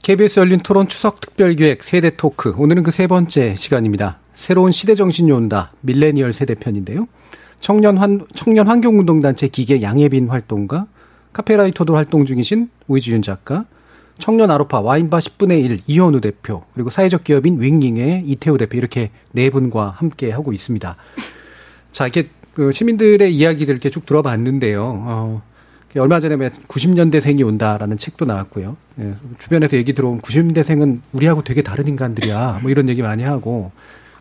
KBS 0.04 0.40
열린 0.42 0.60
토론 0.60 0.88
추석 0.88 1.20
특별기획 1.22 1.84
세대 1.84 2.12
토크. 2.16 2.54
오늘은 2.58 2.84
그 2.84 2.92
세 2.92 3.08
번째 3.08 3.56
시간입니다. 3.56 4.20
새로운 4.34 4.72
시대 4.72 4.94
정신이 4.96 5.32
온다. 5.32 5.72
밀레니얼 5.82 6.34
세대편인데요. 6.34 7.08
청년 7.60 7.98
환 7.98 8.26
청년 8.36 8.68
환경운동단체 8.68 9.48
기계 9.48 9.82
양예빈 9.82 10.28
활동가, 10.30 10.86
카페라이터도 11.34 11.96
활동 11.96 12.26
중이신 12.26 12.70
오이지윤 12.88 13.22
작가, 13.22 13.66
청년 14.20 14.52
아로파 14.52 14.80
와인바 14.82 15.20
10분의 15.20 15.64
1 15.64 15.80
이현우 15.88 16.22
대표, 16.22 16.64
그리고 16.74 16.90
사회적 16.90 17.24
기업인 17.24 17.60
윙링의 17.62 18.24
이태우 18.28 18.58
대표 18.58 18.78
이렇게 18.78 19.10
네 19.32 19.50
분과 19.50 19.90
함께 19.98 20.32
하고 20.32 20.54
있습니다. 20.54 20.96
자, 21.92 22.06
이렇게 22.06 22.30
그 22.54 22.72
시민들의 22.72 23.34
이야기들 23.36 23.74
이렇게 23.74 23.90
쭉 23.90 24.06
들어봤는데요. 24.06 24.84
어, 24.84 25.42
얼마 26.00 26.20
전에 26.20 26.36
90년대생이 26.36 27.46
온다라는 27.46 27.98
책도 27.98 28.26
나왔고요. 28.26 28.76
예, 29.00 29.14
주변에서 29.40 29.78
얘기 29.78 29.94
들어온 29.94 30.20
90년대생은 30.22 31.00
우리하고 31.14 31.44
되게 31.44 31.62
다른 31.62 31.88
인간들이야. 31.88 32.60
뭐 32.62 32.72
이런 32.72 32.90
얘기 32.90 33.02
많이 33.02 33.24
하고. 33.24 33.72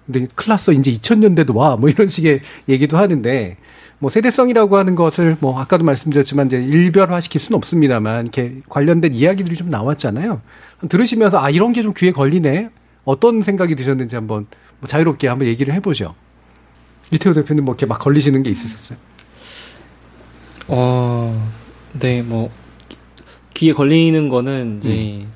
근데 0.07 0.29
클났어 0.35 0.73
이제 0.73 0.93
2000년대도 0.93 1.55
와. 1.55 1.77
뭐 1.77 1.89
이런 1.89 2.07
식의 2.09 2.41
얘기도 2.69 2.97
하는데 2.97 3.57
뭐 3.99 4.11
세대성이라고 4.11 4.77
하는 4.77 4.95
것을 4.95 5.37
뭐 5.41 5.59
아까도 5.59 5.85
말씀드렸지만 5.85 6.47
이제 6.49 6.63
일별화 6.63 7.21
시킬 7.21 7.41
수는 7.41 7.57
없습니다만 7.57 8.23
이렇게 8.27 8.61
관련된 8.69 9.15
이야기들이 9.15 9.57
좀 9.57 9.71
나왔잖아요. 9.71 10.41
들으시면서 10.89 11.43
아 11.43 11.51
이런 11.51 11.73
게 11.73 11.83
좀 11.83 11.93
귀에 11.97 12.13
걸리네. 12.13 12.69
어떤 13.05 13.43
생각이 13.43 13.75
드셨는지 13.77 14.15
한번 14.17 14.47
뭐 14.81 14.87
자유롭게 14.89 15.29
한번 15.29 15.49
얘기를 15.49 15.73
해보죠. 15.75 16.15
이태호 17.13 17.35
대표님 17.35 17.65
뭐 17.65 17.73
이렇게 17.75 17.87
막 17.87 17.99
걸리시는 17.99 18.43
게 18.43 18.51
있으셨어요? 18.51 18.99
어, 20.69 21.51
네, 21.99 22.23
뭐 22.23 22.51
귀에 23.55 23.73
걸리는 23.73 24.29
거는 24.29 24.79
이제, 24.79 24.91
음. 24.91 25.33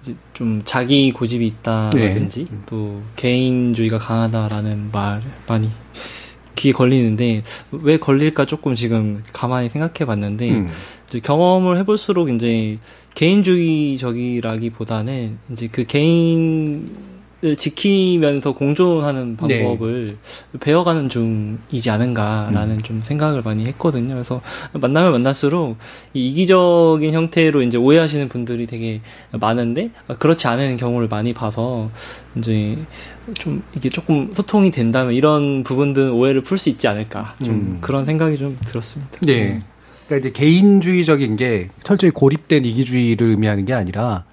이제 0.00 0.14
좀 0.32 0.62
자기 0.64 1.12
고집이 1.12 1.46
있다든지 1.46 2.44
네. 2.44 2.58
또 2.66 3.02
개인주의가 3.16 3.98
강하다라는 3.98 4.90
말 4.92 5.22
많이 5.46 5.70
귀에 6.54 6.72
걸리는데 6.72 7.42
왜 7.70 7.98
걸릴까 7.98 8.44
조금 8.44 8.74
지금 8.74 9.22
가만히 9.32 9.68
생각해봤는데 9.68 10.50
음. 10.50 10.68
이제 11.08 11.20
경험을 11.20 11.78
해볼수록 11.78 12.30
이제 12.30 12.78
개인주의적이라기보다는 13.14 15.38
이제 15.52 15.68
그 15.70 15.84
개인 15.84 17.07
지키면서 17.56 18.52
공존하는 18.52 19.36
네. 19.46 19.62
방법을 19.62 20.16
네. 20.52 20.58
배워가는 20.58 21.08
중이지 21.08 21.88
않은가라는 21.88 22.76
음. 22.76 22.82
좀 22.82 23.00
생각을 23.02 23.42
많이 23.42 23.64
했거든요. 23.66 24.14
그래서 24.14 24.40
만나면 24.72 25.12
만날수록 25.12 25.76
이 26.14 26.28
이기적인 26.28 27.14
형태로 27.14 27.62
이제 27.62 27.76
오해하시는 27.76 28.28
분들이 28.28 28.66
되게 28.66 29.00
많은데 29.30 29.90
그렇지 30.18 30.48
않은 30.48 30.76
경우를 30.78 31.06
많이 31.08 31.32
봐서 31.32 31.90
이제 32.36 32.76
좀 33.34 33.62
이게 33.76 33.88
조금 33.88 34.32
소통이 34.34 34.72
된다면 34.72 35.14
이런 35.14 35.62
부분들은 35.62 36.10
오해를 36.10 36.40
풀 36.40 36.58
수 36.58 36.68
있지 36.68 36.88
않을까 36.88 37.36
좀 37.44 37.54
음. 37.54 37.78
그런 37.80 38.04
생각이 38.04 38.36
좀 38.36 38.58
들었습니다. 38.66 39.18
네. 39.22 39.62
그러니까 40.08 40.28
이제 40.28 40.32
개인주의적인 40.32 41.36
게 41.36 41.68
철저히 41.84 42.10
고립된 42.10 42.64
이기주의를 42.64 43.28
의미하는 43.28 43.64
게 43.64 43.74
아니라 43.74 44.24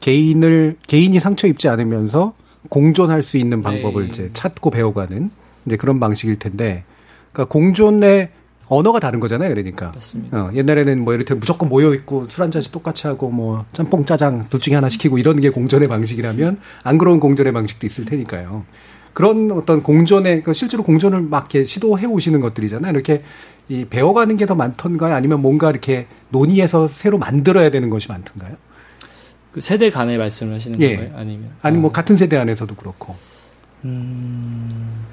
개인을 0.00 0.76
개인이 0.88 1.20
상처 1.20 1.46
입지 1.46 1.68
않으면서 1.68 2.34
공존할 2.68 3.22
수 3.22 3.36
있는 3.36 3.62
방법을 3.62 4.04
네. 4.04 4.08
이제 4.10 4.30
찾고 4.32 4.70
배워가는 4.70 5.30
이제 5.66 5.76
그런 5.76 6.00
방식일 6.00 6.36
텐데, 6.36 6.84
그러니까 7.32 7.52
공존의 7.52 8.30
언어가 8.68 9.00
다른 9.00 9.18
거잖아요. 9.20 9.48
그러니까. 9.50 9.92
맞습니다. 9.94 10.44
어, 10.44 10.50
옛날에는 10.54 11.02
뭐 11.02 11.14
이렇게 11.14 11.32
무조건 11.34 11.68
모여 11.70 11.94
있고 11.94 12.26
술 12.26 12.42
한 12.42 12.50
잔씩 12.50 12.70
똑같이 12.72 13.06
하고 13.06 13.30
뭐 13.30 13.64
짬뽕 13.72 14.04
짜장 14.04 14.46
둘 14.50 14.60
중에 14.60 14.74
하나 14.74 14.88
시키고 14.90 15.16
이런 15.18 15.40
게 15.40 15.48
공존의 15.50 15.88
방식이라면 15.88 16.58
안 16.82 16.98
그런 16.98 17.18
공존의 17.20 17.52
방식도 17.54 17.86
있을 17.86 18.04
테니까요. 18.04 18.64
그런 19.14 19.50
어떤 19.52 19.82
공존의 19.82 20.22
그러니까 20.24 20.52
실제로 20.52 20.82
공존을 20.82 21.22
막 21.22 21.48
이렇게 21.52 21.64
시도해 21.64 22.06
오시는 22.06 22.40
것들이잖아요. 22.40 22.92
이렇게 22.92 23.22
이 23.70 23.84
배워가는 23.88 24.36
게 24.36 24.44
더 24.46 24.54
많던가요? 24.54 25.14
아니면 25.14 25.40
뭔가 25.42 25.70
이렇게 25.70 26.06
논의해서 26.30 26.88
새로 26.88 27.16
만들어야 27.18 27.70
되는 27.70 27.88
것이 27.90 28.08
많던가요? 28.08 28.56
그 29.58 29.60
세대 29.60 29.90
간의 29.90 30.18
말씀을 30.18 30.54
하시는 30.54 30.80
예. 30.80 30.96
거예요? 30.96 31.10
아니면 31.16 31.50
아니 31.62 31.76
뭐 31.76 31.90
아. 31.90 31.92
같은 31.92 32.16
세대 32.16 32.36
안에서도 32.36 32.74
그렇고. 32.76 33.16
음. 33.84 35.04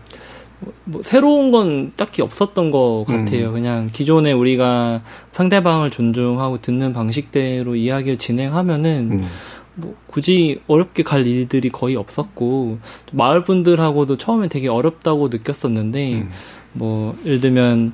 뭐, 0.60 0.74
뭐 0.86 1.02
새로운 1.04 1.52
건 1.52 1.93
딱히 1.96 2.22
없었던 2.22 2.70
것 2.72 3.06
같아요. 3.08 3.48
음. 3.50 3.54
그냥 3.54 3.89
기존에 3.91 4.32
우리가 4.32 5.02
상대방을 5.32 5.89
존중하고 5.89 6.62
듣는 6.62 6.93
방식대로 6.93 7.76
이야기를 7.76 8.18
진행하면은 8.18 9.10
음. 9.12 9.28
뭐 9.74 9.96
굳이 10.08 10.62
어렵게 10.68 11.04
갈 11.04 11.26
일들이 11.26 11.70
거의 11.70 11.96
없었고 11.96 12.78
마을 13.12 13.43
분들하고도 13.43 14.18
처음에 14.18 14.48
되게 14.48 14.70
어렵다고 14.70 15.28
느꼈었는데 15.30 16.14
음. 16.14 16.30
뭐 16.74 17.18
예를 17.26 17.41
들면 17.41 17.93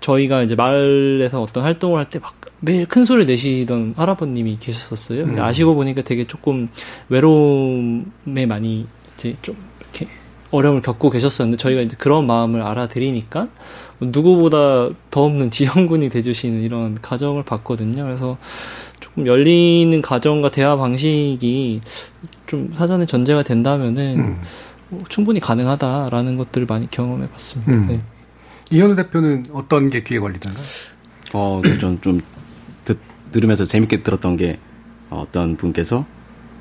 저희가 0.00 0.42
이제 0.42 0.54
마을에서 0.56 1.40
어떤 1.40 1.62
활동을 1.62 1.98
할 1.98 2.10
때 2.10 2.18
막 2.18 2.39
매일 2.60 2.86
큰 2.86 3.04
소리 3.04 3.24
내시던 3.24 3.94
할아버님이 3.96 4.58
계셨었어요. 4.60 5.24
근데 5.24 5.40
음. 5.40 5.44
아시고 5.44 5.74
보니까 5.74 6.02
되게 6.02 6.26
조금 6.26 6.68
외로움에 7.08 8.46
많이 8.46 8.86
이제 9.14 9.34
좀 9.42 9.56
이렇게 9.80 10.06
어려움을 10.50 10.82
겪고 10.82 11.10
계셨었는데 11.10 11.56
저희가 11.56 11.80
이제 11.80 11.96
그런 11.98 12.26
마음을 12.26 12.62
알아들이니까 12.62 13.48
누구보다 14.00 14.90
더 15.10 15.24
없는 15.24 15.50
지형군이 15.50 16.10
돼주시는 16.10 16.62
이런 16.62 17.00
가정을 17.00 17.44
봤거든요. 17.44 18.04
그래서 18.04 18.36
조금 19.00 19.26
열리는 19.26 20.00
가정과 20.02 20.50
대화 20.50 20.76
방식이 20.76 21.80
좀 22.46 22.72
사전에 22.76 23.06
전제가 23.06 23.42
된다면은 23.42 24.18
음. 24.18 24.40
뭐 24.88 25.04
충분히 25.08 25.40
가능하다라는 25.40 26.36
것들을 26.36 26.66
많이 26.66 26.90
경험해 26.90 27.28
봤습니다. 27.30 27.72
음. 27.72 27.86
네. 27.88 28.00
이현우 28.72 28.94
대표는 28.96 29.46
어떤 29.52 29.88
게 29.88 30.02
귀에 30.02 30.18
걸리던가? 30.18 30.60
어, 31.32 31.60
좀, 31.80 32.00
좀, 32.00 32.20
듣, 32.20 32.24
들으면서 33.30 33.64
재밌게 33.64 34.02
들었던 34.02 34.36
게 34.36 34.58
어, 35.10 35.24
어떤 35.26 35.56
분께서 35.56 36.06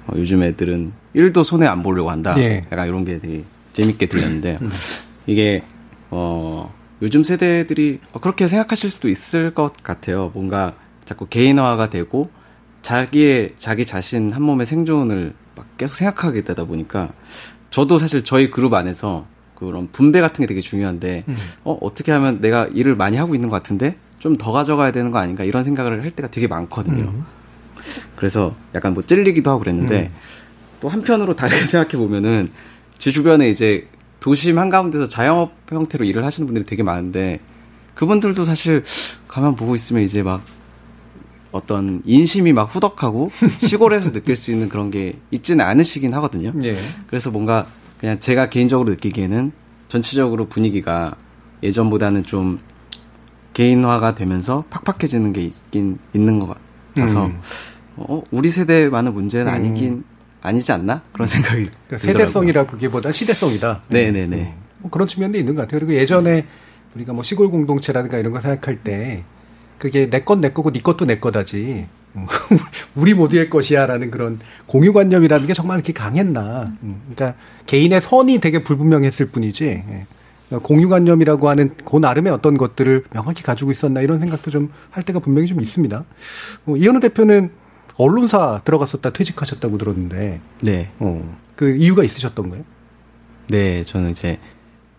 어, 0.07 0.13
요즘 0.15 0.43
애들은 0.43 0.91
1도 1.15 1.43
손에 1.43 1.67
안 1.67 1.84
보려고 1.84 2.09
한다. 2.09 2.36
예. 2.38 2.63
약간 2.72 2.88
이런 2.88 3.05
게 3.05 3.20
되게 3.20 3.43
재밌게 3.74 4.07
들렸는데, 4.07 4.57
음. 4.61 4.70
이게, 5.28 5.63
어, 6.09 6.74
요즘 7.01 7.24
세대들이 7.24 7.99
그렇게 8.20 8.47
생각하실 8.47 8.91
수도 8.91 9.07
있을 9.07 9.53
것 9.53 9.78
같아요. 9.84 10.32
뭔가 10.34 10.74
자꾸 11.05 11.28
개인화가 11.28 11.89
되고, 11.89 12.30
자기의, 12.82 13.53
자기 13.57 13.86
자신 13.86 14.32
한 14.32 14.41
몸의 14.41 14.65
생존을 14.65 15.34
막 15.55 15.65
계속 15.78 15.95
생각하게 15.95 16.43
되다 16.43 16.65
보니까, 16.65 17.09
저도 17.70 17.99
사실 17.99 18.24
저희 18.24 18.49
그룹 18.49 18.74
안에서 18.74 19.28
그런 19.55 19.89
분배 19.91 20.22
같은 20.22 20.41
게 20.41 20.47
되게 20.47 20.61
중요한데 20.61 21.26
음. 21.28 21.36
어 21.65 21.78
어떻게 21.82 22.11
하면 22.13 22.39
내가 22.39 22.65
일을 22.74 22.95
많이 22.95 23.17
하고 23.17 23.36
있는 23.36 23.49
것 23.49 23.57
같은데 23.57 23.95
좀 24.20 24.38
더 24.38 24.51
가져가야 24.51 24.91
되는 24.91 25.11
거 25.11 25.17
아닌가 25.20 25.43
이런 25.43 25.63
생각을 25.63 26.03
할 26.03 26.11
때가 26.11 26.30
되게 26.30 26.47
많거든요. 26.47 27.05
음. 27.05 27.26
그래서 28.15 28.53
약간 28.76 28.93
뭐 28.93 29.05
찔리기도 29.05 29.49
하고 29.49 29.59
그랬는데 29.59 30.11
음. 30.13 30.15
또 30.82 30.89
한편으로 30.89 31.36
다르게 31.36 31.63
생각해 31.65 31.97
보면은 31.97 32.51
제 32.97 33.11
주변에 33.11 33.49
이제 33.49 33.88
도심 34.20 34.59
한가운데서 34.59 35.07
자영업 35.07 35.53
형태로 35.70 36.05
일을 36.05 36.26
하시는 36.26 36.45
분들이 36.45 36.65
되게 36.65 36.84
많은데 36.84 37.39
그분들도 37.95 38.43
사실 38.43 38.84
가만 39.28 39.55
보고 39.55 39.76
있으면 39.76 40.03
이제 40.03 40.22
막 40.22 40.41
어떤 41.51 42.01
인심이 42.05 42.53
막 42.53 42.63
후덕하고 42.63 43.32
시골에서 43.65 44.11
느낄 44.11 44.36
수 44.36 44.51
있는 44.51 44.70
그런 44.70 44.91
게 44.91 45.17
있지는 45.32 45.65
않으시긴 45.65 46.13
하거든요. 46.15 46.53
예. 46.63 46.78
그래서 47.07 47.32
뭔가 47.32 47.67
그냥 47.99 48.20
제가 48.20 48.49
개인적으로 48.49 48.89
느끼기에는 48.91 49.51
전체적으로 49.88 50.47
분위기가 50.47 51.15
예전보다는 51.63 52.24
좀 52.24 52.59
개인화가 53.60 54.16
되면서 54.16 54.64
팍팍해지는 54.70 55.34
게 55.34 55.41
있긴 55.41 55.99
있는 56.14 56.39
것 56.39 56.55
같아서 56.95 57.26
음. 57.26 57.41
어, 57.97 58.24
우리 58.32 58.47
세대 58.47 58.88
많은 58.88 59.12
문제는 59.12 59.51
음. 59.51 59.53
아니긴 59.53 60.03
아니지 60.41 60.72
않나 60.72 61.01
그런 61.12 61.28
생각이 61.28 61.70
그러니까 61.88 61.97
세대성이라기보다 61.97 63.12
시대성이다. 63.12 63.82
네네네. 63.89 64.38
음. 64.38 64.53
뭐 64.78 64.89
그런 64.89 65.10
측면도 65.10 65.38
있는 65.38 65.55
것 65.55 65.64
같아요. 65.64 65.82
그리고 65.82 65.93
예전에 65.99 66.45
우리가 66.95 67.12
뭐 67.12 67.22
시골 67.22 67.51
공동체라든가 67.51 68.18
이런 68.18 68.32
거 68.32 68.39
생각할 68.39 68.78
때 68.78 69.26
그게 69.78 70.10
내 70.10 70.22
건 70.24 70.39
내 70.39 70.53
거고 70.53 70.72
네 70.72 70.80
것도 70.80 71.03
내 71.03 71.20
거다지. 71.20 71.86
우리 72.95 73.14
모두의 73.14 73.49
것이야라는 73.49 74.10
그런 74.10 74.39
공유관념이라는 74.68 75.47
게 75.47 75.53
정말 75.53 75.80
이렇게 75.80 75.91
강했나. 75.91 76.72
음, 76.82 77.01
그러니까 77.14 77.38
개인의 77.66 77.99
선이 78.01 78.39
되게 78.39 78.64
불분명했을 78.64 79.26
뿐이지. 79.26 79.84
공유관념이라고 80.50 81.47
하는 81.50 81.76
그 81.86 81.97
나름의 81.97 82.34
어떤 82.34 82.58
것들을 82.58 83.04
명확히 83.14 83.43
가지고 83.43 83.72
있었나 83.72 84.02
이런 84.02 84.20
생각도 84.20 84.50
좀 84.52 84.72
할 84.91 85.04
때가 85.04 85.20
분명히 85.20 85.47
좀 85.47 85.62
있습니다. 85.62 86.04
어, 86.66 86.76
이현우 86.76 87.00
대표는 87.00 87.52
언론사 87.97 88.62
들어갔었다 88.66 89.12
퇴직하셨다고 89.12 89.78
들었는데. 89.78 90.41
네. 90.64 90.89
어, 91.00 91.38
그 91.56 91.76
이유가 91.76 92.04
있으셨던 92.04 92.50
거예요? 92.50 92.64
네, 93.50 93.84
저는 93.84 94.12
이제 94.12 94.39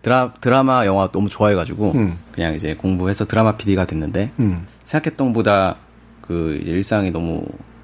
드라, 0.01 0.33
드라마 0.39 0.85
영화 0.85 1.07
너무 1.11 1.29
좋아해가지고 1.29 1.91
음. 1.93 2.17
그냥 2.31 2.55
이제 2.55 2.75
공부해서 2.75 3.25
드라마 3.25 3.57
PD가 3.57 3.85
됐는데 3.85 4.31
음. 4.39 4.65
생각했던 4.85 5.27
것보다 5.27 5.75
그 6.21 6.59
이제 6.61 6.71
일상이 6.71 7.11
너무 7.11 7.43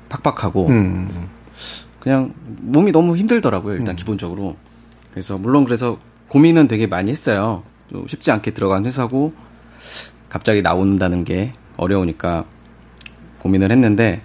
팍팍하고 0.09 0.67
음. 0.67 1.27
그냥 1.99 2.33
몸이 2.61 2.91
너무 2.91 3.17
힘들더라고요. 3.17 3.75
일단 3.75 3.93
음. 3.93 3.95
기본적으로. 3.95 4.55
그래서 5.11 5.37
물론 5.37 5.65
그래서 5.65 5.97
고민은 6.29 6.67
되게 6.67 6.87
많이 6.87 7.11
했어요. 7.11 7.63
좀 7.89 8.07
쉽지 8.07 8.31
않게 8.31 8.51
들어간 8.51 8.85
회사고 8.85 9.33
갑자기 10.29 10.61
나온다는 10.61 11.23
게 11.23 11.53
어려우니까 11.77 12.45
고민을 13.39 13.71
했는데 13.71 14.21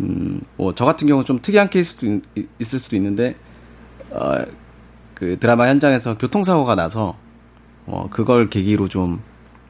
음, 0.00 0.40
뭐 0.56 0.72
저 0.74 0.84
같은 0.84 1.06
경우 1.08 1.24
좀 1.24 1.40
특이한 1.42 1.68
케이스도 1.70 2.20
있, 2.34 2.48
있을 2.60 2.78
수도 2.78 2.96
있는데 2.96 3.34
어, 4.10 4.44
그 5.14 5.38
드라마 5.38 5.68
현장에서 5.68 6.16
교통사고가 6.18 6.74
나서 6.74 7.16
어, 7.86 8.08
그걸 8.10 8.48
계기로 8.48 8.88
좀 8.88 9.20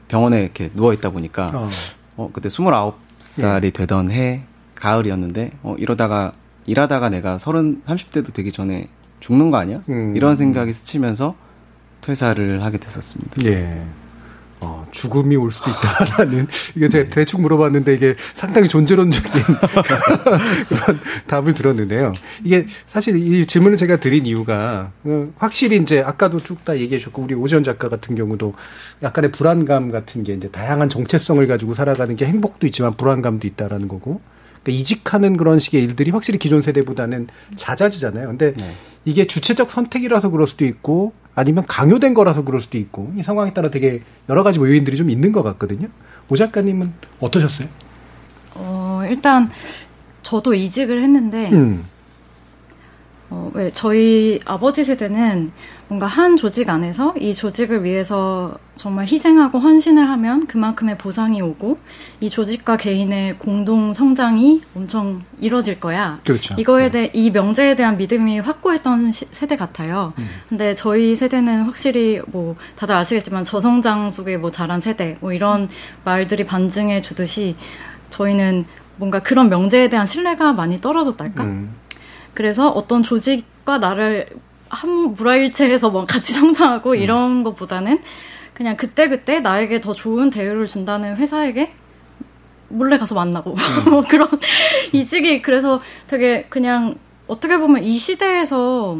병원에 0.07 0.43
이렇게 0.43 0.69
누워 0.69 0.93
있다 0.93 1.09
보니까 1.09 1.49
어. 1.53 1.69
어, 2.17 2.29
그때 2.31 2.49
29살이 2.49 3.63
예. 3.65 3.69
되던 3.71 4.11
해 4.11 4.43
가을이었는데 4.75 5.51
어, 5.63 5.75
이러다가 5.79 6.33
일하다가 6.65 7.09
내가 7.09 7.37
30, 7.37 7.85
30대도 7.85 8.33
되기 8.33 8.51
전에 8.51 8.87
죽는 9.19 9.51
거 9.51 9.57
아니야? 9.57 9.81
음. 9.89 10.15
이런 10.15 10.35
생각이 10.35 10.71
스치면서 10.71 11.35
퇴사를 12.03 12.63
하게 12.63 12.77
됐었습니다. 12.77 13.45
예. 13.45 13.81
어, 14.65 14.87
죽음이 14.91 15.35
올 15.35 15.51
수도 15.51 15.69
있다라는 15.71 16.47
이게 16.75 16.87
제가 16.87 17.09
대충 17.09 17.41
물어봤는데 17.41 17.95
이게 17.95 18.15
상당히 18.33 18.69
존재론적인 18.69 19.31
그런 20.69 20.99
답을 21.27 21.53
들었는데요. 21.53 22.13
이게 22.45 22.65
사실 22.87 23.17
이 23.17 23.45
질문을 23.45 23.75
제가 23.75 23.97
드린 23.97 24.25
이유가 24.25 24.91
어, 25.03 25.27
확실히 25.37 25.77
이제 25.77 26.01
아까도 26.01 26.37
쭉 26.37 26.63
다 26.63 26.77
얘기해 26.77 26.97
주셨고 26.97 27.23
우리 27.23 27.33
오지원 27.35 27.65
작가 27.65 27.89
같은 27.89 28.15
경우도 28.15 28.53
약간의 29.01 29.33
불안감 29.33 29.91
같은 29.91 30.23
게 30.23 30.31
이제 30.31 30.47
다양한 30.49 30.87
정체성을 30.87 31.45
가지고 31.45 31.73
살아가는 31.73 32.15
게 32.15 32.25
행복도 32.25 32.65
있지만 32.67 32.95
불안감도 32.95 33.45
있다라는 33.47 33.89
거고 33.89 34.21
그러니까 34.63 34.79
이직하는 34.81 35.37
그런 35.37 35.59
식의 35.59 35.83
일들이 35.83 36.11
확실히 36.11 36.39
기존 36.39 36.61
세대보다는 36.61 37.27
잦아지잖아요. 37.55 38.29
근데 38.29 38.55
이게 39.05 39.27
주체적 39.27 39.69
선택이라서 39.69 40.29
그럴 40.29 40.47
수도 40.47 40.65
있고 40.65 41.13
아니면 41.35 41.65
강요된 41.67 42.13
거라서 42.13 42.43
그럴 42.43 42.61
수도 42.61 42.77
있고 42.77 43.11
이 43.17 43.23
상황에 43.23 43.53
따라 43.53 43.69
되게 43.69 44.01
여러 44.29 44.43
가지 44.43 44.59
뭐 44.59 44.67
요인들이 44.67 44.97
좀 44.97 45.09
있는 45.09 45.31
것 45.31 45.43
같거든요. 45.43 45.89
오 46.29 46.35
작가님은 46.35 46.93
어떠셨어요? 47.19 47.67
어, 48.55 49.03
일단 49.09 49.49
저도 50.21 50.53
이직을 50.53 51.01
했는데 51.01 51.49
음. 51.51 51.85
어, 53.29 53.51
왜 53.53 53.71
저희 53.71 54.39
아버지 54.45 54.83
세대는 54.83 55.51
뭔가 55.93 56.07
한 56.07 56.37
조직 56.37 56.71
안에서 56.71 57.13
이 57.19 57.35
조직을 57.35 57.83
위해서 57.83 58.57
정말 58.77 59.05
희생하고 59.05 59.59
헌신을 59.59 60.09
하면 60.09 60.47
그만큼의 60.47 60.97
보상이 60.97 61.39
오고 61.39 61.77
이 62.19 62.31
조직과 62.31 62.77
개인의 62.77 63.37
공동 63.37 63.93
성장이 63.93 64.63
엄청 64.75 65.21
이루어질 65.39 65.79
거야. 65.79 66.19
그렇죠. 66.25 66.55
이거에 66.57 66.89
대해 66.89 67.11
이 67.13 67.29
명제에 67.29 67.75
대한 67.75 67.97
믿음이 67.97 68.39
확고했던 68.39 69.11
시- 69.11 69.27
세대 69.31 69.55
같아요. 69.55 70.13
근데 70.49 70.73
저희 70.73 71.15
세대는 71.15 71.61
확실히 71.65 72.19
뭐 72.25 72.55
다들 72.75 72.95
아시겠지만 72.95 73.43
저성장 73.43 74.09
속에 74.09 74.37
뭐 74.37 74.49
자란 74.49 74.79
세대 74.79 75.17
뭐 75.19 75.31
이런 75.31 75.69
말들이 76.03 76.43
반증해 76.43 77.03
주듯이 77.03 77.55
저희는 78.09 78.65
뭔가 78.95 79.19
그런 79.19 79.47
명제에 79.49 79.89
대한 79.89 80.07
신뢰가 80.07 80.53
많이 80.53 80.77
떨어졌달까? 80.81 81.43
음. 81.43 81.69
그래서 82.33 82.69
어떤 82.71 83.03
조직과 83.03 83.77
나를 83.77 84.25
한 84.73 85.13
무라일체해서 85.13 85.89
뭐 85.89 86.05
같이 86.05 86.33
성장하고 86.33 86.95
이런 86.95 87.43
것보다는 87.43 87.99
그냥 88.53 88.77
그때 88.77 89.09
그때 89.09 89.39
나에게 89.39 89.81
더 89.81 89.93
좋은 89.93 90.29
대우를 90.29 90.67
준다는 90.67 91.15
회사에게 91.17 91.73
몰래 92.69 92.97
가서 92.97 93.15
만나고 93.15 93.55
그런 94.09 94.27
이직이 94.91 95.41
그래서 95.41 95.81
되게 96.07 96.45
그냥 96.49 96.95
어떻게 97.27 97.57
보면 97.57 97.83
이 97.83 97.97
시대에서 97.97 98.97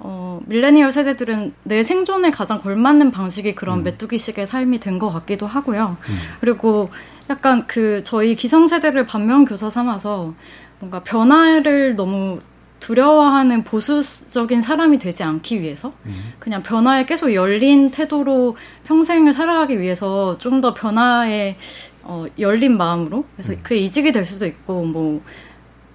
어, 0.00 0.40
밀레니얼 0.46 0.90
세대들은 0.92 1.54
내 1.62 1.82
생존에 1.82 2.30
가장 2.30 2.60
걸맞는 2.60 3.10
방식이 3.10 3.54
그런 3.54 3.82
메뚜기식의 3.84 4.46
삶이 4.46 4.78
된 4.80 4.98
것 4.98 5.10
같기도 5.10 5.46
하고요. 5.46 5.96
그리고 6.40 6.90
약간 7.30 7.66
그 7.66 8.02
저희 8.04 8.34
기성세대를 8.34 9.06
반면교사 9.06 9.70
삼아서 9.70 10.34
뭔가 10.80 11.02
변화를 11.02 11.96
너무 11.96 12.40
두려워하는 12.84 13.64
보수적인 13.64 14.60
사람이 14.60 14.98
되지 14.98 15.22
않기 15.22 15.62
위해서 15.62 15.94
그냥 16.38 16.62
변화에 16.62 17.06
계속 17.06 17.32
열린 17.32 17.90
태도로 17.90 18.58
평생을 18.84 19.32
살아가기 19.32 19.80
위해서 19.80 20.36
좀 20.38 20.60
더 20.60 20.72
변화에 20.72 21.56
어, 22.02 22.26
열린 22.38 22.76
마음으로 22.76 23.24
그래서 23.34 23.54
그게 23.62 23.76
이직이 23.76 24.12
될 24.12 24.24
수도 24.24 24.46
있고 24.46 24.84
뭐 24.84 25.22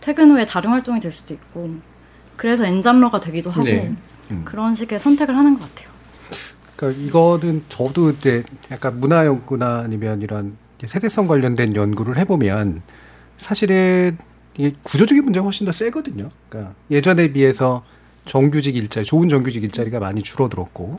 퇴근 0.01 0.31
후에 0.31 0.45
다른 0.45 0.71
활동이 0.71 0.99
될 0.99 1.11
수도 1.11 1.33
있고 1.33 1.75
그래서 2.35 2.65
엔잡러가 2.65 3.19
되기도 3.19 3.49
하고 3.51 3.63
네. 3.63 3.91
음. 4.31 4.41
그런 4.45 4.73
식의 4.75 4.99
선택을 4.99 5.35
하는 5.35 5.57
것 5.57 5.61
같아요. 5.61 5.89
그러니까 6.75 7.03
이거는 7.03 7.63
저도 7.69 8.11
이제 8.11 8.43
약간 8.71 8.99
문화 8.99 9.25
연구나 9.25 9.79
아니면 9.85 10.21
이런 10.21 10.57
세대성 10.85 11.27
관련된 11.27 11.75
연구를 11.75 12.17
해보면 12.17 12.81
사실은 13.37 14.17
이게 14.59 14.75
구조적인 14.83 15.23
문제가 15.23 15.45
훨씬 15.45 15.65
더 15.65 15.71
세거든요. 15.71 16.29
그러니까 16.49 16.73
예전에 16.91 17.31
비해서 17.31 17.81
정규직 18.25 18.75
일자리, 18.75 19.05
좋은 19.05 19.29
정규직 19.29 19.63
일자리가 19.63 19.99
많이 19.99 20.21
줄어들었고, 20.21 20.97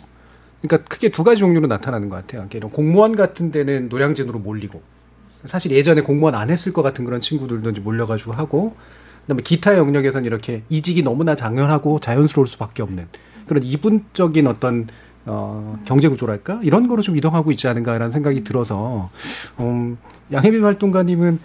그러니까 0.62 0.88
크게 0.88 1.11
두 1.11 1.22
가지 1.24 1.40
종류로 1.40 1.66
나타나는 1.66 2.08
것 2.08 2.16
같아요. 2.16 2.48
그러니까 2.48 2.56
이런 2.56 2.70
공무원 2.70 3.14
같은 3.16 3.50
데는 3.50 3.90
노량진으로 3.90 4.38
몰리고, 4.38 4.80
사실 5.44 5.72
예전에 5.72 6.00
공무원 6.00 6.34
안 6.34 6.48
했을 6.48 6.72
것 6.72 6.80
같은 6.80 7.04
그런 7.04 7.20
친구들도 7.20 7.68
이제 7.68 7.80
몰려가지고 7.80 8.32
하고, 8.32 8.74
그다음에 9.22 9.42
기타 9.42 9.76
영역에서는 9.76 10.24
이렇게 10.24 10.62
이직이 10.70 11.02
너무나 11.02 11.34
당연하고 11.34 12.00
자연스러울 12.00 12.48
수밖에 12.48 12.82
없는 12.82 13.08
그런 13.46 13.62
이분적인 13.62 14.46
어떤 14.46 14.88
어, 15.26 15.78
경제 15.84 16.08
구조랄까 16.08 16.61
이런 16.62 16.88
거로 16.88 17.02
좀 17.02 17.18
이동하고 17.18 17.52
있지 17.52 17.68
않은가라는 17.68 18.11
생각이 18.11 18.42
들어서 18.42 19.11
음, 19.61 19.98
양혜빈 20.32 20.64
활동가님은 20.64 21.38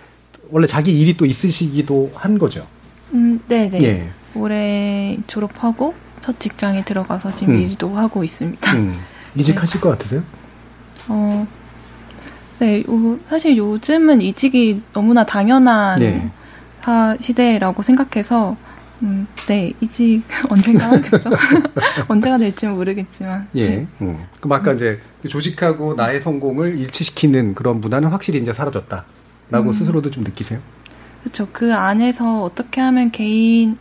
원래 0.52 0.68
자기 0.68 1.00
일이 1.00 1.16
또 1.18 1.26
있으시기도 1.26 2.12
한 2.16 2.38
거죠. 2.38 2.66
음, 3.14 3.40
네, 3.48 3.70
네. 3.70 3.84
예. 3.84 4.10
올해 4.36 5.18
졸업하고 5.28 5.94
첫 6.22 6.40
직장에 6.40 6.84
들어가서 6.84 7.36
지금 7.36 7.56
음. 7.56 7.62
일도 7.62 7.96
하고 7.96 8.24
있습니다. 8.24 8.74
음, 8.74 8.94
이직하실 9.36 9.80
것 9.82 9.90
같으세요? 9.92 10.24
어, 11.08 11.48
네, 12.60 12.82
요- 12.90 13.20
사실 13.30 13.58
요즘은 13.58 14.22
이직이 14.22 14.82
너무나 14.94 15.26
당연한 15.26 16.00
네. 16.00 16.30
사 16.82 17.16
시대라고 17.20 17.82
생각해서, 17.84 18.56
음, 19.02 19.28
네, 19.48 19.74
이직 19.82 20.24
언젠가 20.50 20.92
하겠죠. 20.92 21.30
언제가 22.08 22.38
될지 22.38 22.66
는 22.66 22.76
모르겠지만. 22.76 23.48
예. 23.56 23.86
음. 24.02 24.26
그럼 24.40 24.60
아까 24.60 24.74
이제 24.74 25.00
그 25.22 25.28
조직하고 25.28 25.94
나의 25.96 26.22
성공을 26.22 26.78
일치시키는 26.80 27.56
그런 27.56 27.82
문화는 27.82 28.10
확실히 28.10 28.40
이제 28.40 28.52
사라졌다 28.54 29.06
라고 29.50 29.70
음. 29.70 29.74
스스로도 29.74 30.12
좀 30.12 30.24
느끼세요? 30.24 30.60
그렇죠. 31.22 31.48
그 31.52 31.74
안에서 31.74 32.44
어떻게 32.44 32.82
하면 32.82 33.12
개인 33.12 33.78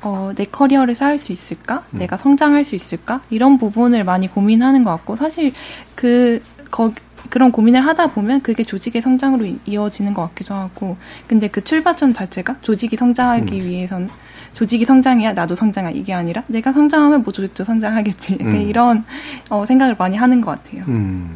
어, 0.00 0.32
내 0.34 0.44
커리어를 0.44 0.94
쌓을 0.94 1.18
수 1.18 1.32
있을까? 1.32 1.84
음. 1.94 1.98
내가 2.00 2.16
성장할 2.16 2.64
수 2.64 2.74
있을까? 2.74 3.20
이런 3.30 3.56
부분을 3.58 4.02
많이 4.04 4.28
고민하는 4.28 4.82
것 4.82 4.90
같고 4.90 5.16
사실 5.16 5.52
그 5.94 6.42
거, 6.70 6.92
그런 7.30 7.52
고민을 7.52 7.80
하다 7.86 8.08
보면 8.08 8.40
그게 8.42 8.64
조직의 8.64 9.00
성장으로 9.00 9.44
이- 9.46 9.58
이어지는 9.66 10.12
것 10.12 10.22
같기도 10.28 10.54
하고 10.54 10.96
근데 11.28 11.46
그 11.48 11.62
출발점 11.62 12.12
자체가 12.14 12.56
조직이 12.62 12.96
성장하기 12.96 13.60
음. 13.60 13.66
위해선 13.66 14.10
조직이 14.52 14.84
성장해야 14.84 15.32
나도 15.34 15.54
성장해 15.54 15.92
이게 15.92 16.12
아니라 16.12 16.42
내가 16.48 16.72
성장하면 16.72 17.22
뭐 17.22 17.32
조직도 17.32 17.62
성장하겠지 17.64 18.38
음. 18.42 18.56
이런 18.56 19.04
어, 19.50 19.64
생각을 19.64 19.94
많이 19.98 20.16
하는 20.16 20.40
것 20.40 20.50
같아요. 20.62 20.84
음. 20.88 21.30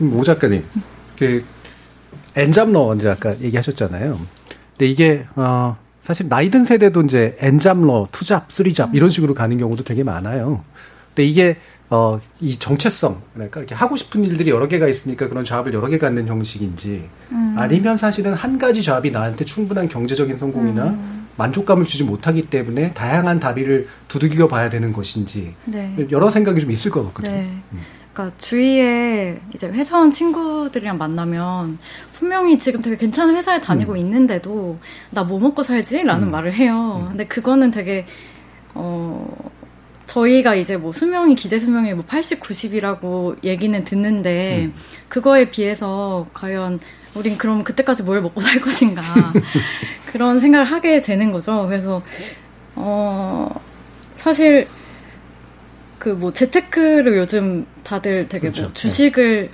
오 0.00 0.22
작가님, 0.24 0.64
그 1.16 1.44
엔잡러 2.42 2.94
이제 2.96 3.08
아까 3.08 3.38
얘기하셨잖아요. 3.40 4.18
근데 4.72 4.86
이게 4.86 5.24
어 5.36 5.76
사실 6.04 6.28
나이 6.28 6.50
든 6.50 6.64
세대도 6.64 7.02
이제 7.02 7.36
엔잡러, 7.40 8.08
투잡, 8.12 8.50
쓰리잡 8.52 8.94
이런 8.94 9.10
식으로 9.10 9.34
가는 9.34 9.58
경우도 9.58 9.84
되게 9.84 10.02
많아요. 10.04 10.62
근데 11.14 11.24
이게 11.24 11.56
어 11.90 12.20
이 12.40 12.56
정체성 12.56 13.20
그러니까 13.34 13.60
이렇게 13.60 13.74
하고 13.74 13.96
싶은 13.96 14.22
일들이 14.22 14.50
여러 14.50 14.68
개가 14.68 14.86
있으니까 14.86 15.28
그런 15.28 15.44
잡을 15.44 15.72
여러 15.74 15.88
개 15.88 15.98
갖는 15.98 16.28
형식인지 16.28 17.08
음. 17.32 17.54
아니면 17.58 17.96
사실은 17.96 18.32
한 18.34 18.58
가지 18.58 18.80
잡이 18.82 19.10
나한테 19.10 19.44
충분한 19.44 19.88
경제적인 19.88 20.38
성공이나 20.38 20.96
만족감을 21.36 21.84
주지 21.84 22.04
못하기 22.04 22.46
때문에 22.46 22.92
다양한 22.94 23.40
다리를 23.40 23.88
두들겨 24.06 24.46
봐야 24.46 24.70
되는 24.70 24.92
것인지 24.92 25.54
네. 25.64 25.96
여러 26.10 26.30
생각이 26.30 26.60
좀 26.60 26.70
있을 26.70 26.90
것 26.90 27.04
같거든요. 27.06 27.32
네. 27.32 27.50
그러니까 28.18 28.36
주위에 28.38 29.40
이제 29.54 29.68
회사원 29.68 30.10
친구들이랑 30.10 30.98
만나면 30.98 31.78
분명히 32.12 32.58
지금 32.58 32.82
되게 32.82 32.96
괜찮은 32.96 33.36
회사에 33.36 33.60
다니고 33.60 33.96
있는데도 33.96 34.76
나 35.10 35.22
뭐 35.28 35.38
먹고 35.38 35.62
살지 35.62 36.04
라는 36.04 36.28
음. 36.28 36.30
말을 36.30 36.54
해요. 36.54 37.06
근데 37.10 37.26
그거는 37.26 37.70
되게 37.70 38.06
어 38.74 39.28
저희가 40.06 40.54
이제 40.54 40.76
뭐 40.78 40.90
수명이 40.90 41.34
기재 41.34 41.58
수명이 41.58 41.92
뭐 41.92 42.04
80, 42.06 42.40
90이라고 42.40 43.44
얘기는 43.44 43.84
듣는데 43.84 44.70
그거에 45.08 45.50
비해서 45.50 46.26
과연 46.32 46.80
우린 47.14 47.36
그럼 47.36 47.62
그때까지 47.62 48.02
뭘 48.04 48.22
먹고 48.22 48.40
살 48.40 48.60
것인가 48.60 49.02
그런 50.10 50.40
생각을 50.40 50.64
하게 50.64 51.02
되는 51.02 51.30
거죠. 51.30 51.66
그래서 51.68 52.02
어 52.74 53.48
사실 54.16 54.66
그그뭐 56.08 56.32
재테크를 56.32 57.18
요즘 57.18 57.66
다들 57.84 58.28
되게 58.28 58.48
그렇죠. 58.48 58.62
뭐 58.62 58.72
주식을 58.72 59.50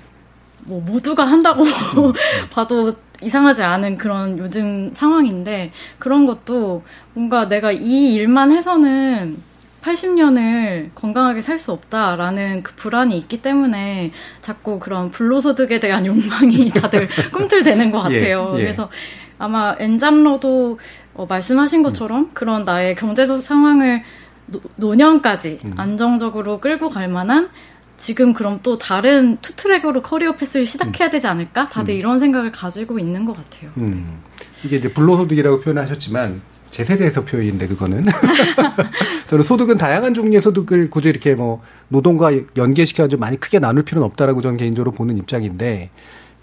뭐 0.66 0.80
모두가 0.80 1.24
한다고 1.24 1.64
음, 1.64 2.12
봐도 2.50 2.94
이상하지 3.22 3.62
않은 3.62 3.96
그런 3.98 4.38
요즘 4.38 4.92
상황인데 4.92 5.72
그런 5.98 6.26
것도 6.26 6.82
뭔가 7.14 7.48
내가 7.48 7.72
이 7.72 8.14
일만 8.14 8.52
해서는 8.52 9.36
80년을 9.82 10.90
건강하게 10.94 11.42
살 11.42 11.59
수 11.59 11.72
없다라는 11.72 12.62
그 12.62 12.72
불안이 12.74 13.16
있기 13.18 13.42
때문에 13.42 14.12
자꾸 14.40 14.78
그런 14.78 15.11
불로소득에 15.11 15.78
대한 15.78 16.07
욕망이 16.07 16.70
다들 16.74 17.09
꿈틀대는 17.32 17.90
것 17.90 18.11
예, 18.11 18.20
같아요. 18.20 18.52
예. 18.55 18.62
그래서 18.62 18.90
아마 19.38 19.76
엔잡러도 19.78 20.78
어, 21.14 21.26
말씀하신 21.26 21.82
것처럼 21.82 22.30
그런 22.32 22.64
나의 22.64 22.96
경제적 22.96 23.40
상황을 23.40 24.02
노, 24.47 24.61
노년까지 24.76 25.59
음. 25.64 25.74
안정적으로 25.76 26.61
끌고 26.61 26.90
갈 26.90 27.09
만한 27.09 27.49
지금 27.97 28.34
그럼 28.34 28.61
또 28.62 28.76
다른 28.76 29.38
two-track으로 29.40 30.03
career 30.03 30.34
path를 30.36 30.66
시작해야 30.66 31.11
되지 31.11 31.26
않을까? 31.26 31.68
다들 31.68 31.95
음. 31.95 31.99
이런 31.99 32.18
생각을 32.18 32.51
가지고 32.53 32.99
있는 32.99 33.24
것 33.24 33.36
같아요. 33.36 33.70
음. 33.76 34.20
이게 34.64 34.76
이제 34.76 34.92
불로소득이라고 34.92 35.61
표현하셨지만 35.61 36.42
제 36.70 36.84
세대에서 36.84 37.24
표현인데 37.24 37.68
그거는 37.68 38.05
저는 39.30 39.45
소득은 39.45 39.78
다양한 39.78 40.12
종류의 40.12 40.42
소득을 40.42 40.90
굳이 40.90 41.09
이렇게 41.09 41.34
뭐 41.34 41.62
노동과 41.88 42.32
연계시켜 42.57 43.09
좀 43.09 43.20
많이 43.20 43.38
크게 43.38 43.61
나눌 43.61 43.84
필요는 43.84 44.05
없다라고 44.07 44.42
저는 44.42 44.57
개인적으로 44.57 44.90
보는 44.90 45.16
입장인데 45.16 45.90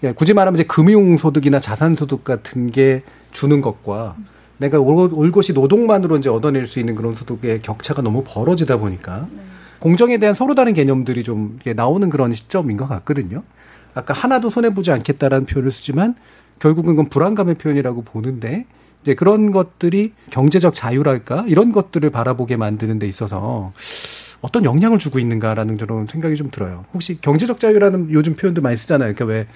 그러니까 0.00 0.18
굳이 0.18 0.32
말하면 0.32 0.58
이제 0.58 0.66
금융 0.66 1.16
소득이나 1.16 1.60
자산 1.60 1.94
소득 1.94 2.24
같은 2.24 2.70
게 2.70 3.02
주는 3.30 3.60
것과 3.60 4.16
내가 4.62 4.78
올, 4.78 5.10
올 5.12 5.32
것이 5.32 5.52
노동만으로 5.52 6.16
이제 6.16 6.28
얻어낼 6.28 6.66
수 6.66 6.78
있는 6.78 6.94
그런 6.94 7.16
소득의 7.16 7.62
격차가 7.62 8.00
너무 8.00 8.22
벌어지다 8.24 8.76
보니까 8.76 9.26
공정에 9.80 10.18
대한 10.18 10.34
서로 10.36 10.54
다른 10.54 10.72
개념들이 10.72 11.24
좀 11.24 11.58
나오는 11.74 12.08
그런 12.08 12.32
시점인 12.32 12.76
것 12.76 12.88
같거든요. 12.88 13.42
아까 13.94 14.14
하나도 14.14 14.50
손해 14.50 14.72
보지 14.72 14.92
않겠다라는 14.92 15.46
표현을 15.46 15.72
쓰지만 15.72 16.14
결국은 16.60 16.94
그건 16.94 17.08
불안감의 17.08 17.56
표현이라고 17.56 18.02
보는데 18.02 18.64
이제 19.02 19.14
그런 19.14 19.50
것들이 19.50 20.12
경제적 20.30 20.74
자유랄까 20.74 21.44
이런 21.48 21.72
것들을 21.72 22.08
바라보게 22.10 22.56
만드는 22.56 23.00
데 23.00 23.08
있어서 23.08 23.72
어떤 24.40 24.64
영향을 24.64 25.00
주고 25.00 25.18
있는가라는 25.18 25.76
그런 25.76 26.06
생각이 26.06 26.36
좀 26.36 26.50
들어요. 26.52 26.84
혹시 26.94 27.20
경제적 27.20 27.58
자유라는 27.58 28.12
요즘 28.12 28.36
표현도 28.36 28.62
많이 28.62 28.76
쓰잖아요. 28.76 29.14
그러니까 29.14 29.24
왜 29.24 29.46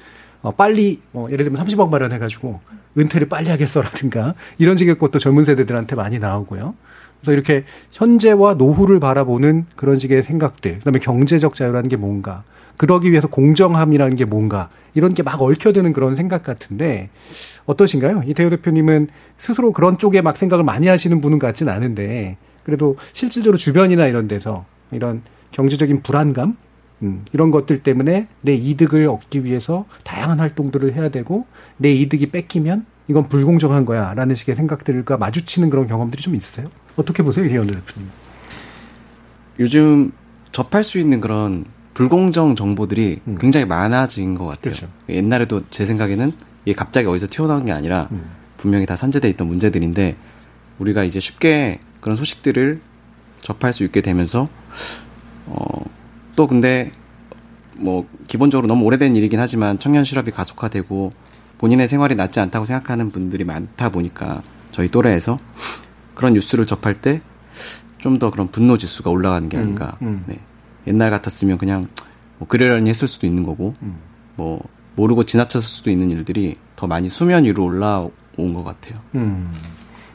어, 0.43 0.51
빨리 0.51 1.01
뭐 1.13 1.31
예를 1.31 1.45
들면 1.45 1.65
30억 1.65 1.89
마련해가지고 1.91 2.61
은퇴를 2.99 3.29
빨리 3.29 3.51
하겠어라든가 3.51 4.35
이런 4.59 4.77
식의 4.77 4.99
것도 4.99 5.19
젊은 5.19 5.45
세대들한테 5.45 5.97
많이 5.97 6.19
나오고요. 6.19 6.75
그래서 7.21 7.33
이렇게 7.33 7.65
현재와 7.93 8.55
노후를 8.55 9.01
바라보는 9.01 9.67
그런 9.77 9.99
식의 9.99 10.23
생각들, 10.23 10.79
그다음에 10.79 10.99
경제적 10.99 11.55
자유라는 11.55 11.89
게 11.89 11.97
뭔가, 11.97 12.45
그러기 12.77 13.11
위해서 13.11 13.27
공정함이라는 13.29 14.17
게 14.17 14.25
뭔가 14.25 14.69
이런 14.95 15.15
게 15.15 15.23
막 15.23 15.41
얽혀드는 15.41 15.93
그런 15.93 16.15
생각 16.15 16.43
같은데 16.43 17.09
어떠신가요? 17.67 18.23
이태호 18.27 18.51
대표님은 18.51 19.09
스스로 19.39 19.73
그런 19.73 19.99
쪽에 19.99 20.21
막 20.21 20.37
생각을 20.37 20.65
많이 20.65 20.87
하시는 20.87 21.21
분은 21.21 21.39
같진 21.39 21.69
않은데 21.69 22.37
그래도 22.65 22.97
실질적으로 23.13 23.57
주변이나 23.59 24.07
이런 24.07 24.29
데서 24.29 24.65
이런 24.93 25.23
경제적인 25.53 26.03
불안감 26.03 26.57
음, 27.03 27.25
이런 27.33 27.51
것들 27.51 27.83
때문에 27.83 28.27
내 28.41 28.55
이득을 28.55 29.09
얻기 29.09 29.45
위해서 29.45 29.85
다양한 30.03 30.41
활동들을 30.41 30.95
해야 30.95 31.09
되고 31.09 31.47
내 31.77 31.93
이득이 31.93 32.31
뺏기면 32.31 32.87
이건 33.09 33.29
불공정한 33.29 33.85
거야라는 33.85 34.35
식의 34.35 34.57
생각들과 34.57 35.17
마주치는 35.17 35.71
그런 35.71 35.87
경험들이 35.87 36.23
좀 36.23 36.35
있으세요? 36.35 36.69
어떻게 36.97 37.23
보세요, 37.23 37.45
이현 37.45 37.67
대표님? 37.67 38.11
요즘 39.61 40.13
접할 40.53 40.85
수 40.85 40.99
있는 40.99 41.21
그런 41.21 41.65
불공정 41.95 42.57
정보들이 42.57 43.21
음. 43.27 43.39
굉장히 43.41 43.67
많아진 43.67 44.35
것 44.35 44.47
같아요. 44.47 44.75
그렇죠. 44.75 44.89
옛날에도 45.09 45.63
제 45.71 45.87
생각에는 45.87 46.33
이게 46.65 46.75
갑자기 46.75 47.07
어디서 47.07 47.29
튀어나온 47.31 47.65
게 47.65 47.73
아니라 47.73 48.09
음. 48.11 48.25
분명히 48.57 48.87
다 48.87 48.97
산재돼 48.97 49.29
있던 49.31 49.47
문제들인데 49.47 50.17
우리가 50.79 51.05
이제 51.05 51.21
쉽게 51.21 51.79
그런 52.01 52.17
소식들을 52.17 52.81
접할 53.43 53.73
수 53.73 53.85
있게 53.85 54.01
되면서 54.01 54.49
어, 55.47 55.85
또 56.37 56.47
근데 56.47 56.93
뭐 57.77 58.07
기본적으로 58.29 58.69
너무 58.69 58.85
오래된 58.85 59.17
일이긴 59.17 59.41
하지만 59.41 59.79
청년 59.79 60.05
실업이 60.05 60.31
가속화되고 60.31 61.13
본인의 61.59 61.89
생활이 61.89 62.15
낫지 62.15 62.39
않다고 62.41 62.65
생각하는 62.65 63.11
분들이 63.11 63.45
많다 63.45 63.89
보니까 63.89 64.43
저희 64.71 64.89
또래에서 64.89 65.39
그런 66.15 66.35
뉴스를 66.35 66.67
접할 66.67 67.01
때 67.01 67.21
좀 68.07 68.19
더 68.19 68.31
그런 68.31 68.49
분노 68.49 68.79
지수가 68.79 69.11
올라가는 69.11 69.49
게 69.49 69.57
아닌가. 69.59 69.93
음, 70.03 70.07
음. 70.07 70.25
네. 70.27 70.39
옛날 70.87 71.11
같았으면 71.11 71.59
그냥 71.59 71.89
뭐 72.39 72.47
그러려니 72.47 72.89
했을 72.89 73.09
수도 73.09 73.27
있는 73.27 73.43
거고 73.43 73.75
음. 73.83 73.97
뭐 74.37 74.63
모르고 74.95 75.25
지나쳤을 75.25 75.67
수도 75.67 75.91
있는 75.91 76.11
일들이 76.13 76.57
더 76.77 76.87
많이 76.87 77.09
수면 77.09 77.45
위로 77.45 77.65
올라온 77.65 78.13
것 78.55 78.63
같아요. 78.63 79.01
음. 79.17 79.53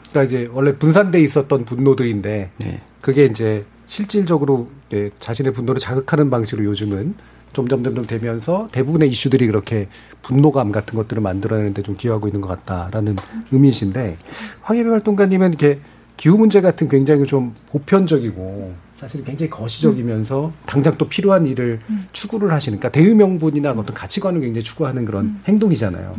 그러니까 0.08 0.22
이제 0.22 0.48
원래 0.52 0.74
분산돼 0.74 1.20
있었던 1.20 1.66
분노들인데 1.66 2.50
네. 2.58 2.80
그게 3.02 3.26
이제 3.26 3.66
실질적으로 3.92 4.70
네, 4.88 5.10
자신의 5.20 5.52
분노를 5.52 5.78
자극하는 5.78 6.30
방식으로 6.30 6.64
요즘은 6.64 7.14
점점 7.52 7.84
점점 7.84 8.06
되면서 8.06 8.66
대부분의 8.72 9.10
이슈들이 9.10 9.46
그렇게 9.46 9.88
분노감 10.22 10.72
같은 10.72 10.96
것들을 10.96 11.20
만들어내는데 11.20 11.82
좀 11.82 11.94
기여하고 11.94 12.26
있는 12.26 12.40
것 12.40 12.48
같다라는 12.48 13.16
의미이신데 13.50 14.16
황예배 14.62 14.88
활동가님은 14.88 15.50
이렇게 15.50 15.78
기후 16.16 16.38
문제 16.38 16.62
같은 16.62 16.88
굉장히 16.88 17.26
좀 17.26 17.54
보편적이고 17.68 18.72
사실 18.96 19.22
굉장히 19.24 19.50
거시적이면서 19.50 20.52
당장 20.64 20.96
또 20.96 21.06
필요한 21.06 21.46
일을 21.46 21.80
추구를 22.14 22.50
하시니까 22.50 22.88
대의 22.88 23.14
명분이나 23.14 23.72
어떤 23.72 23.94
가치관을 23.94 24.40
굉장히 24.40 24.64
추구하는 24.64 25.04
그런 25.04 25.38
행동이잖아요. 25.46 26.16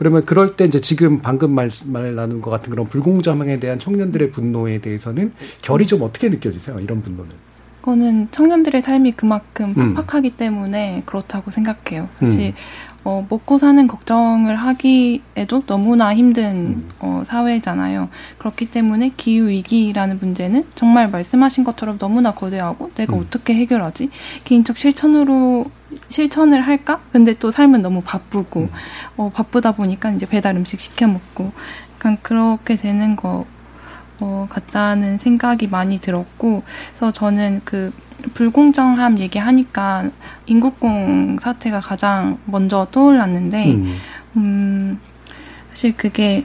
그러면 0.00 0.24
그럴 0.24 0.56
때 0.56 0.64
이제 0.64 0.80
지금 0.80 1.18
방금 1.18 1.50
말, 1.50 1.68
말 1.84 2.14
나눈 2.14 2.40
것 2.40 2.50
같은 2.50 2.70
그런 2.70 2.86
불공정함에 2.86 3.60
대한 3.60 3.78
청년들의 3.78 4.30
분노에 4.30 4.78
대해서는 4.78 5.34
결이 5.60 5.86
좀 5.86 6.00
어떻게 6.00 6.30
느껴지세요? 6.30 6.80
이런 6.80 7.02
분노는? 7.02 7.30
그거는 7.82 8.28
청년들의 8.30 8.80
삶이 8.80 9.12
그만큼 9.12 9.74
음. 9.76 9.92
팍팍하기 9.92 10.38
때문에 10.38 11.02
그렇다고 11.04 11.50
생각해요. 11.50 12.08
사실 12.18 12.46
음. 12.46 12.52
어, 13.02 13.26
먹고 13.28 13.58
사는 13.58 13.86
걱정을 13.86 14.56
하기에도 14.56 15.62
너무나 15.66 16.14
힘든 16.14 16.84
어, 16.98 17.22
사회잖아요. 17.24 18.08
그렇기 18.38 18.70
때문에 18.70 19.12
기후 19.16 19.48
위기라는 19.48 20.18
문제는 20.18 20.66
정말 20.74 21.10
말씀하신 21.10 21.64
것처럼 21.64 21.98
너무나 21.98 22.32
거대하고 22.32 22.90
내가 22.94 23.14
음. 23.14 23.20
어떻게 23.20 23.54
해결하지? 23.54 24.10
개인적 24.44 24.76
실천으로 24.76 25.66
실천을 26.08 26.60
할까? 26.60 27.00
근데 27.10 27.34
또 27.34 27.50
삶은 27.50 27.82
너무 27.82 28.02
바쁘고 28.02 28.68
어, 29.16 29.30
바쁘다 29.34 29.72
보니까 29.72 30.10
이제 30.10 30.26
배달 30.26 30.56
음식 30.56 30.78
시켜 30.78 31.06
먹고 31.06 31.52
약간 31.94 32.18
그렇게 32.22 32.76
되는 32.76 33.16
거 33.16 33.44
어, 34.20 34.46
같다는 34.48 35.18
생각이 35.18 35.66
많이 35.66 35.98
들었고, 35.98 36.62
그래서 36.90 37.12
저는 37.12 37.62
그 37.64 37.92
불공정함 38.34 39.18
얘기하니까 39.18 40.10
인국공 40.46 41.38
사태가 41.40 41.80
가장 41.80 42.38
먼저 42.44 42.86
떠올랐는데, 42.92 43.72
음. 43.72 43.96
음, 44.36 45.00
사실 45.70 45.96
그게 45.96 46.44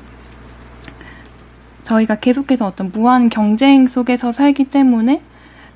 저희가 1.85 2.15
계속해서 2.15 2.65
어떤 2.65 2.91
무한 2.91 3.29
경쟁 3.29 3.87
속에서 3.87 4.31
살기 4.31 4.65
때문에 4.65 5.21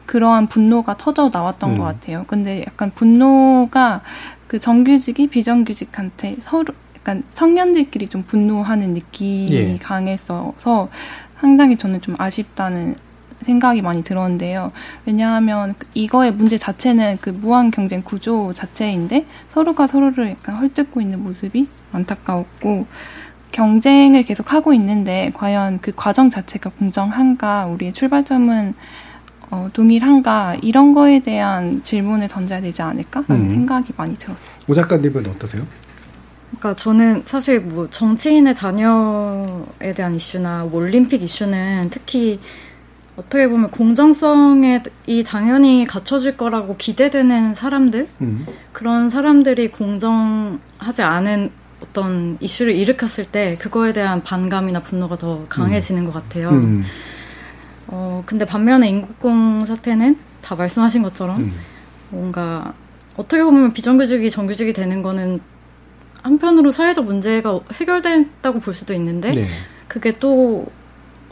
그러한 0.06 0.48
분노가 0.48 0.96
터져 0.98 1.30
나왔던 1.32 1.72
음. 1.72 1.78
것 1.78 1.84
같아요. 1.84 2.26
근데 2.28 2.64
약간 2.66 2.92
분노가 2.96 4.02
그 4.48 4.60
정규직이 4.60 5.28
비정규직한테 5.28 6.38
서로 6.40 6.74
약간 6.96 7.24
청년들끼리 7.36 8.08
좀 8.08 8.24
분노하는 8.24 8.96
느낌이 8.96 9.54
예. 9.54 9.78
강했어서 9.78 10.90
상당히 11.40 11.78
저는 11.78 12.02
좀 12.02 12.16
아쉽다는 12.18 12.96
생각이 13.42 13.82
많이 13.82 14.04
들었는데요. 14.04 14.72
왜냐하면 15.06 15.74
그 15.78 15.88
이거의 15.94 16.32
문제 16.34 16.58
자체는 16.58 17.20
그 17.22 17.30
무한 17.30 17.72
경쟁 17.72 18.02
구조 18.02 18.54
자체인데 18.54 19.26
서로가 19.50 19.88
서로를 19.88 20.32
약간 20.32 20.56
헐뜯고 20.56 21.00
있는 21.00 21.24
모습이 21.24 21.68
안타까웠고 21.94 22.86
경쟁을 23.52 24.24
계속 24.24 24.54
하고 24.54 24.74
있는데 24.74 25.32
과연 25.34 25.80
그 25.80 25.92
과정 25.96 26.30
자체가 26.30 26.72
공정한가 26.72 27.66
우리의 27.68 27.94
출발점은 27.94 28.76
어, 29.52 29.70
동일한가 29.74 30.58
이런 30.62 30.94
거에 30.94 31.20
대한 31.22 31.82
질문을 31.82 32.28
던져야 32.28 32.62
되지 32.62 32.84
않을까라는 32.84 33.46
음. 33.46 33.50
생각이 33.50 33.94
많이 33.98 34.14
들었어요. 34.16 34.48
오 34.68 34.74
작가님은 34.76 35.26
어떠세요? 35.28 35.66
그러니까 36.50 36.76
저는 36.76 37.24
사실 37.26 37.60
뭐 37.60 37.90
정치인의 37.90 38.56
자녀에 38.56 39.94
대한 39.96 40.16
이슈나 40.16 40.66
뭐 40.66 40.82
올림픽 40.82 41.22
이슈는 41.22 41.90
특히 41.92 42.40
어떻게 43.16 43.48
보면 43.48 43.70
공정성에 43.70 44.82
이 45.06 45.24
당연히 45.24 45.86
갖춰질 45.86 46.38
거라고 46.38 46.78
기대되는 46.78 47.54
사람들 47.54 48.08
음. 48.22 48.46
그런 48.72 49.10
사람들이 49.10 49.72
공정하지 49.72 51.02
않은 51.02 51.52
어떤 51.84 52.38
이슈를 52.40 52.76
일으켰을 52.76 53.26
때 53.26 53.58
그거에 53.60 53.94
대한 53.94 54.24
반감이나 54.24 54.82
분노가 54.82 55.18
더 55.18 55.46
강해지는 55.50 56.06
것 56.06 56.14
같아요. 56.14 56.50
음. 56.50 56.84
어, 57.88 58.24
근데 58.26 58.46
반면에 58.46 58.90
인국공 58.90 59.66
사태는 59.66 60.18
다 60.42 60.56
말씀하신 60.56 61.04
것처럼 61.04 61.40
음. 61.42 61.54
뭔가 62.10 62.74
어떻게 63.18 63.44
보면 63.44 63.74
비정규직이 63.74 64.30
정규직이 64.30 64.74
되는 64.74 65.02
거는 65.02 65.42
한편으로 66.30 66.70
사회적 66.72 67.06
문제가 67.06 67.60
해결됐다고 67.74 68.60
볼 68.60 68.74
수도 68.74 68.94
있는데 68.94 69.32
네. 69.32 69.48
그게 69.88 70.18
또 70.20 70.68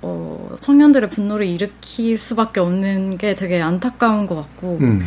어, 0.02 0.56
청년들의 0.60 1.10
분노를 1.10 1.46
일으킬 1.46 2.18
수밖에 2.18 2.60
없는 2.60 3.18
게 3.18 3.36
되게 3.36 3.62
안타까운 3.62 4.26
것 4.26 4.36
같고 4.36 4.78
음. 4.82 5.06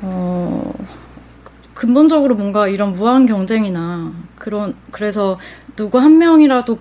어, 0.00 0.72
근본적으로 1.74 2.34
뭔가 2.34 2.68
이런 2.68 2.92
무한 2.92 3.26
경쟁이나 3.26 4.12
그런 4.38 4.74
그래서 4.90 5.38
누구 5.76 5.98
한 5.98 6.18
명이라도 6.18 6.78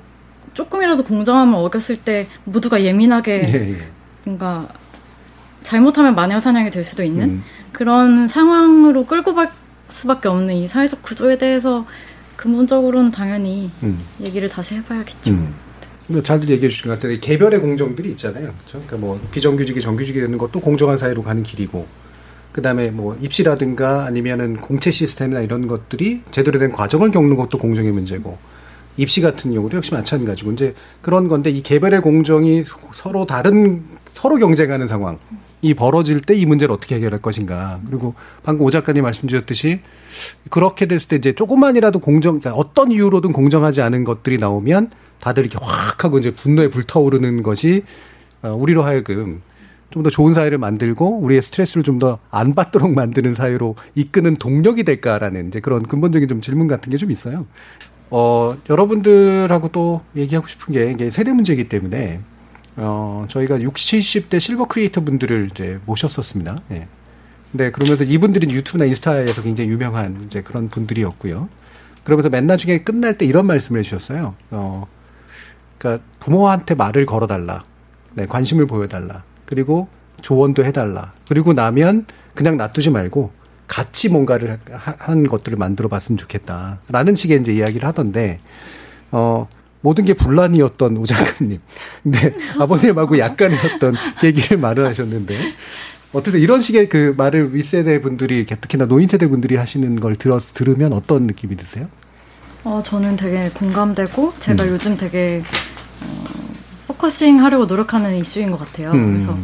조금이라도 0.53 1.03
공정함을 1.03 1.55
어겼을 1.55 1.97
때 1.97 2.27
모두가 2.45 2.83
예민하게 2.83 3.41
예, 3.43 3.73
예. 3.73 3.87
뭔가 4.23 4.69
잘못하면 5.63 6.15
마녀 6.15 6.39
사냥이 6.39 6.69
될 6.71 6.83
수도 6.83 7.03
있는 7.03 7.29
음. 7.29 7.43
그런 7.71 8.27
상황으로 8.27 9.05
끌고 9.05 9.33
갈 9.33 9.49
수밖에 9.89 10.27
없는 10.27 10.55
이 10.55 10.67
사회적 10.67 11.03
구조에 11.03 11.37
대해서 11.37 11.85
근본적으로는 12.35 13.11
당연히 13.11 13.71
음. 13.83 13.99
얘기를 14.21 14.49
다시 14.49 14.75
해봐야겠죠. 14.75 15.31
음. 15.31 15.53
뭐 16.07 16.21
잘들 16.21 16.49
얘기해 16.49 16.69
주신 16.69 16.89
것 16.89 16.99
같아요. 16.99 17.17
개별의 17.19 17.59
공정들이 17.59 18.09
있잖아요. 18.11 18.47
그렇죠? 18.47 18.85
그러니까 18.85 18.97
뭐 18.97 19.19
비정규직이 19.31 19.79
정규직이 19.79 20.19
되는 20.19 20.37
것도 20.37 20.59
공정한 20.59 20.97
사회로 20.97 21.23
가는 21.23 21.43
길이고, 21.43 21.87
그 22.51 22.61
다음에 22.61 22.91
뭐 22.91 23.17
입시라든가 23.21 24.05
아니면은 24.05 24.57
공채 24.57 24.91
시스템이나 24.91 25.41
이런 25.41 25.67
것들이 25.67 26.21
제대로 26.31 26.59
된 26.59 26.71
과정을 26.71 27.11
겪는 27.11 27.37
것도 27.37 27.57
공정의 27.57 27.91
문제고, 27.91 28.37
입시 28.97 29.21
같은 29.21 29.53
경우도 29.53 29.77
역시 29.77 29.93
마찬가지고, 29.93 30.51
이제 30.51 30.75
그런 31.01 31.29
건데 31.29 31.49
이 31.49 31.63
개별의 31.63 32.01
공정이 32.01 32.63
서로 32.93 33.25
다른 33.25 33.83
서로 34.09 34.35
경쟁하는 34.37 34.87
상황. 34.87 35.17
이 35.63 35.73
벌어질 35.73 36.19
때 36.21 36.35
이 36.35 36.45
문제를 36.45 36.73
어떻게 36.73 36.95
해결할 36.95 37.21
것인가. 37.21 37.79
그리고 37.87 38.13
방금 38.43 38.65
오 38.65 38.69
작가님 38.71 39.03
말씀 39.03 39.27
주셨듯이 39.27 39.79
그렇게 40.49 40.85
됐을 40.85 41.07
때 41.07 41.15
이제 41.15 41.33
조금만이라도 41.33 41.99
공정, 41.99 42.39
그러니까 42.39 42.59
어떤 42.59 42.91
이유로든 42.91 43.31
공정하지 43.31 43.81
않은 43.81 44.03
것들이 44.03 44.37
나오면 44.37 44.91
다들 45.19 45.45
이렇게 45.45 45.57
확 45.63 46.03
하고 46.03 46.19
이제 46.19 46.31
분노에 46.31 46.69
불타오르는 46.69 47.41
것이 47.43 47.83
어, 48.43 48.49
우리로 48.53 48.83
하여금 48.83 49.41
좀 49.91 50.03
더 50.03 50.09
좋은 50.09 50.33
사회를 50.33 50.57
만들고 50.57 51.19
우리의 51.19 51.41
스트레스를 51.43 51.83
좀 51.83 51.99
더 51.99 52.19
안 52.31 52.55
받도록 52.55 52.91
만드는 52.95 53.35
사회로 53.35 53.75
이끄는 53.95 54.33
동력이 54.35 54.83
될까라는 54.83 55.47
이제 55.49 55.59
그런 55.61 55.83
근본적인 55.83 56.27
좀 56.27 56.41
질문 56.41 56.67
같은 56.67 56.89
게 56.91 56.97
좀 56.97 57.09
있어요. 57.11 57.45
어, 58.09 58.55
여러분들하고 58.69 59.69
또 59.71 60.01
얘기하고 60.15 60.47
싶은 60.47 60.73
게 60.73 60.91
이게 60.91 61.09
세대 61.09 61.31
문제이기 61.31 61.69
때문에 61.69 62.19
어, 62.75 63.25
저희가 63.29 63.61
60, 63.61 64.01
70대 64.01 64.39
실버 64.39 64.65
크리에이터 64.65 65.01
분들을 65.01 65.49
이제 65.51 65.79
모셨었습니다. 65.85 66.61
예. 66.71 66.87
네, 67.51 67.71
그러면서 67.71 68.03
이분들이 68.03 68.51
유튜브나 68.53 68.85
인스타에서 68.85 69.43
굉장히 69.43 69.69
유명한 69.69 70.23
이제 70.25 70.41
그런 70.41 70.69
분들이었고요. 70.69 71.49
그러면서 72.03 72.29
맨 72.29 72.47
나중에 72.47 72.79
끝날 72.79 73.17
때 73.17 73.25
이런 73.25 73.45
말씀을 73.45 73.79
해주셨어요. 73.79 74.35
어, 74.51 74.87
그러니까 75.77 76.03
부모한테 76.19 76.75
말을 76.75 77.05
걸어달라. 77.05 77.63
네, 78.15 78.25
관심을 78.25 78.65
보여달라. 78.65 79.23
그리고 79.45 79.87
조언도 80.21 80.65
해달라. 80.65 81.13
그리고 81.27 81.53
나면 81.53 82.05
그냥 82.33 82.57
놔두지 82.57 82.89
말고 82.89 83.31
같이 83.67 84.09
뭔가를 84.09 84.59
한 84.71 85.27
것들을 85.27 85.57
만들어 85.57 85.89
봤으면 85.89 86.17
좋겠다. 86.17 86.79
라는 86.89 87.15
식의 87.15 87.39
이제 87.39 87.53
이야기를 87.53 87.87
하던데, 87.87 88.39
어, 89.11 89.47
모든 89.83 90.05
게 90.05 90.13
분란이었던 90.13 90.97
오 90.97 91.05
작가님. 91.05 91.59
근데 92.01 92.33
아버님하고 92.57 93.19
약간의 93.19 93.59
어떤 93.75 93.93
계기를 94.21 94.57
마련하셨는데, 94.57 95.53
어떠세요? 96.13 96.41
이런 96.41 96.61
식의 96.61 96.87
그 96.87 97.13
말을 97.17 97.53
윗세대 97.53 97.99
분들이, 97.99 98.45
특히나 98.45 98.85
노인 98.85 99.09
세대 99.09 99.27
분들이 99.27 99.57
하시는 99.57 99.99
걸 99.99 100.15
들어, 100.15 100.39
들으면 100.39 100.93
어떤 100.93 101.23
느낌이 101.23 101.57
드세요? 101.57 101.87
어, 102.63 102.81
저는 102.83 103.17
되게 103.17 103.49
공감되고, 103.49 104.35
제가 104.39 104.63
음. 104.63 104.69
요즘 104.69 104.95
되게, 104.95 105.43
어, 106.01 106.23
focusing 106.87 107.43
하려고 107.43 107.65
노력하는 107.65 108.15
이슈인 108.15 108.51
것 108.51 108.59
같아요. 108.59 108.91
음. 108.91 109.09
그래서, 109.09 109.37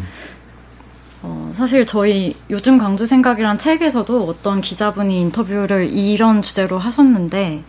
어, 1.22 1.52
사실 1.54 1.86
저희 1.86 2.34
요즘 2.50 2.78
강주 2.78 3.08
생각이란 3.08 3.58
책에서도 3.58 4.24
어떤 4.26 4.62
기자분이 4.62 5.20
인터뷰를 5.20 5.90
이런 5.92 6.42
주제로 6.42 6.78
하셨는데, 6.78 7.66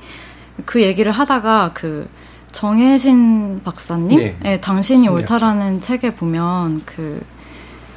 그 0.67 0.83
얘기를 0.83 1.11
하다가 1.11 1.73
그, 1.75 2.07
정혜신 2.53 3.63
박사님, 3.65 4.19
네. 4.19 4.37
네 4.41 4.61
당신이 4.61 5.09
옳다라는 5.09 5.81
책에 5.81 6.15
보면 6.15 6.83
그 6.85 7.25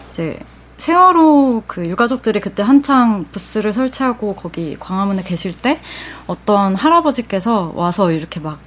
이제 0.10 0.38
세월호 0.78 1.64
그 1.66 1.88
유가족들이 1.88 2.40
그때 2.42 2.62
한창 2.62 3.26
부스를 3.32 3.72
설치하고 3.74 4.36
거기 4.36 4.76
광화문에 4.80 5.24
계실 5.24 5.54
때 5.54 5.80
어떤 6.28 6.76
할아버지께서 6.76 7.72
와서 7.76 8.12
이렇게 8.12 8.40
막 8.40 8.60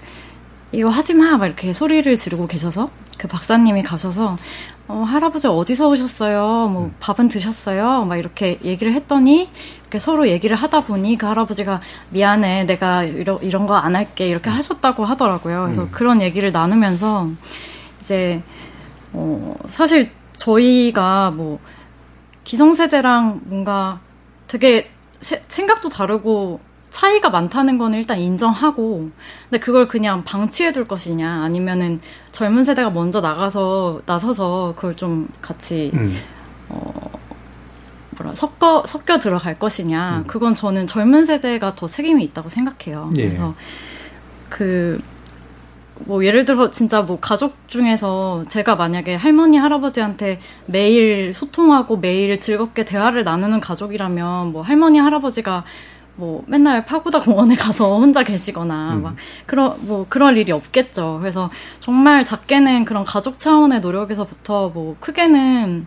이거 0.72 0.88
하지 0.88 1.14
마! 1.14 1.36
막 1.36 1.46
이렇게 1.46 1.72
소리를 1.72 2.16
지르고 2.16 2.46
계셔서 2.46 2.90
그 3.18 3.28
박사님이 3.28 3.82
가셔서 3.82 4.36
어, 4.88 5.04
할아버지 5.06 5.46
어디서 5.46 5.88
오셨어요? 5.88 6.68
뭐 6.68 6.84
음. 6.86 6.94
밥은 7.00 7.28
드셨어요? 7.28 8.04
막 8.04 8.16
이렇게 8.16 8.58
얘기를 8.62 8.92
했더니 8.92 9.50
서로 9.98 10.28
얘기를 10.28 10.56
하다 10.56 10.80
보니 10.80 11.16
그 11.16 11.26
할아버지가 11.26 11.80
미안해 12.10 12.64
내가 12.64 13.04
이러, 13.04 13.38
이런 13.42 13.66
거 13.66 13.74
안 13.76 13.94
할게 13.96 14.28
이렇게 14.28 14.50
음. 14.50 14.56
하셨다고 14.56 15.04
하더라고요. 15.04 15.62
그래서 15.62 15.82
음. 15.84 15.88
그런 15.90 16.20
얘기를 16.22 16.52
나누면서 16.52 17.30
이제 18.00 18.42
어, 19.12 19.54
사실 19.68 20.10
저희가 20.36 21.30
뭐 21.30 21.58
기성세대랑 22.44 23.40
뭔가 23.44 24.00
되게 24.48 24.90
세, 25.20 25.42
생각도 25.48 25.88
다르고 25.88 26.60
차이가 26.90 27.28
많다는 27.28 27.76
거는 27.76 27.98
일단 27.98 28.18
인정하고, 28.18 29.10
근데 29.50 29.60
그걸 29.62 29.86
그냥 29.86 30.24
방치해 30.24 30.72
둘 30.72 30.86
것이냐, 30.86 31.42
아니면은 31.42 32.00
젊은 32.32 32.64
세대가 32.64 32.88
먼저 32.88 33.20
나가서, 33.20 34.00
나서서 34.06 34.72
그걸 34.76 34.96
좀 34.96 35.28
같이, 35.42 35.90
음. 35.92 36.16
어, 36.70 37.10
뭐라, 38.18 38.34
섞어, 38.34 38.84
섞여 38.86 39.18
들어갈 39.18 39.58
것이냐, 39.58 40.18
음. 40.18 40.26
그건 40.26 40.54
저는 40.54 40.86
젊은 40.86 41.24
세대가 41.26 41.74
더 41.74 41.86
책임이 41.86 42.22
있다고 42.24 42.48
생각해요. 42.48 43.12
예. 43.16 43.24
그래서 43.24 43.54
그, 44.48 45.00
뭐 46.00 46.24
예를 46.24 46.44
들어 46.44 46.70
진짜 46.70 47.02
뭐 47.02 47.18
가족 47.20 47.68
중에서 47.68 48.42
제가 48.48 48.76
만약에 48.76 49.14
할머니 49.14 49.56
할아버지한테 49.56 50.40
매일 50.66 51.32
소통하고 51.32 51.96
매일 51.96 52.36
즐겁게 52.38 52.84
대화를 52.84 53.24
나누는 53.24 53.60
가족이라면 53.60 54.52
뭐 54.52 54.62
할머니 54.62 54.98
할아버지가 54.98 55.64
뭐 56.16 56.42
맨날 56.46 56.84
파고다 56.84 57.20
공원에 57.20 57.54
가서 57.56 57.98
혼자 57.98 58.22
계시거나 58.22 58.94
음. 58.94 59.02
막 59.02 59.16
그런 59.46 59.76
뭐 59.86 60.06
그럴 60.08 60.36
일이 60.36 60.52
없겠죠. 60.52 61.18
그래서 61.20 61.50
정말 61.80 62.24
작게는 62.24 62.84
그런 62.84 63.04
가족 63.04 63.38
차원의 63.38 63.80
노력에서부터 63.80 64.70
뭐 64.70 64.96
크게는 65.00 65.86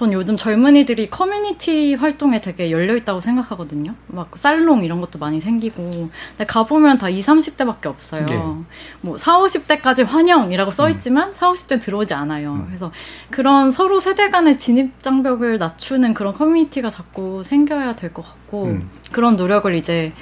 전 0.00 0.14
요즘 0.14 0.34
젊은이들이 0.34 1.10
커뮤니티 1.10 1.92
활동에 1.92 2.40
되게 2.40 2.70
열려 2.70 2.96
있다고 2.96 3.20
생각하거든요. 3.20 3.94
막 4.06 4.30
살롱 4.34 4.82
이런 4.82 4.98
것도 5.02 5.18
많이 5.18 5.42
생기고. 5.42 5.90
근데 5.90 6.46
가보면 6.46 6.96
다 6.96 7.10
20, 7.10 7.28
30대밖에 7.28 7.84
없어요. 7.84 8.24
네. 8.24 8.42
뭐 9.02 9.18
40, 9.18 9.66
50대까지 9.68 10.06
환영이라고 10.06 10.70
써 10.70 10.88
있지만 10.88 11.28
음. 11.28 11.34
40, 11.34 11.66
50대 11.68 11.82
들어오지 11.82 12.14
않아요. 12.14 12.54
음. 12.54 12.64
그래서 12.68 12.90
그런 13.28 13.70
서로 13.70 14.00
세대 14.00 14.30
간의 14.30 14.58
진입 14.58 15.02
장벽을 15.02 15.58
낮추는 15.58 16.14
그런 16.14 16.32
커뮤니티가 16.32 16.88
자꾸 16.88 17.42
생겨야 17.44 17.94
될 17.94 18.14
것 18.14 18.22
같고 18.24 18.64
음. 18.68 18.88
그런 19.12 19.36
노력을 19.36 19.72
이제 19.74 20.14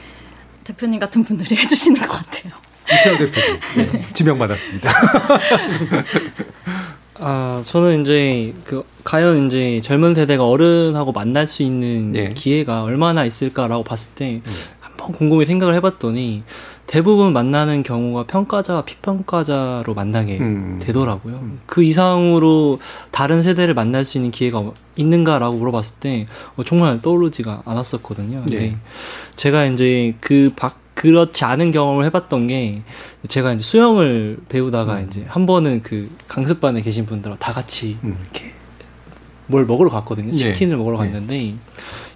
대표님 0.65 0.99
같은 0.99 1.23
분들이 1.23 1.55
해주시는 1.57 2.01
것 2.01 2.09
같아요. 2.15 2.53
이태호 2.91 3.17
대표님 3.19 3.61
네. 3.93 4.07
지명받았습니다. 4.13 4.91
아, 7.21 7.63
저는 7.65 8.03
이제 8.03 8.55
그 8.65 8.85
과연 9.05 9.47
이제 9.47 9.81
젊은 9.83 10.15
세대가 10.15 10.47
어른하고 10.47 11.13
만날 11.13 11.47
수 11.47 11.63
있는 11.63 12.13
네. 12.13 12.29
기회가 12.29 12.83
얼마나 12.83 13.25
있을까라고 13.25 13.83
봤을 13.83 14.15
때 14.15 14.41
음. 14.45 14.53
한번 14.81 15.13
곰곰이 15.13 15.45
생각을 15.45 15.75
해봤더니 15.75 16.43
대부분 16.87 17.35
만나는 17.35 17.83
경우가 17.83 18.25
평가자와 18.25 18.83
피평가자로 18.83 19.93
만나게 19.95 20.39
음. 20.39 20.79
되더라고요. 20.81 21.35
음. 21.35 21.61
그 21.67 21.83
이상으로 21.83 22.79
다른 23.11 23.43
세대를 23.43 23.75
만날 23.75 24.05
수 24.05 24.17
있는 24.17 24.31
기회가 24.31 24.73
있는가라고 24.97 25.57
물어봤을 25.59 25.97
때 26.01 26.27
어, 26.57 26.65
정말 26.65 27.01
떠오르지가 27.01 27.63
않았었거든요. 27.67 28.43
근데 28.47 28.59
네. 28.59 28.77
제가 29.37 29.67
이제 29.67 30.15
그 30.21 30.51
밖 30.57 30.88
그렇지 30.99 31.45
않은 31.45 31.71
경험을 31.71 32.05
해봤던 32.07 32.49
게 32.49 32.83
제가 33.29 33.53
이제 33.53 33.63
수영을 33.63 34.37
배우다가 34.49 34.99
음. 34.99 35.07
이제 35.07 35.25
한 35.29 35.47
번은 35.47 35.83
그 35.85 36.11
강습반에 36.27 36.83
계신 36.83 37.07
분들하고 37.07 37.39
다 37.39 37.53
같이 37.53 37.97
음. 38.03 38.19
이렇게 38.21 38.53
뭘 39.47 39.65
먹으러 39.65 39.91
갔거든요. 39.91 40.31
예. 40.31 40.33
치킨을 40.33 40.73
네. 40.73 40.77
먹으러 40.77 40.97
갔는데 40.97 41.35
네. 41.35 41.55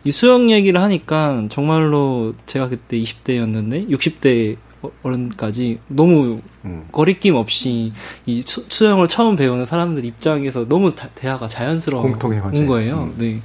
이 0.03 0.11
수영 0.11 0.51
얘기를 0.51 0.81
하니까 0.83 1.45
정말로 1.49 2.33
제가 2.47 2.69
그때 2.69 2.97
20대였는데 2.99 3.89
60대 3.89 4.57
어른까지 5.05 5.79
너무 5.87 6.41
음. 6.65 6.89
거리낌 6.91 7.37
없이 7.37 7.93
이 8.27 8.43
수, 8.43 8.67
수영을 8.69 9.07
처음 9.07 9.37
배우는 9.37 9.65
사람들 9.65 10.05
입장에서 10.05 10.67
너무 10.69 10.93
다, 10.93 11.09
대화가 11.15 11.47
자연스러운 11.47 12.19
공통의. 12.19 12.67
거예요. 12.67 13.03
음. 13.03 13.15
네. 13.17 13.41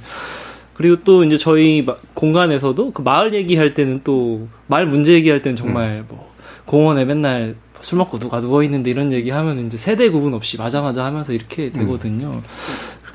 그리고 0.78 0.96
또 1.02 1.24
이제 1.24 1.36
저희 1.36 1.82
마- 1.82 1.96
공간에서도 2.14 2.92
그 2.92 3.02
마을 3.02 3.34
얘기할 3.34 3.74
때는 3.74 4.02
또 4.04 4.46
마을 4.68 4.86
문제 4.86 5.12
얘기할 5.12 5.42
때는 5.42 5.56
정말 5.56 6.04
뭐 6.08 6.32
공원에 6.66 7.04
맨날 7.04 7.56
술 7.80 7.98
먹고 7.98 8.18
누가 8.20 8.40
누워 8.40 8.62
있는데 8.62 8.88
이런 8.90 9.12
얘기 9.12 9.30
하면 9.30 9.66
이제 9.66 9.76
세대 9.76 10.08
구분 10.08 10.34
없이 10.34 10.56
맞아 10.56 10.80
맞아 10.80 11.04
하면서 11.04 11.32
이렇게 11.32 11.70
되거든요. 11.72 12.42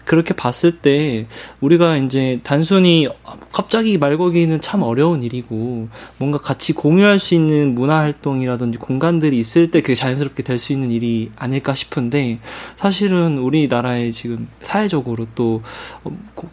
그렇게 0.05 0.33
봤을 0.33 0.79
때 0.79 1.27
우리가 1.61 1.97
이제 1.97 2.39
단순히 2.43 3.07
갑자기 3.51 3.97
말 3.97 4.17
걸기는 4.17 4.61
참 4.61 4.81
어려운 4.81 5.23
일이고 5.23 5.87
뭔가 6.17 6.37
같이 6.37 6.73
공유할 6.73 7.19
수 7.19 7.35
있는 7.35 7.75
문화 7.75 7.99
활동이라든지 7.99 8.79
공간들이 8.79 9.39
있을 9.39 9.69
때 9.69 9.81
그게 9.81 9.93
자연스럽게 9.93 10.41
될 10.41 10.63
수 10.63 10.71
있는 10.71 10.91
일이 10.91 11.31
아닐까 11.35 11.75
싶은데 11.75 12.39
사실은 12.75 13.37
우리나라의 13.37 14.13
지금 14.13 14.47
사회적으로 14.61 15.27
또 15.35 15.61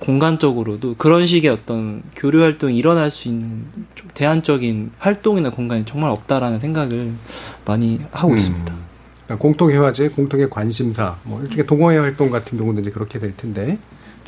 공간적으로도 0.01 0.97
그런 0.97 1.27
식의 1.27 1.51
어떤 1.51 2.03
교류 2.17 2.43
활동이 2.43 2.77
일어날 2.77 3.11
수 3.11 3.29
있는 3.29 3.65
좀 3.95 4.09
대안적인 4.15 4.93
활동이나 4.99 5.51
공간이 5.51 5.85
정말 5.85 6.11
없다라는 6.11 6.59
생각을 6.59 7.13
많이 7.65 8.01
하고 8.11 8.33
음. 8.33 8.37
있습니다. 8.37 8.90
공통의 9.39 9.77
화제, 9.79 10.09
공통의 10.09 10.51
관심사, 10.51 11.17
뭐 11.25 11.41
일종의 11.43 11.67
동호회 11.67 11.99
활동 11.99 12.31
같은 12.31 12.59
경우도 12.59 12.81
이제 12.81 12.91
그렇게 12.91 13.19
될 13.19 13.37
텐데 13.37 13.79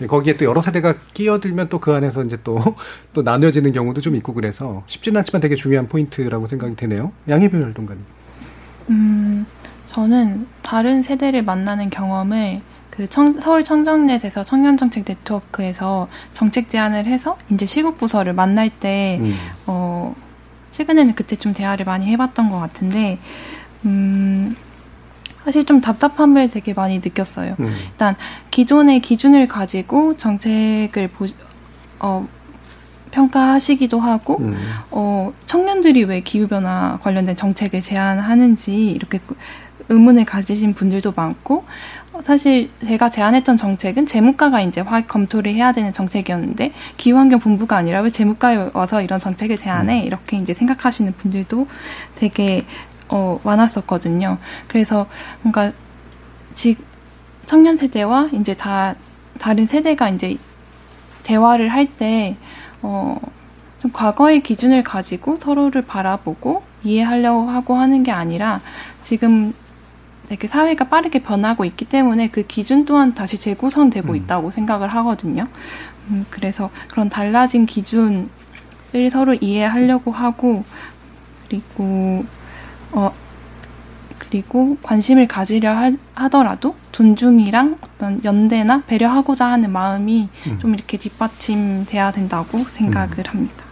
거기에 0.06 0.36
또 0.36 0.44
여러 0.44 0.60
세대가 0.60 0.94
끼어들면 1.14 1.68
또 1.68 1.78
그 1.78 1.92
안에서 1.92 2.24
이제 2.24 2.38
또 2.44 2.58
또 3.14 3.22
나뉘어지는 3.22 3.72
경우도 3.72 4.00
좀 4.00 4.16
있고 4.16 4.32
그래서 4.34 4.82
쉽지는 4.86 5.18
않지만 5.20 5.40
되게 5.40 5.54
중요한 5.54 5.88
포인트라고 5.88 6.46
생각이 6.48 6.74
되네요. 6.76 7.12
양해별 7.28 7.62
활동가님. 7.62 8.02
음, 8.90 9.46
저는 9.86 10.46
다른 10.62 11.02
세대를 11.02 11.42
만나는 11.44 11.90
경험을 11.90 12.62
그 12.90 13.06
청- 13.08 13.32
서울 13.34 13.64
청정넷에서 13.64 14.44
청년정책 14.44 15.04
네트워크에서 15.06 16.08
정책 16.34 16.68
제안을 16.68 17.06
해서 17.06 17.38
이제 17.50 17.64
실국부서를 17.64 18.32
만날 18.34 18.68
때, 18.70 19.18
음. 19.20 19.34
어, 19.66 20.14
최근에는 20.72 21.14
그때 21.14 21.36
좀 21.36 21.52
대화를 21.54 21.84
많이 21.86 22.06
해봤던 22.06 22.50
것 22.50 22.58
같은데, 22.58 23.18
음, 23.86 24.54
사실 25.44 25.64
좀 25.64 25.80
답답함을 25.80 26.50
되게 26.50 26.72
많이 26.72 26.96
느꼈어요. 26.96 27.56
음. 27.60 27.74
일단 27.90 28.14
기존의 28.50 29.00
기준을 29.00 29.48
가지고 29.48 30.16
정책을 30.16 31.08
보, 31.08 31.26
어, 31.98 32.26
평가하시기도 33.10 34.00
하고, 34.00 34.38
음. 34.38 34.56
어, 34.90 35.32
청년들이 35.46 36.04
왜 36.04 36.20
기후변화 36.20 36.98
관련된 37.02 37.36
정책을 37.36 37.80
제안하는지 37.82 38.90
이렇게 38.90 39.18
그 39.26 39.36
의문을 39.88 40.24
가지신 40.24 40.74
분들도 40.74 41.12
많고, 41.14 41.64
어, 42.12 42.22
사실 42.22 42.70
제가 42.84 43.10
제안했던 43.10 43.56
정책은 43.56 44.06
재무과가 44.06 44.60
이제 44.62 44.80
화, 44.80 45.02
검토를 45.02 45.52
해야 45.52 45.72
되는 45.72 45.92
정책이었는데, 45.92 46.72
기후환경본부가 46.96 47.76
아니라 47.76 48.00
왜 48.00 48.10
재무과에 48.10 48.70
와서 48.72 49.02
이런 49.02 49.18
정책을 49.18 49.58
제안해? 49.58 50.04
이렇게 50.04 50.36
이제 50.36 50.54
생각하시는 50.54 51.12
분들도 51.18 51.66
되게, 52.14 52.64
어, 53.12 53.38
많았었거든요. 53.44 54.38
그래서 54.68 55.06
뭔가, 55.42 55.70
지, 56.54 56.76
청년 57.46 57.76
세대와 57.76 58.30
이제 58.32 58.54
다, 58.54 58.94
다른 59.38 59.66
세대가 59.66 60.08
이제 60.08 60.36
대화를 61.22 61.68
할 61.68 61.86
때, 61.86 62.36
어, 62.80 63.18
좀 63.80 63.90
과거의 63.92 64.42
기준을 64.42 64.82
가지고 64.82 65.38
서로를 65.38 65.82
바라보고 65.82 66.62
이해하려고 66.84 67.50
하고 67.50 67.74
하는 67.74 68.02
게 68.02 68.12
아니라 68.12 68.60
지금 69.02 69.52
되게 70.28 70.46
사회가 70.46 70.88
빠르게 70.88 71.18
변하고 71.18 71.64
있기 71.64 71.84
때문에 71.84 72.28
그 72.28 72.46
기준 72.46 72.84
또한 72.84 73.12
다시 73.12 73.38
재구성되고 73.38 74.14
있다고 74.14 74.52
생각을 74.52 74.88
하거든요. 74.88 75.46
음, 76.08 76.24
그래서 76.30 76.70
그런 76.88 77.08
달라진 77.08 77.66
기준을 77.66 78.28
서로 79.10 79.34
이해하려고 79.34 80.12
하고 80.12 80.64
그리고 81.48 82.24
어 82.92 83.12
그리고 84.18 84.76
관심을 84.82 85.28
가지려 85.28 85.72
하, 85.72 85.92
하더라도 86.14 86.74
존중이랑 86.92 87.78
어떤 87.80 88.22
연대나 88.24 88.82
배려하고자 88.86 89.46
하는 89.46 89.70
마음이 89.72 90.28
음. 90.46 90.58
좀 90.58 90.74
이렇게 90.74 90.96
뒷받침돼야 90.96 92.12
된다고 92.12 92.64
생각을 92.64 93.26
합니다. 93.26 93.64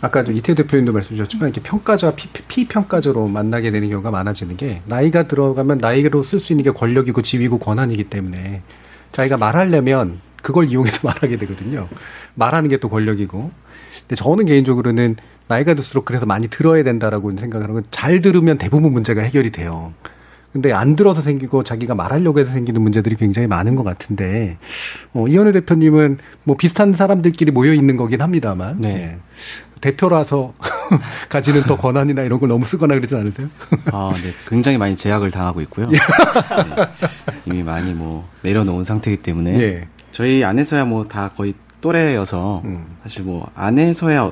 아까 0.00 0.24
저 0.24 0.32
이태 0.32 0.54
대표님도 0.54 0.92
말씀 0.92 1.14
주셨지만 1.14 1.50
이렇게 1.50 1.60
평가자와 1.62 2.14
피, 2.16 2.28
피평가자로 2.48 3.28
만나게 3.28 3.70
되는 3.70 3.88
경우가 3.88 4.10
많아지는 4.10 4.56
게 4.56 4.82
나이가 4.86 5.28
들어가면 5.28 5.78
나이로 5.78 6.24
쓸 6.24 6.40
수 6.40 6.52
있는 6.52 6.64
게 6.64 6.70
권력이고 6.72 7.22
지위고 7.22 7.58
권한이기 7.58 8.04
때문에 8.04 8.62
자기가 9.12 9.36
말하려면 9.36 10.20
그걸 10.42 10.68
이용해서 10.68 10.98
말하게 11.06 11.36
되거든요. 11.36 11.86
말하는 12.34 12.68
게 12.68 12.78
또 12.78 12.88
권력이고. 12.88 13.52
근데 14.00 14.16
저는 14.16 14.46
개인적으로는 14.46 15.14
나이가 15.52 15.74
들수록 15.74 16.04
그래서 16.06 16.24
많이 16.26 16.48
들어야 16.48 16.82
된다라고 16.82 17.30
생각하는 17.36 17.74
건 17.74 17.82
잘 17.90 18.20
들으면 18.20 18.58
대부분 18.58 18.92
문제가 18.92 19.22
해결이 19.22 19.52
돼요. 19.52 19.92
근데 20.52 20.72
안 20.72 20.96
들어서 20.96 21.22
생기고 21.22 21.62
자기가 21.64 21.94
말하려고 21.94 22.38
해서 22.40 22.50
생기는 22.50 22.80
문제들이 22.82 23.16
굉장히 23.16 23.48
많은 23.48 23.74
것 23.74 23.84
같은데 23.84 24.58
어, 25.14 25.26
이현우 25.26 25.52
대표님은 25.52 26.18
뭐 26.44 26.56
비슷한 26.56 26.92
사람들끼리 26.94 27.50
모여 27.52 27.72
있는 27.72 27.96
거긴 27.96 28.20
합니다만 28.20 28.80
네. 28.80 29.16
대표라서 29.80 30.52
가지는 31.30 31.62
더 31.62 31.76
권한이나 31.76 32.22
이런 32.22 32.38
걸 32.38 32.48
너무 32.50 32.64
쓰거나 32.66 32.94
그러진 32.94 33.18
않으세요? 33.18 33.48
아, 33.92 34.12
네. 34.22 34.32
굉장히 34.48 34.78
많이 34.78 34.94
제약을 34.96 35.30
당하고 35.30 35.60
있고요. 35.62 35.88
예. 35.90 35.96
네. 35.96 36.00
이미 37.46 37.62
많이 37.62 37.92
뭐 37.94 38.28
내려놓은 38.42 38.84
상태이기 38.84 39.22
때문에 39.22 39.60
예. 39.60 39.88
저희 40.12 40.44
안에서야 40.44 40.84
뭐 40.84 41.04
다 41.08 41.30
거의 41.30 41.54
또래여서 41.80 42.62
음. 42.64 42.84
사실 43.02 43.22
뭐 43.22 43.50
안에서야 43.54 44.30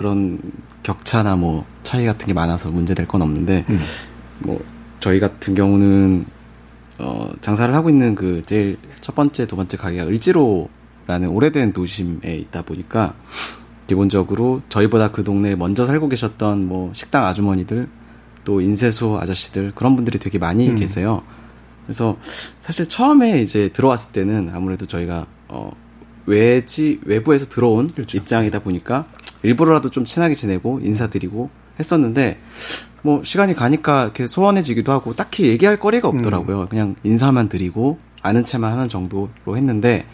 그런 0.00 0.38
격차나 0.82 1.36
뭐 1.36 1.66
차이 1.82 2.06
같은 2.06 2.26
게 2.26 2.32
많아서 2.32 2.70
문제될 2.70 3.06
건 3.06 3.20
없는데 3.20 3.66
음. 3.68 3.78
뭐 4.38 4.58
저희 4.98 5.20
같은 5.20 5.54
경우는 5.54 6.24
어 6.96 7.30
장사를 7.42 7.74
하고 7.74 7.90
있는 7.90 8.14
그 8.14 8.42
제일 8.46 8.78
첫 9.02 9.14
번째 9.14 9.46
두 9.46 9.56
번째 9.56 9.76
가게가 9.76 10.06
을지로라는 10.06 11.28
오래된 11.28 11.74
도심에 11.74 12.34
있다 12.34 12.62
보니까 12.62 13.12
기본적으로 13.88 14.62
저희보다 14.70 15.10
그 15.10 15.22
동네에 15.22 15.54
먼저 15.54 15.84
살고 15.84 16.08
계셨던 16.08 16.66
뭐 16.66 16.92
식당 16.94 17.26
아주머니들 17.26 17.86
또 18.46 18.62
인쇄소 18.62 19.18
아저씨들 19.20 19.72
그런 19.74 19.96
분들이 19.96 20.18
되게 20.18 20.38
많이 20.38 20.70
음. 20.70 20.76
계세요. 20.76 21.20
그래서 21.84 22.16
사실 22.58 22.88
처음에 22.88 23.42
이제 23.42 23.68
들어왔을 23.68 24.12
때는 24.12 24.50
아무래도 24.54 24.86
저희가 24.86 25.26
어 25.48 25.70
외지 26.24 27.00
외부에서 27.04 27.50
들어온 27.50 27.90
입장이다 27.98 28.60
보니까 28.60 29.04
일부러라도 29.42 29.90
좀 29.90 30.04
친하게 30.04 30.34
지내고 30.34 30.80
인사드리고 30.82 31.50
했었는데 31.78 32.38
뭐 33.02 33.22
시간이 33.24 33.54
가니까 33.54 34.04
이렇게 34.04 34.26
소원해지기도 34.26 34.92
하고 34.92 35.14
딱히 35.14 35.46
얘기할 35.48 35.78
거리가 35.78 36.08
없더라고요. 36.08 36.66
그냥 36.68 36.96
인사만 37.02 37.48
드리고 37.48 37.98
아는 38.22 38.44
체만 38.44 38.72
하는 38.72 38.88
정도로 38.88 39.56
했는데 39.56 40.06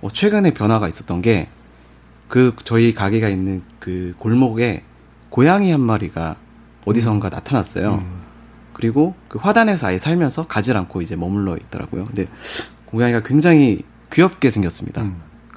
어, 0.00 0.08
최근에 0.08 0.52
변화가 0.52 0.88
있었던 0.88 1.22
게 1.22 1.48
그 2.32 2.56
저희 2.64 2.94
가게가 2.94 3.28
있는 3.28 3.62
그 3.78 4.14
골목에 4.18 4.82
고양이 5.28 5.70
한 5.70 5.82
마리가 5.82 6.36
어디선가 6.86 7.28
나타났어요. 7.28 8.02
그리고 8.72 9.14
그 9.28 9.38
화단에서 9.38 9.88
아예 9.88 9.98
살면서 9.98 10.46
가지 10.46 10.72
않고 10.72 11.02
이제 11.02 11.14
머물러 11.14 11.58
있더라고요. 11.58 12.06
근데 12.06 12.26
고양이가 12.86 13.24
굉장히 13.24 13.82
귀엽게 14.10 14.48
생겼습니다. 14.48 15.02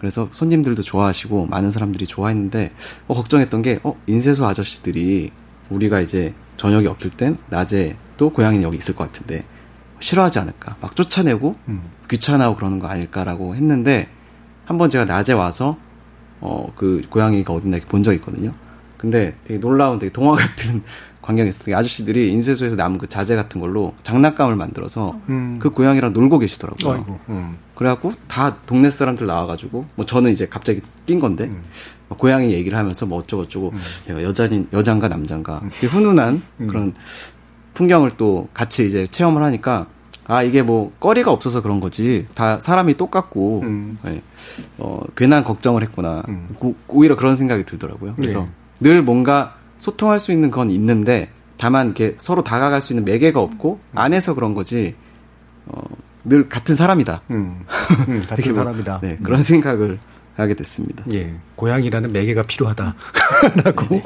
그래서 0.05 0.29
손님들도 0.33 0.83
좋아하시고 0.83 1.47
많은 1.47 1.71
사람들이 1.71 2.05
좋아했는데 2.05 2.69
어, 3.07 3.15
걱정했던 3.15 3.63
게 3.63 3.79
어, 3.81 3.99
인쇄소 4.05 4.45
아저씨들이 4.45 5.31
우리가 5.71 5.99
이제 5.99 6.31
저녁이 6.57 6.85
없을 6.85 7.09
땐 7.09 7.39
낮에 7.49 7.95
또 8.15 8.29
고양이는 8.29 8.61
여기 8.61 8.77
있을 8.77 8.93
것 8.93 9.05
같은데 9.05 9.43
싫어하지 9.99 10.37
않을까 10.37 10.75
막 10.79 10.95
쫓아내고 10.95 11.55
귀찮아하고 12.07 12.55
그러는 12.55 12.77
거 12.77 12.87
아닐까라고 12.87 13.55
했는데 13.55 14.07
한 14.65 14.77
번 14.77 14.91
제가 14.91 15.05
낮에 15.05 15.33
와서 15.33 15.75
어 16.39 16.67
그 16.75 17.01
고양이가 17.09 17.51
어딘가 17.51 17.77
이렇게 17.77 17.89
본 17.89 18.03
적이 18.03 18.17
있거든요. 18.17 18.53
근데 18.97 19.35
되게 19.43 19.59
놀라운 19.59 19.97
되게 19.97 20.11
동화 20.13 20.35
같은 20.35 20.83
광경이 21.23 21.49
있었던 21.49 21.65
게 21.65 21.73
아저씨들이 21.73 22.31
인쇄소에서 22.31 22.75
남은 22.75 22.99
그 22.99 23.07
자재 23.07 23.35
같은 23.35 23.59
걸로 23.59 23.95
장난감을 24.03 24.55
만들어서 24.55 25.19
음. 25.29 25.57
그 25.59 25.71
고양이랑 25.71 26.13
놀고 26.13 26.37
계시더라고요. 26.37 26.93
아이고, 26.93 27.19
음. 27.29 27.57
그래갖고 27.75 28.13
다 28.27 28.57
동네 28.65 28.89
사람들 28.89 29.27
나와가지고 29.27 29.85
뭐 29.95 30.05
저는 30.05 30.31
이제 30.31 30.47
갑자기 30.47 30.81
낀 31.05 31.19
건데 31.19 31.45
음. 31.45 31.63
뭐 32.07 32.17
고양이 32.17 32.53
얘기를 32.53 32.77
하면서 32.77 33.05
뭐 33.05 33.19
어쩌고 33.19 33.43
저쩌고 33.45 33.73
얘가 34.09 34.23
여자인 34.23 34.67
여잔가 34.71 35.07
남잔가 35.07 35.61
되게 35.71 35.87
훈훈한 35.87 36.41
음. 36.61 36.67
그런 36.67 36.93
풍경을 37.73 38.11
또 38.11 38.47
같이 38.53 38.87
이제 38.87 39.05
체험을 39.07 39.43
하니까 39.43 39.87
아 40.27 40.41
이게 40.41 40.61
뭐 40.63 40.91
거리가 40.99 41.31
없어서 41.31 41.61
그런 41.61 41.79
거지 41.79 42.25
다 42.33 42.59
사람이 42.59 42.95
똑같고 42.97 43.61
음. 43.63 43.99
예. 44.05 44.21
어 44.77 45.01
괜한 45.15 45.43
걱정을 45.43 45.83
했구나 45.83 46.23
고- 46.57 46.75
오히려 46.87 47.15
그런 47.15 47.35
생각이 47.35 47.65
들더라고요. 47.65 48.13
그래서 48.15 48.47
늘 48.79 49.01
뭔가 49.03 49.55
소통할 49.77 50.19
수 50.19 50.31
있는 50.31 50.49
건 50.49 50.69
있는데 50.71 51.29
다만 51.57 51.87
이렇게 51.87 52.15
서로 52.17 52.43
다가갈 52.43 52.81
수 52.81 52.93
있는 52.93 53.05
매개가 53.05 53.39
없고 53.39 53.79
안에서 53.93 54.33
그런 54.33 54.53
거지 54.55 54.95
어, 55.67 55.81
늘 56.25 56.49
같은 56.49 56.75
사람이다. 56.75 57.21
음, 57.31 57.61
음, 58.07 58.23
같은 58.27 58.53
뭐, 58.53 58.63
사람이다. 58.63 58.99
네, 59.01 59.17
그런 59.21 59.41
생각을 59.41 59.99
하게 60.35 60.53
됐습니다. 60.53 61.03
예, 61.13 61.33
고향이라는 61.55 62.11
매개가 62.11 62.43
필요하다라고는 62.43 64.03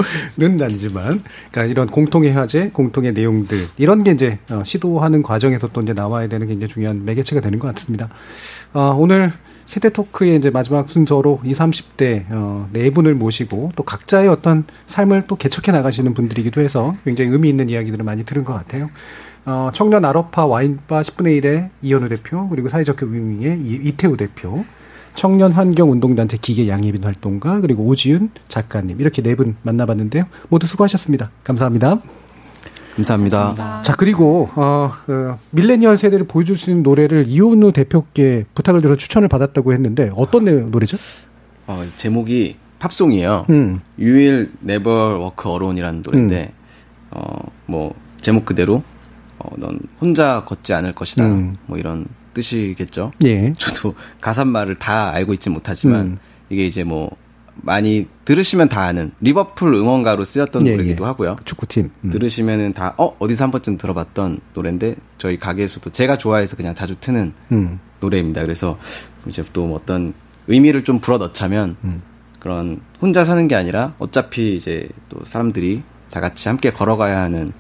아니지만, 0.62 1.24
그러니까 1.52 1.64
이런 1.66 1.88
공통의 1.88 2.34
화제, 2.34 2.70
공통의 2.70 3.14
내용들 3.14 3.58
이런 3.78 4.04
게 4.04 4.12
이제 4.12 4.38
어, 4.52 4.62
시도하는 4.64 5.24
과정에서 5.24 5.70
또 5.74 5.82
이제 5.82 5.94
나와야 5.94 6.28
되는 6.28 6.46
게 6.46 6.54
굉장히 6.54 6.72
중요한 6.72 7.04
매개체가 7.04 7.42
되는 7.42 7.58
것 7.58 7.74
같습니다. 7.74 8.10
어, 8.74 8.96
오늘 8.98 9.34
세대 9.70 9.90
토크의 9.90 10.38
이제 10.38 10.50
마지막 10.50 10.90
순서로 10.90 11.42
20, 11.44 11.58
30대 11.58 12.26
어, 12.32 12.68
네 12.74 12.90
분을 12.90 13.14
모시고 13.14 13.72
또 13.76 13.84
각자의 13.84 14.28
어떤 14.28 14.66
삶을 14.88 15.26
또 15.28 15.36
개척해 15.36 15.72
나가시는 15.72 16.16
분들이기도 16.16 16.60
해서 16.62 16.96
굉장히 17.06 17.30
의미 17.30 17.50
있는 17.50 17.70
이야기들을 17.70 18.04
많이 18.04 18.26
들은 18.26 18.44
것 18.44 18.54
같아요. 18.54 18.90
어, 19.46 19.70
청년 19.74 20.06
아로파 20.06 20.46
와인바 20.46 21.02
10분의 21.02 21.42
1의 21.42 21.70
이현우 21.82 22.10
대표, 22.10 22.48
그리고 22.50 22.70
사회적 22.70 22.98
교육의 22.98 23.60
이태우 23.62 24.18
대표, 24.18 24.64
청년 25.16 25.52
환경 25.52 25.92
운동단체 25.92 26.38
기계 26.42 26.68
양예빈 26.68 27.04
활동가, 27.04 27.60
그리고 27.62 27.84
오지윤 27.84 28.30
작가님, 28.48 29.00
이렇게 29.02 29.22
네 29.22 29.36
분 29.36 29.56
만나봤는데요. 29.64 30.26
모두 30.50 30.68
수고하셨습니다. 30.68 31.32
감사합니다. 31.44 32.00
감사합니다. 32.96 33.38
감사합니다. 33.38 33.82
자, 33.82 33.96
그리고, 33.96 34.50
어, 34.56 34.92
그, 35.06 35.34
밀레니얼 35.52 35.98
세대를 35.98 36.28
보여줄 36.28 36.58
수 36.58 36.70
있는 36.70 36.84
노래를 36.84 37.26
이현우 37.28 37.72
대표께 37.72 38.46
부탁을 38.54 38.82
드려 38.82 38.96
추천을 38.96 39.28
받았다고 39.30 39.74
했는데, 39.74 40.12
어떤 40.16 40.70
노래죠? 40.70 40.98
어, 41.68 41.84
제목이 41.98 42.58
팝송이에요. 42.80 43.46
음. 43.50 43.82
You 43.98 44.14
will 44.16 44.50
never 44.64 45.18
walk 45.18 45.36
alone이라는 45.52 46.02
노래인데, 46.02 46.44
음. 46.44 47.10
어, 47.12 47.52
뭐, 47.66 47.94
제목 48.22 48.46
그대로 48.46 48.84
어, 49.40 49.50
넌 49.58 49.80
혼자 50.00 50.44
걷지 50.46 50.74
않을 50.74 50.94
것이다. 50.94 51.26
음. 51.26 51.56
뭐 51.66 51.78
이런 51.78 52.06
뜻이겠죠. 52.34 53.12
예. 53.26 53.54
저도 53.58 53.96
가사말을 54.22 54.76
다 54.76 55.12
알고 55.12 55.34
있지 55.34 55.50
못하지만 55.50 56.02
음. 56.02 56.18
이게 56.50 56.66
이제 56.66 56.84
뭐 56.84 57.10
많이 57.62 58.08
들으시면 58.24 58.70
다 58.70 58.84
아는 58.84 59.12
리버풀 59.20 59.74
응원가로 59.74 60.24
쓰였던 60.24 60.66
예, 60.68 60.72
노래기도 60.72 61.04
예. 61.04 61.08
하고요. 61.08 61.36
축구팀 61.44 61.90
음. 62.06 62.10
들으시면은 62.10 62.74
다 62.74 62.94
어 62.98 63.16
어디서 63.20 63.46
한 63.46 63.52
번쯤 63.52 63.78
들어봤던 63.78 64.40
노래인데 64.54 64.96
저희 65.18 65.38
가게에서도 65.38 65.90
제가 65.90 66.18
좋아해서 66.18 66.56
그냥 66.56 66.74
자주 66.76 66.96
트는 67.00 67.34
음. 67.52 67.80
노래입니다. 68.00 68.42
그래서 68.42 68.78
이제 69.28 69.44
또 69.52 69.74
어떤 69.76 70.14
의미를 70.48 70.84
좀 70.84 71.00
불어 71.00 71.18
넣자면 71.18 71.76
음. 71.84 72.02
그런 72.40 72.80
혼자 73.02 73.26
사는 73.26 73.46
게 73.50 73.56
아니라 73.56 73.94
어차피 74.00 74.56
이제 74.56 74.88
또 75.10 75.20
사람들이 75.26 75.82
다 76.12 76.22
같이 76.22 76.48
함께 76.48 76.72
걸어가야 76.72 77.22
하는 77.22 77.52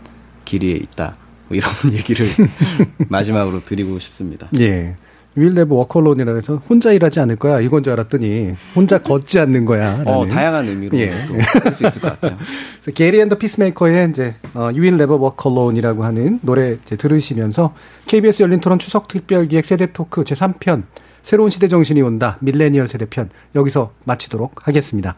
길이 0.45 0.71
있다. 0.77 1.15
뭐 1.49 1.57
이런 1.57 1.69
얘기를 1.91 2.27
마지막으로 3.09 3.63
드리고 3.65 3.99
싶습니다. 3.99 4.47
예. 4.59 4.95
Will 5.35 5.52
Never 5.52 5.73
Walk 5.73 5.93
Alone이라 5.93 6.33
해서 6.33 6.61
혼자 6.67 6.91
일하지 6.91 7.19
않을 7.21 7.35
거야 7.35 7.59
이건 7.61 7.83
줄 7.83 7.93
알았더니 7.93 8.55
혼자 8.75 8.97
걷지 8.97 9.39
않는 9.39 9.63
거야. 9.65 10.01
어, 10.05 10.27
다양한 10.27 10.67
의미로 10.67 10.97
예. 10.97 11.25
쓸수 11.61 11.85
있을 11.85 12.01
것 12.01 12.19
같아요. 12.19 12.37
Gerry 12.93 13.19
and 13.21 13.29
the 13.29 13.37
Pacemakers의 13.37 14.09
이제 14.09 14.35
어, 14.53 14.63
You 14.63 14.81
Will 14.81 14.95
Never 14.95 15.21
Walk 15.21 15.49
Alone이라고 15.49 16.03
하는 16.03 16.39
노래 16.41 16.77
들으시면서 16.83 17.73
KBS 18.07 18.43
열린 18.43 18.59
토론 18.59 18.79
추석 18.79 19.07
특별기획 19.07 19.65
세대 19.65 19.91
토크 19.93 20.23
제 20.23 20.35
3편 20.35 20.83
새로운 21.21 21.51
시대 21.51 21.67
정신이 21.67 22.01
온다 22.01 22.37
밀레니얼 22.41 22.87
세대편 22.87 23.29
여기서 23.55 23.93
마치도록 24.05 24.67
하겠습니다. 24.67 25.15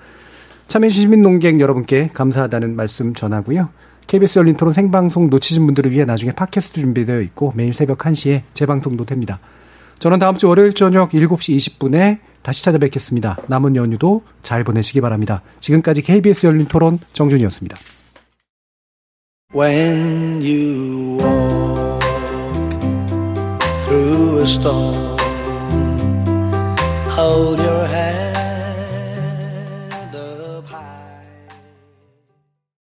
참여해주신 0.67 1.03
시민 1.03 1.21
농객 1.21 1.59
여러분께 1.59 2.09
감사하다는 2.13 2.75
말씀 2.75 3.13
전하고요. 3.13 3.69
KBS 4.07 4.39
열린 4.39 4.55
토론 4.57 4.73
생방송 4.73 5.29
놓치신 5.29 5.65
분들을 5.65 5.91
위해 5.91 6.05
나중에 6.05 6.31
팟캐스트 6.31 6.81
준비되어 6.81 7.21
있고 7.21 7.53
매일 7.55 7.73
새벽 7.73 7.99
1시에 7.99 8.41
재방송도 8.53 9.05
됩니다. 9.05 9.39
저는 9.99 10.19
다음 10.19 10.35
주 10.35 10.47
월요일 10.47 10.73
저녁 10.73 11.11
7시 11.11 11.55
20분에 11.57 12.19
다시 12.41 12.63
찾아뵙겠습니다. 12.65 13.37
남은 13.47 13.75
연휴도 13.75 14.23
잘 14.41 14.63
보내시기 14.63 14.99
바랍니다. 14.99 15.41
지금까지 15.59 16.01
KBS 16.01 16.47
열린 16.47 16.65
토론 16.65 16.99
정준이었습니다. 17.13 17.77
When 19.53 20.41
you 20.41 21.17
walk 21.19 22.01
through 23.85 24.39
a 24.39 24.47
storm, 24.47 25.17
hold 27.15 27.59
your. 27.59 27.90